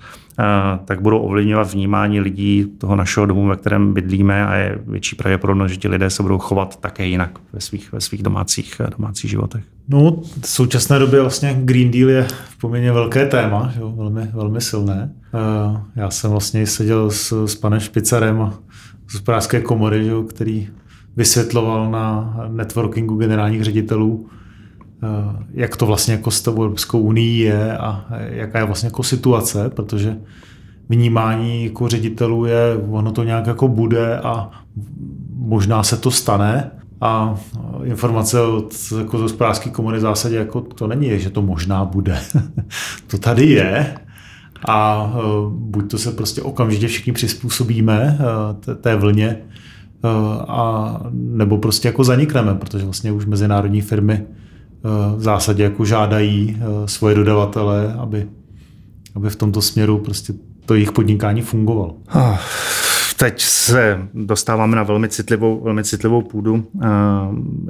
tak 0.85 1.01
budou 1.01 1.19
ovlivňovat 1.19 1.73
vnímání 1.73 2.19
lidí 2.19 2.65
toho 2.77 2.95
našeho 2.95 3.25
domu, 3.25 3.47
ve 3.47 3.55
kterém 3.55 3.93
bydlíme 3.93 4.45
a 4.45 4.55
je 4.55 4.79
větší 4.87 5.15
pravděpodobnost, 5.15 5.71
že 5.71 5.77
ti 5.77 5.87
lidé 5.87 6.09
se 6.09 6.23
budou 6.23 6.37
chovat 6.37 6.79
také 6.79 7.05
jinak 7.05 7.39
ve 7.53 7.61
svých, 7.61 7.91
ve 7.91 8.01
svých 8.01 8.23
domácích, 8.23 8.81
domácích 8.97 9.31
životech. 9.31 9.63
No, 9.87 10.21
v 10.41 10.47
současné 10.47 10.99
době 10.99 11.21
vlastně 11.21 11.55
Green 11.59 11.91
Deal 11.91 12.09
je 12.09 12.27
poměrně 12.61 12.91
velké 12.91 13.25
téma, 13.25 13.73
jo, 13.79 13.93
velmi, 13.97 14.29
velmi 14.33 14.61
silné. 14.61 15.11
Já 15.95 16.09
jsem 16.09 16.31
vlastně 16.31 16.67
seděl 16.67 17.11
s, 17.11 17.45
s 17.45 17.55
panem 17.55 17.79
Špicarem 17.79 18.53
z 19.07 19.13
hospodářské 19.13 19.61
komory, 19.61 20.07
jo, 20.07 20.23
který 20.23 20.67
vysvětloval 21.15 21.91
na 21.91 22.35
networkingu 22.51 23.15
generálních 23.15 23.63
ředitelů, 23.63 24.29
jak 25.53 25.77
to 25.77 25.85
vlastně 25.85 26.13
jako 26.13 26.31
s 26.31 26.41
tou 26.41 26.63
Evropskou 26.63 26.99
unii 26.99 27.39
je 27.39 27.77
a 27.77 28.05
jaká 28.19 28.59
je 28.59 28.65
vlastně 28.65 28.87
jako 28.87 29.03
situace, 29.03 29.69
protože 29.69 30.17
vnímání 30.89 31.65
jako 31.65 31.87
ředitelů 31.87 32.45
je, 32.45 32.77
ono 32.89 33.11
to 33.11 33.23
nějak 33.23 33.47
jako 33.47 33.67
bude 33.67 34.19
a 34.19 34.49
možná 35.35 35.83
se 35.83 35.97
to 35.97 36.11
stane 36.11 36.71
a 37.01 37.35
informace 37.83 38.41
od 38.41 38.73
jako 38.99 39.17
z 39.17 39.21
hospodářské 39.21 39.69
komory 39.69 39.97
v 39.97 40.01
zásadě 40.01 40.35
jako 40.35 40.61
to 40.61 40.87
není, 40.87 41.19
že 41.19 41.29
to 41.29 41.41
možná 41.41 41.85
bude. 41.85 42.19
to 43.07 43.17
tady 43.17 43.45
je 43.45 43.97
a 44.67 45.11
eh, 45.15 45.21
buď 45.49 45.91
to 45.91 45.97
se 45.97 46.11
prostě 46.11 46.41
okamžitě 46.41 46.87
všichni 46.87 47.13
přizpůsobíme 47.13 48.17
eh, 48.19 48.75
té 48.75 48.95
vlně, 48.95 49.37
a 50.47 50.99
nebo 51.11 51.57
prostě 51.57 51.87
jako 51.87 52.03
zanikneme, 52.03 52.55
protože 52.55 52.83
vlastně 52.83 53.11
už 53.11 53.25
mezinárodní 53.25 53.81
firmy 53.81 54.25
v 55.15 55.21
zásadě 55.21 55.63
jako 55.63 55.85
žádají 55.85 56.57
eh, 56.57 56.87
svoje 56.87 57.15
dodavatele, 57.15 57.93
aby, 57.93 58.29
aby 59.15 59.29
v 59.29 59.35
tomto 59.35 59.61
směru 59.61 59.97
prostě 59.97 60.33
to 60.65 60.73
jejich 60.73 60.91
podnikání 60.91 61.41
fungovalo. 61.41 61.97
Teď 63.17 63.41
se 63.41 64.07
dostáváme 64.13 64.75
na 64.75 64.83
velmi 64.83 65.09
citlivou, 65.09 65.63
velmi 65.63 65.83
citlivou 65.83 66.21
půdu. 66.21 66.67
Eh, 66.81 66.87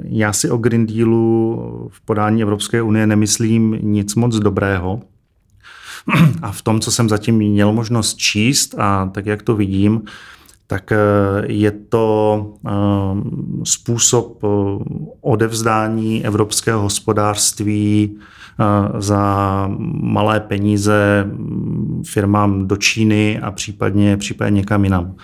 já 0.04 0.32
si 0.32 0.50
o 0.50 0.56
Green 0.56 0.86
Dealu 0.86 1.88
v 1.92 2.00
podání 2.00 2.42
Evropské 2.42 2.82
unie 2.82 3.06
nemyslím 3.06 3.78
nic 3.80 4.14
moc 4.14 4.36
dobrého. 4.36 5.00
A 6.42 6.52
v 6.52 6.62
tom, 6.62 6.80
co 6.80 6.92
jsem 6.92 7.08
zatím 7.08 7.36
měl 7.36 7.72
možnost 7.72 8.16
číst 8.16 8.74
a 8.78 9.10
tak, 9.14 9.26
jak 9.26 9.42
to 9.42 9.56
vidím, 9.56 10.02
tak 10.66 10.92
eh, 10.92 10.96
je 11.46 11.70
to 11.70 12.46
eh, 12.66 12.70
způsob 13.64 14.44
eh, 14.44 14.48
odevzdání 15.20 16.26
evropského 16.26 16.80
hospodářství 16.80 18.18
za 18.98 19.68
malé 20.00 20.40
peníze 20.40 21.24
mm, 21.26 22.02
firmám 22.06 22.68
do 22.68 22.76
Číny 22.76 23.40
a 23.40 23.50
případně, 23.50 24.16
případně 24.16 24.56
někam 24.56 24.84
jinam. 24.84 25.14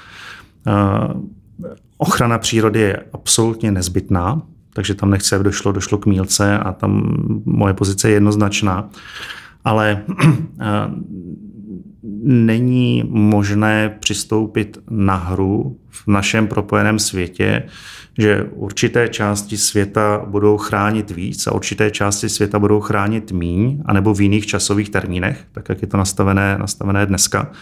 Ochrana 1.96 2.38
přírody 2.38 2.80
je 2.80 3.04
absolutně 3.12 3.72
nezbytná, 3.72 4.42
takže 4.72 4.94
tam 4.94 5.10
nechce, 5.10 5.36
aby 5.36 5.44
došlo, 5.44 5.72
došlo 5.72 5.98
k 5.98 6.06
mílce 6.06 6.58
a 6.58 6.72
tam 6.72 7.14
moje 7.44 7.74
pozice 7.74 8.08
je 8.08 8.14
jednoznačná. 8.14 8.90
Ale 9.64 10.02
není 12.24 13.04
možné 13.08 13.96
přistoupit 14.00 14.78
na 14.90 15.14
hru 15.14 15.78
v 15.90 16.06
našem 16.06 16.46
propojeném 16.46 16.98
světě, 16.98 17.62
že 18.18 18.44
určité 18.52 19.08
části 19.08 19.56
světa 19.56 20.24
budou 20.26 20.56
chránit 20.56 21.10
víc 21.10 21.46
a 21.46 21.52
určité 21.52 21.90
části 21.90 22.28
světa 22.28 22.58
budou 22.58 22.80
chránit 22.80 23.32
míň, 23.32 23.82
anebo 23.84 24.14
v 24.14 24.20
jiných 24.20 24.46
časových 24.46 24.90
termínech, 24.90 25.44
tak 25.52 25.68
jak 25.68 25.82
je 25.82 25.88
to 25.88 25.96
nastavené, 25.96 26.56
nastavené 26.58 27.06
dneska. 27.06 27.52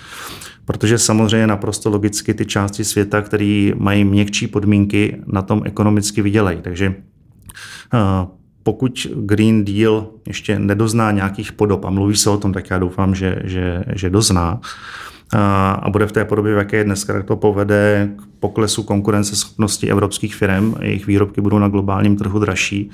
Protože 0.64 0.98
samozřejmě 0.98 1.46
naprosto 1.46 1.90
logicky 1.90 2.34
ty 2.34 2.46
části 2.46 2.84
světa, 2.84 3.22
které 3.22 3.70
mají 3.76 4.04
měkčí 4.04 4.46
podmínky, 4.46 5.16
na 5.26 5.42
tom 5.42 5.62
ekonomicky 5.64 6.22
vydělají. 6.22 6.58
Takže 6.62 6.94
eh, 7.94 7.98
pokud 8.68 9.06
Green 9.14 9.64
Deal 9.64 10.06
ještě 10.26 10.58
nedozná 10.58 11.10
nějakých 11.10 11.52
podob, 11.52 11.84
a 11.84 11.90
mluví 11.90 12.16
se 12.16 12.30
o 12.30 12.36
tom, 12.36 12.52
tak 12.52 12.70
já 12.70 12.78
doufám, 12.78 13.14
že, 13.14 13.40
že, 13.44 13.84
že 13.94 14.10
dozná, 14.10 14.60
a 15.36 15.86
bude 15.90 16.06
v 16.06 16.12
té 16.12 16.24
podobě, 16.24 16.54
v 16.54 16.58
jaké 16.58 16.76
je 16.76 16.84
dneska, 16.84 17.12
tak 17.12 17.24
to 17.24 17.36
povede 17.36 18.10
k 18.16 18.22
poklesu 18.40 18.82
konkurenceschopnosti 18.82 19.90
evropských 19.90 20.34
firm, 20.34 20.74
jejich 20.80 21.06
výrobky 21.06 21.40
budou 21.40 21.58
na 21.58 21.68
globálním 21.68 22.16
trhu 22.16 22.38
dražší. 22.38 22.90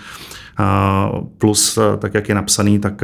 Plus, 1.39 1.78
tak 1.99 2.14
jak 2.14 2.28
je 2.28 2.35
napsaný, 2.35 2.78
tak 2.78 3.03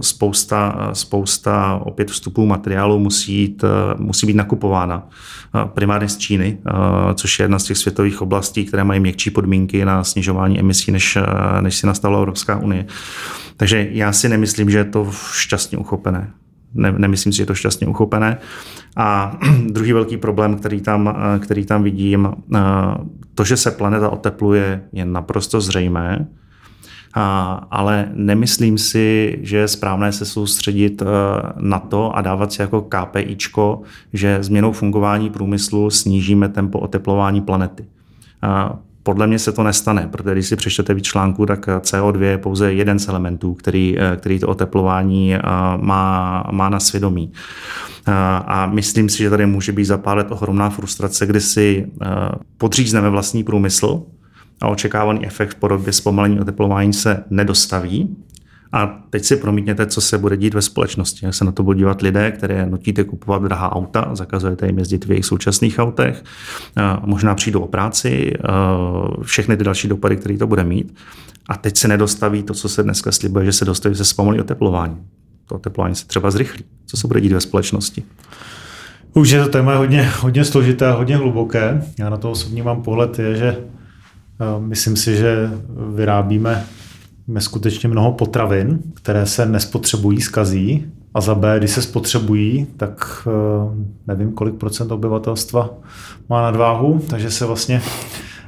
spousta, 0.00 0.90
spousta 0.92 1.80
opět 1.84 2.10
vstupů 2.10 2.46
materiálu 2.46 2.98
musí, 2.98 3.34
jít, 3.34 3.64
musí 3.96 4.26
být 4.26 4.36
nakupována 4.36 5.08
primárně 5.66 6.08
z 6.08 6.16
Číny, 6.16 6.58
což 7.14 7.38
je 7.38 7.44
jedna 7.44 7.58
z 7.58 7.64
těch 7.64 7.78
světových 7.78 8.22
oblastí, 8.22 8.64
které 8.64 8.84
mají 8.84 9.00
měkčí 9.00 9.30
podmínky 9.30 9.84
na 9.84 10.04
snižování 10.04 10.60
emisí, 10.60 10.92
než, 10.92 11.18
než 11.60 11.76
si 11.76 11.86
nastavila 11.86 12.20
Evropská 12.20 12.58
unie. 12.58 12.86
Takže 13.56 13.88
já 13.90 14.12
si 14.12 14.28
nemyslím, 14.28 14.70
že 14.70 14.78
je 14.78 14.84
to 14.84 15.10
šťastně 15.32 15.78
uchopené 15.78 16.30
ne, 16.74 16.92
nemyslím 16.98 17.32
si, 17.32 17.36
že 17.36 17.42
je 17.42 17.46
to 17.46 17.54
šťastně 17.54 17.86
uchopené. 17.86 18.38
A 18.96 19.38
druhý 19.66 19.92
velký 19.92 20.16
problém, 20.16 20.56
který 20.56 20.80
tam, 20.80 21.14
který 21.40 21.66
tam 21.66 21.82
vidím, 21.82 22.32
to, 23.34 23.44
že 23.44 23.56
se 23.56 23.70
planeta 23.70 24.08
otepluje, 24.08 24.82
je 24.92 25.04
naprosto 25.04 25.60
zřejmé, 25.60 26.26
ale 27.70 28.08
nemyslím 28.12 28.78
si, 28.78 29.38
že 29.42 29.56
je 29.56 29.68
správné 29.68 30.12
se 30.12 30.24
soustředit 30.24 31.02
na 31.60 31.78
to 31.78 32.16
a 32.16 32.20
dávat 32.20 32.52
si 32.52 32.62
jako 32.62 32.82
KPIčko, 32.82 33.82
že 34.12 34.38
změnou 34.42 34.72
fungování 34.72 35.30
průmyslu 35.30 35.90
snížíme 35.90 36.48
tempo 36.48 36.78
oteplování 36.78 37.40
planety. 37.40 37.84
Podle 39.02 39.26
mě 39.26 39.38
se 39.38 39.52
to 39.52 39.62
nestane, 39.62 40.08
protože 40.12 40.34
když 40.34 40.46
si 40.46 40.56
přečtete 40.56 40.94
víc 40.94 41.04
článků, 41.04 41.46
tak 41.46 41.66
CO2 41.66 42.20
je 42.20 42.38
pouze 42.38 42.72
jeden 42.72 42.98
z 42.98 43.08
elementů, 43.08 43.54
který, 43.54 43.96
který 44.16 44.38
to 44.38 44.48
oteplování 44.48 45.34
má, 45.76 46.44
má 46.52 46.68
na 46.68 46.80
svědomí. 46.80 47.32
A 48.46 48.66
myslím 48.66 49.08
si, 49.08 49.18
že 49.18 49.30
tady 49.30 49.46
může 49.46 49.72
být 49.72 49.84
za 49.84 49.98
pár 49.98 50.16
let 50.16 50.26
ohromná 50.30 50.70
frustrace, 50.70 51.26
kdy 51.26 51.40
si 51.40 51.86
podřízneme 52.58 53.10
vlastní 53.10 53.44
průmysl 53.44 54.02
a 54.60 54.68
očekávaný 54.68 55.26
efekt 55.26 55.50
v 55.50 55.54
podobě 55.60 55.92
zpomalení 55.92 56.40
oteplování 56.40 56.92
se 56.92 57.24
nedostaví, 57.30 58.16
a 58.72 58.86
teď 59.10 59.24
si 59.24 59.36
promítněte, 59.36 59.86
co 59.86 60.00
se 60.00 60.18
bude 60.18 60.36
dít 60.36 60.54
ve 60.54 60.62
společnosti. 60.62 61.26
Jak 61.26 61.34
se 61.34 61.44
na 61.44 61.52
to 61.52 61.62
budou 61.62 61.78
dívat 61.78 62.02
lidé, 62.02 62.30
které 62.30 62.66
nutíte 62.66 63.04
kupovat 63.04 63.42
drahá 63.42 63.76
auta, 63.76 64.10
zakazujete 64.12 64.66
jim 64.66 64.78
jezdit 64.78 65.04
v 65.04 65.10
jejich 65.10 65.24
současných 65.24 65.78
autech, 65.78 66.24
možná 67.04 67.34
přijdou 67.34 67.60
o 67.60 67.68
práci, 67.68 68.32
všechny 69.22 69.56
ty 69.56 69.64
další 69.64 69.88
dopady, 69.88 70.16
které 70.16 70.38
to 70.38 70.46
bude 70.46 70.64
mít. 70.64 70.94
A 71.48 71.56
teď 71.56 71.76
se 71.76 71.88
nedostaví 71.88 72.42
to, 72.42 72.54
co 72.54 72.68
se 72.68 72.82
dneska 72.82 73.12
slibuje, 73.12 73.44
že 73.44 73.52
se 73.52 73.64
dostaví 73.64 73.94
se 73.94 74.04
zpomalí 74.04 74.40
oteplování. 74.40 74.96
To 75.46 75.54
oteplování 75.54 75.94
se 75.94 76.06
třeba 76.06 76.30
zrychlí. 76.30 76.64
Co 76.86 76.96
se 76.96 77.08
bude 77.08 77.20
dít 77.20 77.32
ve 77.32 77.40
společnosti? 77.40 78.02
Už 79.14 79.30
je 79.30 79.44
to 79.44 79.48
téma 79.48 79.76
hodně, 79.76 80.10
hodně 80.20 80.44
složité 80.44 80.86
a 80.86 80.94
hodně 80.94 81.16
hluboké. 81.16 81.82
Já 81.98 82.10
na 82.10 82.16
to 82.16 82.30
osobně 82.30 82.62
mám 82.62 82.82
pohled, 82.82 83.18
je, 83.18 83.36
že 83.36 83.56
myslím 84.58 84.96
si, 84.96 85.16
že 85.16 85.50
vyrábíme 85.94 86.64
skutečně 87.40 87.88
mnoho 87.88 88.12
potravin, 88.12 88.78
které 88.94 89.26
se 89.26 89.46
nespotřebují, 89.46 90.20
skazí 90.20 90.86
A 91.14 91.20
za 91.20 91.34
B, 91.34 91.58
když 91.58 91.70
se 91.70 91.82
spotřebují, 91.82 92.66
tak 92.76 93.28
eh, 93.28 93.76
nevím, 94.06 94.32
kolik 94.32 94.54
procent 94.54 94.92
obyvatelstva 94.92 95.70
má 96.28 96.42
nadváhu, 96.42 97.00
takže 97.10 97.30
se 97.30 97.46
vlastně 97.46 97.82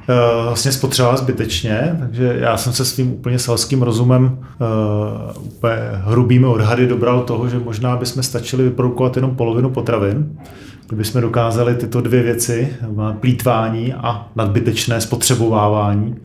eh, 0.09 0.45
vlastně 0.45 0.71
spotřebovala 0.71 1.17
zbytečně, 1.17 1.97
takže 1.99 2.37
já 2.39 2.57
jsem 2.57 2.73
se 2.73 2.85
svým 2.85 3.11
úplně 3.11 3.39
selským 3.39 3.81
rozumem 3.81 4.23
uh, 4.23 5.43
úplně 5.43 5.75
hrubými 5.93 6.45
odhady 6.45 6.87
dobral 6.87 7.23
toho, 7.23 7.49
že 7.49 7.59
možná 7.59 7.97
bychom 7.97 8.23
stačili 8.23 8.63
vyprodukovat 8.63 9.15
jenom 9.15 9.35
polovinu 9.35 9.69
potravin, 9.69 10.39
kdybychom 10.87 11.21
dokázali 11.21 11.75
tyto 11.75 12.01
dvě 12.01 12.23
věci, 12.23 12.77
plítvání 13.19 13.93
a 13.93 14.27
nadbytečné 14.35 15.01
spotřebovávání, 15.01 16.15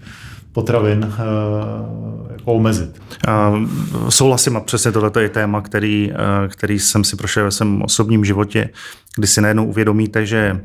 potravin 0.61 1.05
uh, 1.05 2.33
jako 2.33 2.53
omezit. 2.53 3.03
Uh, 3.29 4.09
souhlasím 4.09 4.57
a 4.57 4.61
přesně 4.61 4.93
tohle 4.93 5.11
je 5.21 5.29
téma, 5.29 5.61
který, 5.61 6.13
uh, 6.13 6.49
který 6.49 6.79
jsem 6.79 7.05
si 7.05 7.17
prošel 7.17 7.45
ve 7.45 7.51
svém 7.51 7.83
osobním 7.83 8.25
životě, 8.25 8.71
kdy 9.17 9.27
si 9.27 9.41
najednou 9.41 9.67
uvědomíte, 9.67 10.27
že 10.27 10.61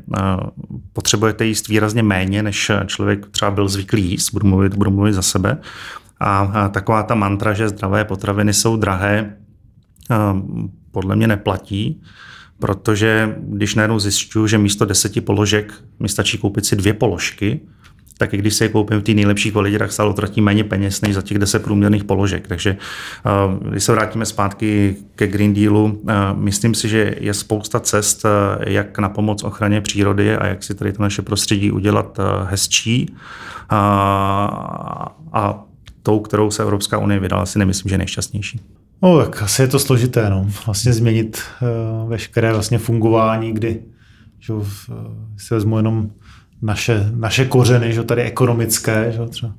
potřebujete 0.92 1.44
jíst 1.44 1.68
výrazně 1.68 2.02
méně, 2.02 2.42
než 2.42 2.70
člověk 2.86 3.26
třeba 3.26 3.50
byl 3.50 3.68
zvyklý 3.68 4.10
jíst, 4.10 4.32
budu 4.32 4.46
mluvit, 4.46 4.74
budu 4.74 4.90
mluvit 4.90 5.12
za 5.12 5.22
sebe. 5.22 5.58
A 6.20 6.68
taková 6.68 7.02
ta 7.02 7.14
mantra, 7.14 7.52
že 7.52 7.68
zdravé 7.68 8.04
potraviny 8.04 8.52
jsou 8.52 8.76
drahé, 8.76 9.36
podle 10.90 11.16
mě 11.16 11.26
neplatí, 11.26 12.02
protože 12.58 13.36
když 13.38 13.74
najednou 13.74 13.98
zjišťuju, 13.98 14.46
že 14.46 14.58
místo 14.58 14.84
deseti 14.84 15.20
položek 15.20 15.74
mi 16.00 16.08
stačí 16.08 16.38
koupit 16.38 16.66
si 16.66 16.76
dvě 16.76 16.94
položky, 16.94 17.60
tak 18.18 18.34
i 18.34 18.36
když 18.36 18.54
si 18.54 18.64
je 18.64 18.68
koupím 18.68 19.00
v 19.00 19.02
té 19.02 19.14
nejlepší 19.14 19.52
kvalitě, 19.52 19.78
tak 19.78 19.92
stále 19.92 20.10
utratím 20.10 20.44
méně 20.44 20.64
peněz 20.64 21.00
než 21.00 21.14
za 21.14 21.22
těch 21.22 21.38
10 21.38 21.62
průměrných 21.62 22.04
položek. 22.04 22.48
Takže 22.48 22.76
eh, 23.26 23.68
když 23.70 23.84
se 23.84 23.92
vrátíme 23.92 24.26
zpátky 24.26 24.96
ke 25.14 25.26
Green 25.26 25.54
Dealu, 25.54 26.02
eh, 26.08 26.14
myslím 26.34 26.74
si, 26.74 26.88
že 26.88 27.14
je 27.20 27.34
spousta 27.34 27.80
cest, 27.80 28.24
eh, 28.24 28.70
jak 28.70 28.98
na 28.98 29.08
pomoc 29.08 29.44
ochraně 29.44 29.80
přírody 29.80 30.36
a 30.36 30.46
jak 30.46 30.62
si 30.62 30.74
tady 30.74 30.92
to 30.92 31.02
naše 31.02 31.22
prostředí 31.22 31.70
udělat 31.70 32.18
hezčí. 32.44 33.14
A, 33.68 33.78
a 35.32 35.64
tou, 36.02 36.20
kterou 36.20 36.50
se 36.50 36.62
Evropská 36.62 36.98
unie 36.98 37.20
vydala, 37.20 37.46
si 37.46 37.58
nemyslím, 37.58 37.88
že 37.88 37.94
je 37.94 37.98
nejšťastnější. 37.98 38.60
No, 39.02 39.24
tak 39.24 39.42
asi 39.42 39.62
je 39.62 39.68
to 39.68 39.78
složité, 39.78 40.30
no. 40.30 40.46
Vlastně 40.66 40.92
změnit 40.92 41.40
uh, 42.02 42.10
veškeré 42.10 42.52
vlastně 42.52 42.78
fungování, 42.78 43.52
kdy 43.52 43.82
že, 44.38 44.52
uh, 44.52 44.64
si 45.36 45.54
vezmu 45.54 45.76
jenom 45.76 46.10
naše, 46.66 47.10
naše 47.14 47.44
kořeny, 47.44 47.92
že 47.92 48.02
tady 48.02 48.22
ekonomické, 48.22 49.12
že 49.12 49.26
třeba 49.28 49.52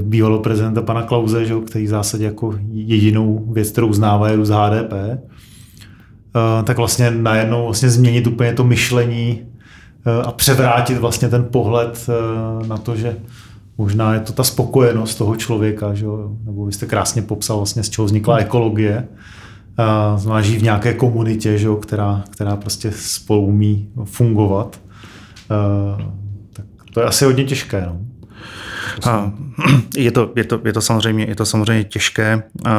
bývalého 0.00 0.42
prezidenta 0.42 0.82
pana 0.82 1.02
Klauze, 1.02 1.44
že, 1.44 1.54
který 1.66 1.86
v 1.86 1.88
zásadě 1.88 2.24
jako 2.24 2.54
jedinou 2.70 3.52
věc, 3.52 3.70
kterou 3.70 3.86
uznává, 3.86 4.28
je 4.28 4.44
z 4.44 4.50
HDP, 4.50 4.92
uh, 4.92 6.64
tak 6.64 6.76
vlastně 6.76 7.10
najednou 7.10 7.64
vlastně 7.64 7.90
změnit 7.90 8.26
úplně 8.26 8.52
to 8.52 8.64
myšlení 8.64 9.40
uh, 9.40 10.28
a 10.28 10.32
převrátit 10.32 10.98
vlastně 10.98 11.28
ten 11.28 11.44
pohled 11.44 12.06
uh, 12.08 12.66
na 12.66 12.76
to, 12.76 12.96
že 12.96 13.16
možná 13.78 14.14
je 14.14 14.20
to 14.20 14.32
ta 14.32 14.44
spokojenost 14.44 15.14
toho 15.14 15.36
člověka, 15.36 15.94
že 15.94 16.06
nebo 16.44 16.66
vy 16.66 16.72
jste 16.72 16.86
krásně 16.86 17.22
popsal 17.22 17.56
vlastně, 17.56 17.82
z 17.82 17.90
čeho 17.90 18.04
vznikla 18.04 18.36
ekologie, 18.36 19.08
znamená 20.16 20.42
žijí 20.42 20.58
v 20.58 20.62
nějaké 20.62 20.94
komunitě, 20.94 21.58
že 21.58 21.68
která, 21.80 22.24
která 22.30 22.56
prostě 22.56 22.92
spolu 22.94 23.46
umí 23.46 23.88
fungovat. 24.04 24.80
To 26.96 27.00
je 27.00 27.06
asi 27.06 27.24
hodně 27.24 27.44
těžké. 27.44 27.86
No. 27.86 28.00
A, 29.10 29.32
je, 29.96 30.10
to, 30.10 30.32
je, 30.36 30.44
to, 30.44 30.60
je, 30.64 30.72
to 30.72 30.80
samozřejmě, 30.80 31.24
je 31.28 31.34
to 31.34 31.46
samozřejmě 31.46 31.84
těžké. 31.84 32.42
Uh, 32.66 32.72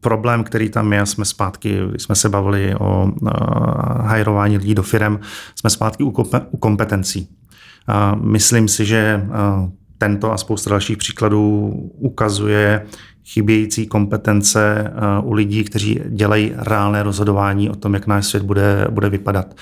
problém, 0.00 0.44
který 0.44 0.68
tam 0.68 0.92
je, 0.92 1.06
jsme 1.06 1.24
zpátky, 1.24 1.78
jsme 1.96 2.14
se 2.14 2.28
bavili 2.28 2.74
o 2.74 3.04
uh, 3.04 3.30
hajrování 4.02 4.58
lidí 4.58 4.74
do 4.74 4.82
firem, 4.82 5.20
jsme 5.54 5.70
zpátky 5.70 6.04
u, 6.04 6.14
u 6.50 6.56
kompetencí. 6.56 7.28
Myslím 8.20 8.68
si, 8.68 8.86
že 8.86 9.22
tento 10.00 10.32
a 10.32 10.36
spousta 10.36 10.70
dalších 10.70 10.96
příkladů 10.96 11.72
ukazuje 11.98 12.86
chybějící 13.24 13.86
kompetence 13.86 14.92
u 15.22 15.32
lidí, 15.32 15.64
kteří 15.64 16.00
dělají 16.08 16.52
reálné 16.56 17.02
rozhodování 17.02 17.70
o 17.70 17.76
tom, 17.76 17.94
jak 17.94 18.06
náš 18.06 18.26
svět 18.26 18.42
bude, 18.42 18.86
bude 18.90 19.08
vypadat. 19.08 19.56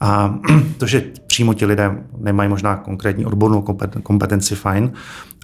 A 0.00 0.38
to, 0.78 0.86
že 0.86 1.04
přímo 1.26 1.54
ti 1.54 1.66
lidé 1.66 2.02
nemají 2.18 2.48
možná 2.48 2.76
konkrétní 2.76 3.26
odbornou 3.26 3.62
kompetenci, 4.02 4.54
fajn, 4.54 4.92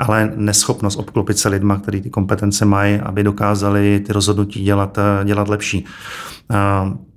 ale 0.00 0.32
neschopnost 0.36 0.96
obklopit 0.96 1.38
se 1.38 1.48
lidma, 1.48 1.78
kteří 1.78 2.00
ty 2.00 2.10
kompetence 2.10 2.64
mají, 2.64 3.00
aby 3.00 3.22
dokázali 3.22 4.00
ty 4.06 4.12
rozhodnutí 4.12 4.62
dělat, 4.62 4.98
dělat 5.24 5.48
lepší. 5.48 5.84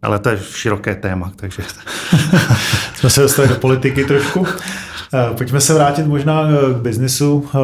Ale 0.01 0.19
to 0.19 0.29
je 0.29 0.39
široké 0.39 0.95
téma, 0.95 1.31
takže... 1.35 1.63
Jsme 2.95 3.09
se 3.09 3.21
dostali 3.21 3.47
do 3.47 3.55
politiky 3.55 4.05
trošku. 4.05 4.45
Pojďme 5.37 5.61
se 5.61 5.73
vrátit 5.73 6.07
možná 6.07 6.49
eh, 6.49 6.73
k 6.73 6.77
biznisu, 6.77 7.45
eh, 7.47 7.59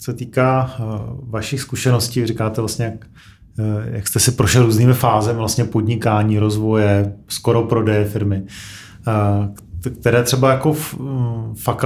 co 0.00 0.12
týká 0.12 0.76
vašich 1.22 1.60
zkušeností. 1.60 2.26
Říkáte 2.26 2.60
vlastně, 2.60 2.84
jak, 2.84 3.06
jak 3.90 4.08
jste 4.08 4.20
si 4.20 4.32
prošel 4.32 4.62
různými 4.62 4.94
fázemi 4.94 5.38
vlastně 5.38 5.64
podnikání, 5.64 6.38
rozvoje, 6.38 7.12
skoro 7.28 7.62
prodeje 7.62 8.04
firmy. 8.04 8.42
Které 10.00 10.22
třeba 10.22 10.50
jako 10.50 10.72
fuck 11.54 11.84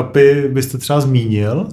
byste 0.49 0.79
třeba 0.79 1.01
zmínil, 1.01 1.69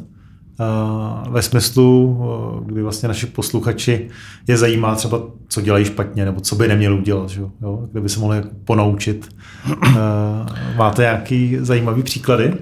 ve 1.30 1.41
smyslu, 1.41 2.20
kdy 2.66 2.82
vlastně 2.82 3.07
naši 3.07 3.26
posluchači 3.26 4.07
je 4.47 4.57
zajímá 4.57 4.95
třeba, 4.95 5.22
co 5.47 5.62
dělají 5.62 5.86
špatně, 5.86 6.26
nebo 6.26 6.41
co 6.41 6.55
by 6.55 6.68
neměli 6.68 6.97
udělat, 6.97 7.30
že? 7.30 7.41
Jo? 7.41 7.88
kde 7.91 8.01
by 8.01 8.10
se 8.10 8.20
mohli 8.20 8.38
jako 8.38 8.49
ponaučit. 8.66 9.36
Máte 10.76 11.01
nějaký 11.01 11.57
zajímavý 11.60 12.03
příklady? 12.03 12.53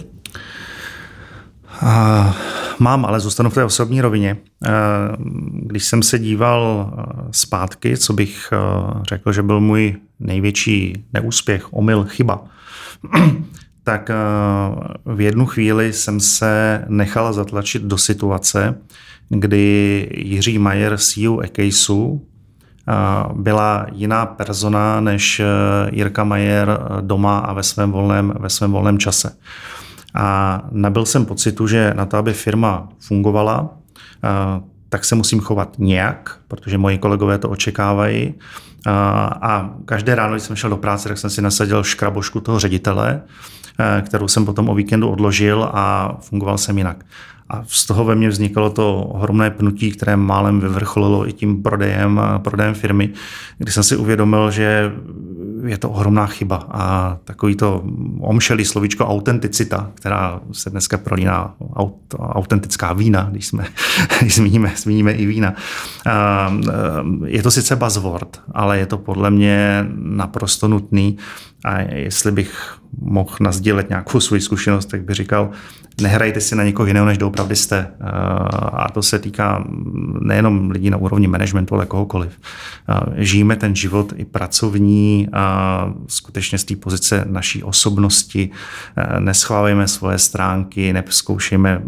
Mám, 2.80 3.06
ale 3.06 3.20
zůstanu 3.20 3.50
v 3.50 3.54
té 3.54 3.64
osobní 3.64 4.02
rovině. 4.02 4.38
Když 5.50 5.84
jsem 5.84 6.04
se 6.04 6.20
díval 6.20 6.94
zpátky, 7.32 7.98
co 7.98 8.14
bych 8.14 8.54
řekl, 9.10 9.32
že 9.32 9.44
byl 9.44 9.60
můj 9.60 9.96
největší 10.20 11.06
neúspěch, 11.14 11.74
omyl, 11.74 12.04
chyba, 12.04 12.44
tak 13.88 14.12
v 15.06 15.22
jednu 15.22 15.46
chvíli 15.46 15.94
jsem 15.94 16.20
se 16.20 16.84
nechal 16.88 17.34
zatlačit 17.34 17.84
do 17.84 17.98
situace, 17.98 18.76
kdy 19.30 20.10
Jiří 20.16 20.60
Majer, 20.60 20.98
CEO 20.98 21.40
Ekejsu, 21.40 22.26
byla 23.34 23.88
jiná 23.92 24.26
persona 24.26 25.00
než 25.00 25.42
Jirka 25.92 26.24
Majer 26.24 26.80
doma 27.02 27.40
a 27.40 27.54
ve 27.54 27.64
svém 27.64 27.92
volném, 27.92 28.34
ve 28.40 28.50
svém 28.50 28.72
volném 28.72 28.98
čase. 28.98 29.38
A 30.16 30.62
nabil 30.72 31.06
jsem 31.06 31.26
pocitu, 31.26 31.68
že 31.68 31.94
na 31.96 32.06
to, 32.06 32.18
aby 32.18 32.34
firma 32.34 32.90
fungovala, 33.00 33.70
tak 34.90 35.06
se 35.06 35.16
musím 35.16 35.40
chovat 35.40 35.76
nějak, 35.80 36.38
protože 36.48 36.78
moji 36.78 36.98
kolegové 36.98 37.38
to 37.38 37.50
očekávají. 37.50 38.34
A 39.42 39.70
každé 39.86 40.16
ráno, 40.16 40.34
když 40.34 40.44
jsem 40.44 40.56
šel 40.56 40.70
do 40.70 40.78
práce, 40.78 41.10
tak 41.10 41.18
jsem 41.18 41.30
si 41.30 41.42
nasadil 41.42 41.84
škrabošku 41.84 42.40
toho 42.40 42.60
ředitele, 42.60 43.22
kterou 44.02 44.28
jsem 44.28 44.46
potom 44.46 44.70
o 44.70 44.76
víkendu 44.76 45.10
odložil 45.10 45.70
a 45.74 46.18
fungoval 46.22 46.58
jsem 46.58 46.78
jinak. 46.78 47.06
A 47.50 47.64
z 47.68 47.86
toho 47.86 48.06
ve 48.06 48.16
mně 48.16 48.30
vznikalo 48.30 48.70
to 48.70 49.04
ohromné 49.04 49.50
pnutí, 49.50 49.92
které 49.92 50.16
málem 50.16 50.60
vyvrcholilo 50.60 51.30
i 51.30 51.34
tím 51.34 51.64
prodejem, 51.64 52.22
prodejem 52.38 52.74
firmy, 52.74 53.10
kdy 53.58 53.72
jsem 53.72 53.84
si 53.84 53.96
uvědomil, 53.96 54.52
že 54.52 54.92
je 55.66 55.78
to 55.78 55.90
ohromná 55.90 56.26
chyba 56.26 56.56
a 56.72 57.18
takový 57.24 57.56
to 57.56 57.84
omšelý 58.20 58.66
slovíčko 58.66 59.06
autenticita, 59.06 59.92
která 59.94 60.40
se 60.52 60.70
dneska 60.70 60.98
prolíná 60.98 61.56
aut, 61.74 62.16
autentická 62.20 62.94
vína, 62.94 63.28
když, 63.32 63.48
jsme, 63.48 63.66
když 64.20 64.36
zmíníme, 64.36 64.74
zmíníme 64.76 65.12
i 65.12 65.26
vína. 65.26 65.54
Je 67.26 67.44
to 67.44 67.52
sice 67.52 67.76
buzzword, 67.76 68.42
ale 68.52 68.80
je 68.80 68.86
to 68.86 68.98
podle 68.98 69.32
mě 69.32 69.86
naprosto 69.96 70.68
nutný 70.68 71.18
a 71.66 71.80
jestli 71.80 72.32
bych 72.32 72.78
mohl 73.02 73.36
nazdílet 73.40 73.90
nějakou 73.90 74.20
svou 74.20 74.40
zkušenost, 74.40 74.86
tak 74.86 75.04
bych 75.04 75.16
říkal, 75.16 75.50
nehrajte 76.02 76.42
si 76.42 76.56
na 76.56 76.64
někoho 76.64 76.88
jiného, 76.88 77.06
než 77.06 77.18
doopravdy 77.18 77.56
jste. 77.56 77.92
A 78.74 78.92
to 78.92 79.04
se 79.04 79.20
týká 79.20 79.64
nejenom 80.22 80.72
lidí 80.72 80.90
na 80.90 80.98
úrovni 80.98 81.28
managementu, 81.28 81.76
ale 81.76 81.86
kohokoliv. 81.86 82.40
Žijeme 83.16 83.56
ten 83.56 83.76
život 83.76 84.14
i 84.16 84.26
pracovní, 84.26 85.28
a 85.34 85.94
skutečně 86.08 86.58
z 86.58 86.64
té 86.64 86.76
pozice 86.76 87.26
naší 87.30 87.64
osobnosti, 87.64 88.50
neschválujeme 89.20 89.88
svoje 89.88 90.18
stránky, 90.18 90.94
nezkoušejme 90.94 91.82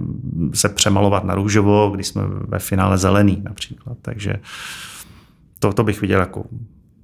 se 0.53 0.69
přemalovat 0.69 1.23
na 1.23 1.35
růžovo, 1.35 1.91
když 1.95 2.07
jsme 2.07 2.21
ve 2.47 2.59
finále 2.59 2.97
zelený 2.97 3.41
například. 3.43 3.97
Takže 4.01 4.33
to, 5.59 5.73
to 5.73 5.83
bych 5.83 6.01
viděl 6.01 6.19
jako 6.19 6.45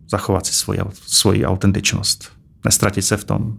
zachovat 0.09 0.45
si 0.45 0.53
svoji, 0.53 0.79
svoji 0.91 1.45
autentičnost. 1.45 2.31
Nestratit 2.65 3.05
se 3.05 3.17
v 3.17 3.23
tom. 3.23 3.53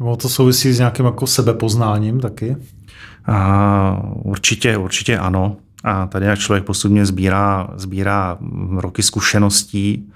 No, 0.00 0.16
to 0.16 0.28
souvisí 0.28 0.72
s 0.72 0.78
nějakým 0.78 1.06
jako 1.06 1.26
sebepoznáním 1.26 2.20
taky? 2.20 2.56
A, 3.26 4.02
určitě, 4.14 4.76
určitě 4.76 5.18
ano. 5.18 5.56
A 5.84 6.06
tady 6.06 6.26
jak 6.26 6.38
člověk 6.38 6.64
postupně 6.64 7.06
sbírá, 7.06 7.68
sbírá 7.76 8.38
roky 8.76 9.02
zkušeností, 9.02 10.12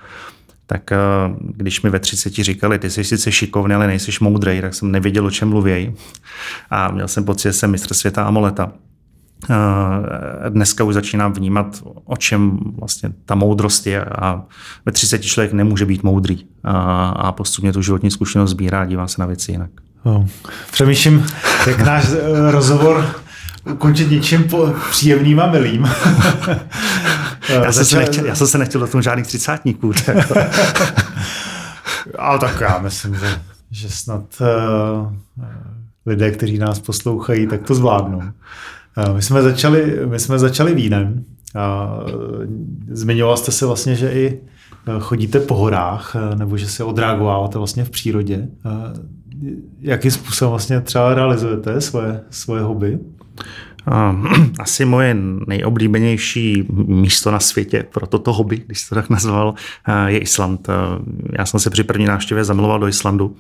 tak 0.67 0.93
eh, 0.93 0.97
když 1.39 1.83
mi 1.83 1.91
ve 1.91 2.01
30 2.01 2.33
říkali, 2.33 2.79
ty 2.79 2.91
jsi 2.91 3.05
sice 3.05 3.33
šikovný, 3.33 3.75
ale 3.75 3.87
nejsi 3.87 4.11
moudrej, 4.21 4.61
tak 4.61 4.75
jsem 4.75 4.93
nevěděl, 4.93 5.27
o 5.27 5.31
čem 5.31 5.49
mluví. 5.49 5.95
A 6.71 6.91
měl 6.91 7.09
jsem 7.09 7.25
pocit, 7.25 7.49
že 7.49 7.53
jsem 7.53 7.71
mistr 7.71 7.95
světa. 7.95 8.27
Eh, 8.29 8.73
dneska 10.49 10.85
už 10.85 10.95
začínám 10.95 11.33
vnímat, 11.33 11.83
o 12.05 12.17
čem 12.17 12.59
vlastně 12.79 13.11
ta 13.25 13.35
moudrost 13.35 13.87
je 13.87 14.05
a 14.05 14.43
ve 14.87 14.93
30 14.93 15.19
člověk 15.19 15.53
nemůže 15.53 15.87
být 15.87 16.03
moudrý 16.03 16.47
a, 16.65 17.09
a 17.09 17.33
postupně 17.33 17.73
tu 17.73 17.83
životní 17.83 18.11
zkušenost 18.11 18.51
sbírá 18.51 18.81
a 18.81 18.85
dívá 18.85 19.09
se 19.09 19.21
na 19.21 19.27
věci 19.27 19.53
jinak. 19.53 19.71
No. 20.05 20.27
Přemýšlím, 20.71 21.27
jak 21.67 21.81
náš 21.81 22.05
eh, 22.13 22.51
rozhovor 22.51 23.07
ukončit 23.73 24.11
něčím 24.11 24.49
příjemným 24.91 25.41
a 25.41 25.47
milým. 25.47 25.83
já, 27.49 27.73
jsem 27.73 27.85
se 27.85 27.99
nechtěl, 27.99 28.27
já 28.27 28.35
jsem 28.35 28.47
se 28.47 28.59
nechtěl 28.59 28.81
do 28.81 28.87
toho 28.87 29.03
žádných 29.03 29.27
třicátníků. 29.27 29.93
Ale 32.19 32.39
tak 32.39 32.61
já 32.61 32.79
myslím, 32.79 33.15
že, 33.15 33.41
že 33.71 33.91
snad 33.91 34.23
uh, 34.41 35.13
lidé, 36.07 36.31
kteří 36.31 36.59
nás 36.59 36.79
poslouchají, 36.79 37.47
tak 37.47 37.63
to 37.63 37.75
zvládnou. 37.75 38.23
Uh, 38.99 39.15
my 39.15 39.23
jsme 39.23 39.43
začali, 39.43 39.99
my 40.07 40.19
jsme 40.19 40.39
začali 40.39 40.75
vínem. 40.75 41.25
A 41.55 41.99
zmiňoval 42.91 43.37
jste 43.37 43.53
se 43.53 43.67
vlastně, 43.67 43.95
že 43.95 44.13
i 44.13 44.41
chodíte 45.01 45.41
po 45.41 45.55
horách, 45.55 46.17
nebo 46.35 46.57
že 46.57 46.69
se 46.69 46.85
odreagováváte 46.85 47.59
vlastně 47.59 47.85
v 47.85 47.91
přírodě. 47.91 48.49
Jakým 49.81 50.11
způsobem 50.11 50.51
vlastně 50.51 50.81
třeba 50.81 51.15
realizujete 51.15 51.81
svoje, 51.81 52.21
svoje 52.31 52.63
hobby? 52.63 52.99
Asi 54.59 54.85
moje 54.85 55.17
nejoblíbenější 55.47 56.67
místo 56.87 57.31
na 57.31 57.41
světě 57.41 57.87
pro 57.93 58.07
toto 58.07 58.33
hobby, 58.33 58.63
když 58.67 58.89
to 58.89 58.95
tak 58.95 59.11
nazval, 59.11 59.55
je 60.07 60.19
Island. 60.19 60.69
Já 61.39 61.47
jsem 61.47 61.61
se 61.61 61.71
při 61.71 61.85
první 61.85 62.05
návštěvě 62.05 62.45
zamiloval 62.45 62.79
do 62.79 62.89
Islandu. 62.89 63.37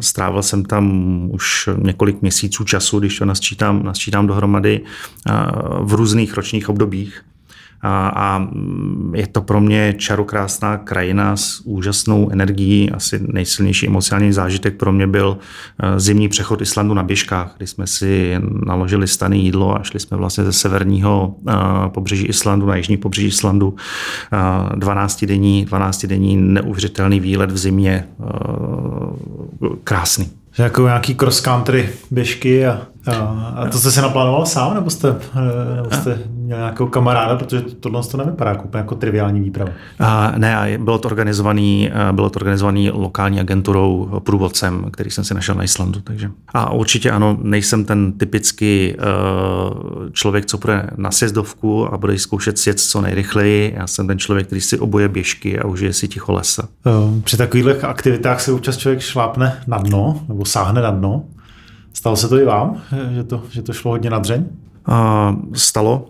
Strávil 0.00 0.42
jsem 0.42 0.64
tam 0.64 0.92
už 1.30 1.68
několik 1.78 2.22
měsíců 2.22 2.64
času, 2.64 2.98
když 2.98 3.18
to 3.18 3.24
nasčítám, 3.24 3.82
nasčítám 3.82 4.26
dohromady 4.26 4.80
v 5.80 5.94
různých 5.94 6.34
ročních 6.34 6.68
obdobích. 6.68 7.24
A, 7.82 8.12
a 8.16 8.48
je 9.14 9.26
to 9.26 9.42
pro 9.42 9.60
mě 9.60 9.94
čarokrásná 9.98 10.76
krajina 10.76 11.36
s 11.36 11.60
úžasnou 11.64 12.30
energií. 12.30 12.90
Asi 12.90 13.20
nejsilnější 13.26 13.86
emocionální 13.86 14.32
zážitek 14.32 14.76
pro 14.76 14.92
mě 14.92 15.06
byl 15.06 15.38
eh, 15.82 16.00
zimní 16.00 16.28
přechod 16.28 16.60
Islandu 16.60 16.94
na 16.94 17.02
běžkách, 17.02 17.54
kdy 17.56 17.66
jsme 17.66 17.86
si 17.86 18.34
naložili 18.66 19.08
stany 19.08 19.38
jídlo 19.38 19.80
a 19.80 19.82
šli 19.82 20.00
jsme 20.00 20.16
vlastně 20.16 20.44
ze 20.44 20.52
severního 20.52 21.34
eh, 21.48 21.52
pobřeží 21.88 22.26
Islandu 22.26 22.66
na 22.66 22.76
jižní 22.76 22.96
pobřeží 22.96 23.28
Islandu. 23.28 23.76
12 24.74 25.24
denní, 25.24 25.64
12 25.64 26.06
denní 26.06 26.36
neuvěřitelný 26.36 27.20
výlet 27.20 27.50
v 27.50 27.58
zimě, 27.58 28.06
eh, 28.20 29.68
krásný. 29.84 30.30
Jako 30.58 30.82
nějaký 30.82 31.14
cross 31.14 31.40
country 31.40 31.88
běžky 32.10 32.66
a 32.66 32.86
a 33.06 33.68
to 33.72 33.78
jste 33.78 33.90
si 33.90 34.00
naplánoval 34.00 34.46
sám, 34.46 34.74
nebo 34.74 34.90
jste, 34.90 35.16
nebo 35.76 35.90
jste 35.90 36.18
měl 36.30 36.58
nějakého 36.58 36.86
kamaráda, 36.88 37.36
protože 37.36 37.60
tohle 37.60 38.02
to 38.02 38.16
nevypadá 38.16 38.50
jako, 38.50 38.68
jako 38.76 38.94
triviální 38.94 39.40
výprava? 39.40 39.70
A 39.98 40.32
ne, 40.36 40.78
bylo 40.78 40.98
to, 40.98 41.08
organizovaný, 41.08 41.90
bylo 42.12 42.30
to 42.30 42.36
organizovaný 42.38 42.90
lokální 42.90 43.40
agenturou, 43.40 44.20
průvodcem, 44.24 44.86
který 44.90 45.10
jsem 45.10 45.24
si 45.24 45.34
našel 45.34 45.54
na 45.54 45.62
Islandu. 45.62 46.00
Takže. 46.00 46.30
A 46.54 46.72
určitě 46.72 47.10
ano, 47.10 47.38
nejsem 47.42 47.84
ten 47.84 48.12
typický 48.12 48.94
člověk, 50.12 50.46
co 50.46 50.58
půjde 50.58 50.90
na 50.96 51.10
sjezdovku 51.10 51.94
a 51.94 51.98
bude 51.98 52.18
zkoušet 52.18 52.58
sjet 52.58 52.80
co 52.80 53.00
nejrychleji. 53.00 53.74
Já 53.76 53.86
jsem 53.86 54.06
ten 54.06 54.18
člověk, 54.18 54.46
který 54.46 54.60
si 54.60 54.78
oboje 54.78 55.08
běžky 55.08 55.58
a 55.58 55.66
užije 55.66 55.92
si 55.92 56.08
ticho 56.08 56.32
lesa. 56.32 56.68
Při 57.24 57.36
takových 57.36 57.84
aktivitách 57.84 58.40
se 58.40 58.52
občas 58.52 58.76
člověk 58.76 59.00
šlápne 59.00 59.62
na 59.66 59.78
dno, 59.78 60.20
nebo 60.28 60.44
sáhne 60.44 60.82
na 60.82 60.90
dno. 60.90 61.22
Stalo 61.92 62.16
se 62.16 62.28
to 62.28 62.38
i 62.38 62.44
vám, 62.44 62.82
že 63.14 63.24
to, 63.24 63.42
že 63.50 63.62
to 63.62 63.72
šlo 63.72 63.90
hodně 63.90 64.10
na 64.10 64.18
dřeň? 64.18 64.44
Uh, 64.88 65.54
stalo. 65.54 66.06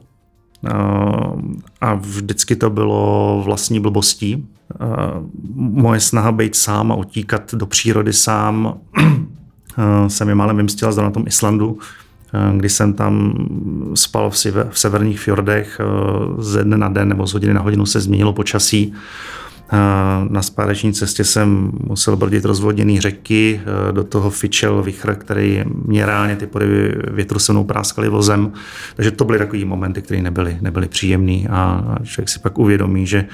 Uh, 0.74 1.40
a 1.80 1.94
vždycky 1.94 2.56
to 2.56 2.70
bylo 2.70 3.42
vlastní 3.44 3.80
blbostí. 3.80 4.36
Uh, 4.36 5.26
moje 5.54 6.00
snaha 6.00 6.32
být 6.32 6.56
sám 6.56 6.92
a 6.92 6.94
utíkat 6.94 7.54
do 7.54 7.66
přírody 7.66 8.12
sám 8.12 8.74
uh, 8.98 10.06
se 10.08 10.24
mi 10.24 10.34
málem 10.34 10.56
vymstila 10.56 10.92
na 11.02 11.10
tom 11.10 11.24
Islandu, 11.26 11.78
kdy 12.56 12.68
jsem 12.68 12.92
tam 12.92 13.34
spal 13.94 14.30
v, 14.30 14.34
v 14.70 14.78
severních 14.78 15.20
fjordech, 15.20 15.80
ze 16.38 16.64
dne 16.64 16.76
na 16.76 16.88
den 16.88 17.08
nebo 17.08 17.26
z 17.26 17.32
hodiny 17.32 17.54
na 17.54 17.60
hodinu 17.60 17.86
se 17.86 18.00
změnilo 18.00 18.32
počasí 18.32 18.94
na 20.28 20.42
zpáteční 20.42 20.92
cestě 20.92 21.24
jsem 21.24 21.72
musel 21.86 22.16
brdit 22.16 22.44
rozvodněný 22.44 23.00
řeky, 23.00 23.60
e, 23.88 23.92
do 23.92 24.04
toho 24.04 24.30
fičel 24.30 24.82
vichr, 24.82 25.14
který 25.14 25.64
mě 25.84 26.06
reálně 26.06 26.36
ty 26.36 26.46
porivy 26.46 26.94
větru 27.10 27.38
se 27.38 27.52
mnou 27.52 27.64
práskali 27.64 28.08
vozem. 28.08 28.52
Takže 28.96 29.10
to 29.10 29.24
byly 29.24 29.38
takové 29.38 29.64
momenty, 29.64 30.02
které 30.02 30.22
nebyly, 30.22 30.58
nebyly 30.60 30.88
příjemné 30.88 31.48
a 31.50 31.84
člověk 32.04 32.28
si 32.28 32.38
pak 32.38 32.58
uvědomí, 32.58 33.06
že 33.06 33.24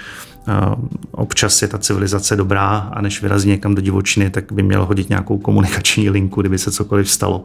občas 1.11 1.63
je 1.63 1.69
ta 1.69 1.79
civilizace 1.79 2.37
dobrá 2.37 2.79
a 2.93 3.01
než 3.01 3.23
vyrazí 3.23 3.49
někam 3.49 3.75
do 3.75 3.81
divočiny, 3.81 4.31
tak 4.31 4.53
by 4.53 4.63
měl 4.63 4.85
hodit 4.85 5.09
nějakou 5.09 5.39
komunikační 5.39 6.11
linku, 6.11 6.41
kdyby 6.41 6.59
se 6.59 6.71
cokoliv 6.71 7.11
stalo, 7.11 7.45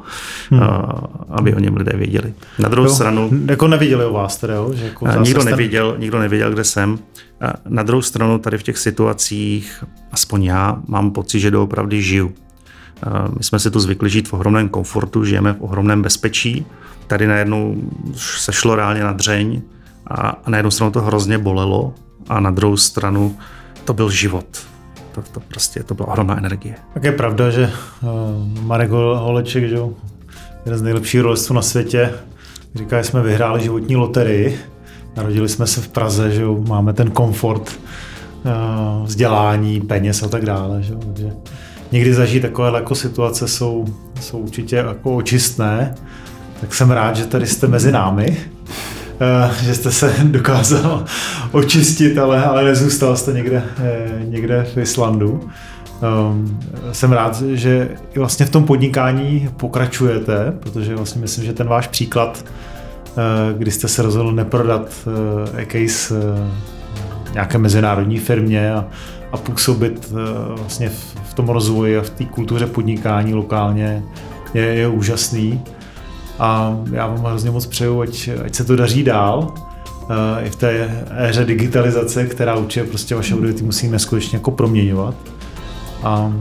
hmm. 0.51 0.61
aby 1.29 1.55
o 1.55 1.59
něm 1.59 1.77
lidé 1.77 1.97
věděli. 1.97 2.33
Na 2.59 2.69
druhou 2.69 2.87
jo, 2.87 2.93
stranu... 2.93 3.29
Jako 3.45 3.67
neviděli 3.67 4.05
o 4.05 4.13
vás 4.13 4.37
teda, 4.37 4.53
jo? 4.53 4.73
Že 4.73 4.85
jako 4.85 5.07
nikdo, 5.21 5.43
nevěděl, 5.43 5.95
nikdo 5.99 6.19
nevěděl, 6.19 6.51
kde 6.51 6.63
jsem. 6.63 6.99
Na 7.69 7.83
druhou 7.83 8.01
stranu 8.01 8.39
tady 8.39 8.57
v 8.57 8.63
těch 8.63 8.77
situacích, 8.77 9.83
aspoň 10.11 10.43
já, 10.43 10.81
mám 10.87 11.11
pocit, 11.11 11.39
že 11.39 11.51
doopravdy 11.51 12.01
žiju. 12.01 12.33
My 13.37 13.43
jsme 13.43 13.59
si 13.59 13.71
tu 13.71 13.79
zvykli 13.79 14.09
žít 14.09 14.27
v 14.27 14.33
ohromném 14.33 14.69
komfortu, 14.69 15.25
žijeme 15.25 15.53
v 15.53 15.61
ohromném 15.61 16.01
bezpečí. 16.01 16.65
Tady 17.07 17.27
najednou 17.27 17.75
se 18.15 18.53
šlo 18.53 18.75
reálně 18.75 19.03
na 19.03 19.13
dřeň 19.13 19.61
a 20.07 20.41
na 20.47 20.57
jednu 20.57 20.71
stranu 20.71 20.91
to 20.91 21.01
hrozně 21.01 21.37
bolelo, 21.37 21.93
a 22.29 22.39
na 22.39 22.51
druhou 22.51 22.77
stranu 22.77 23.37
to 23.85 23.93
byl 23.93 24.09
život. 24.09 24.45
To, 25.11 25.21
to 25.21 25.39
prostě, 25.39 25.83
to 25.83 25.93
byla 25.93 26.07
ohromná 26.07 26.37
energie. 26.37 26.75
Tak 26.93 27.03
je 27.03 27.11
pravda, 27.11 27.49
že 27.49 27.71
uh, 28.01 28.09
Marek 28.61 28.89
Holeček, 28.89 29.69
že 29.69 29.77
jeden 30.65 30.79
z 30.79 30.81
nejlepších 30.81 31.21
rolistů 31.21 31.53
na 31.53 31.61
světě, 31.61 32.13
říká, 32.75 33.01
že 33.01 33.07
jsme 33.07 33.21
vyhráli 33.21 33.63
životní 33.63 33.95
loterii, 33.95 34.59
narodili 35.15 35.49
jsme 35.49 35.67
se 35.67 35.81
v 35.81 35.87
Praze, 35.87 36.31
že 36.31 36.45
máme 36.67 36.93
ten 36.93 37.11
komfort 37.11 37.79
uh, 38.45 39.05
vzdělání, 39.05 39.81
peněz 39.81 40.23
a 40.23 40.27
tak 40.27 40.45
dále. 40.45 40.83
Že, 40.83 40.93
že 41.17 41.33
někdy 41.91 42.13
zažít 42.13 42.41
takové 42.41 42.71
jako 42.79 42.95
situace 42.95 43.47
jsou, 43.47 43.85
jsou 44.21 44.37
určitě 44.37 44.75
jako 44.75 45.15
očistné, 45.15 45.95
tak 46.61 46.73
jsem 46.73 46.91
rád, 46.91 47.15
že 47.15 47.25
tady 47.25 47.47
jste 47.47 47.67
mezi 47.67 47.91
námi 47.91 48.37
že 49.63 49.75
jste 49.75 49.91
se 49.91 50.15
dokázal 50.23 51.05
očistit, 51.51 52.17
ale, 52.17 52.43
ale 52.43 52.63
nezůstal 52.63 53.17
jste 53.17 53.33
někde, 53.33 53.63
eh, 53.77 54.25
někde 54.25 54.67
v 54.73 54.77
Islandu. 54.77 55.49
Um, 56.29 56.59
jsem 56.91 57.11
rád, 57.11 57.41
že 57.41 57.89
i 58.15 58.19
vlastně 58.19 58.45
v 58.45 58.49
tom 58.49 58.63
podnikání 58.63 59.49
pokračujete, 59.57 60.53
protože 60.59 60.95
vlastně 60.95 61.21
myslím, 61.21 61.45
že 61.45 61.53
ten 61.53 61.67
váš 61.67 61.87
příklad, 61.87 62.45
uh, 62.45 63.57
kdy 63.57 63.71
jste 63.71 63.87
se 63.87 64.01
rozhodl 64.01 64.31
neprodat 64.31 65.07
e-case 65.55 66.15
nějaké 67.33 67.57
mezinárodní 67.57 68.19
firmě 68.19 68.73
a, 68.73 68.85
a 69.31 69.37
působit 69.37 70.13
vlastně 70.57 70.89
v, 70.89 71.15
v 71.29 71.33
tom 71.33 71.49
rozvoji 71.49 71.97
a 71.97 72.01
v 72.01 72.09
té 72.09 72.25
kultuře 72.25 72.67
podnikání 72.67 73.33
lokálně, 73.33 74.03
je, 74.53 74.63
je 74.63 74.87
úžasný 74.87 75.61
a 76.39 76.77
já 76.91 77.07
vám 77.07 77.25
hrozně 77.25 77.51
moc 77.51 77.65
přeju, 77.65 78.01
ať, 78.01 78.29
ať 78.45 78.55
se 78.55 78.63
to 78.63 78.75
daří 78.75 79.03
dál 79.03 79.53
i 80.43 80.49
v 80.49 80.55
té 80.55 81.03
éře 81.17 81.45
digitalizace, 81.45 82.25
která 82.25 82.55
určitě 82.55 82.83
prostě 82.85 83.15
vaše 83.15 83.35
odvětví 83.35 83.65
musí 83.65 83.87
neskutečně 83.87 84.37
jako 84.37 84.51
proměňovat. 84.51 85.15
A 86.03 86.33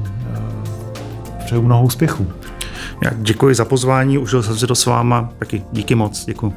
přeju 1.45 1.62
mnoho 1.62 1.82
úspěchů. 1.82 2.26
Já 3.05 3.11
děkuji 3.16 3.55
za 3.55 3.64
pozvání, 3.64 4.18
užil 4.18 4.43
jsem 4.43 4.59
si 4.59 4.66
to 4.66 4.74
s 4.74 4.86
váma, 4.86 5.32
taky 5.38 5.62
díky 5.72 5.95
moc, 5.95 6.24
děkuji. 6.24 6.55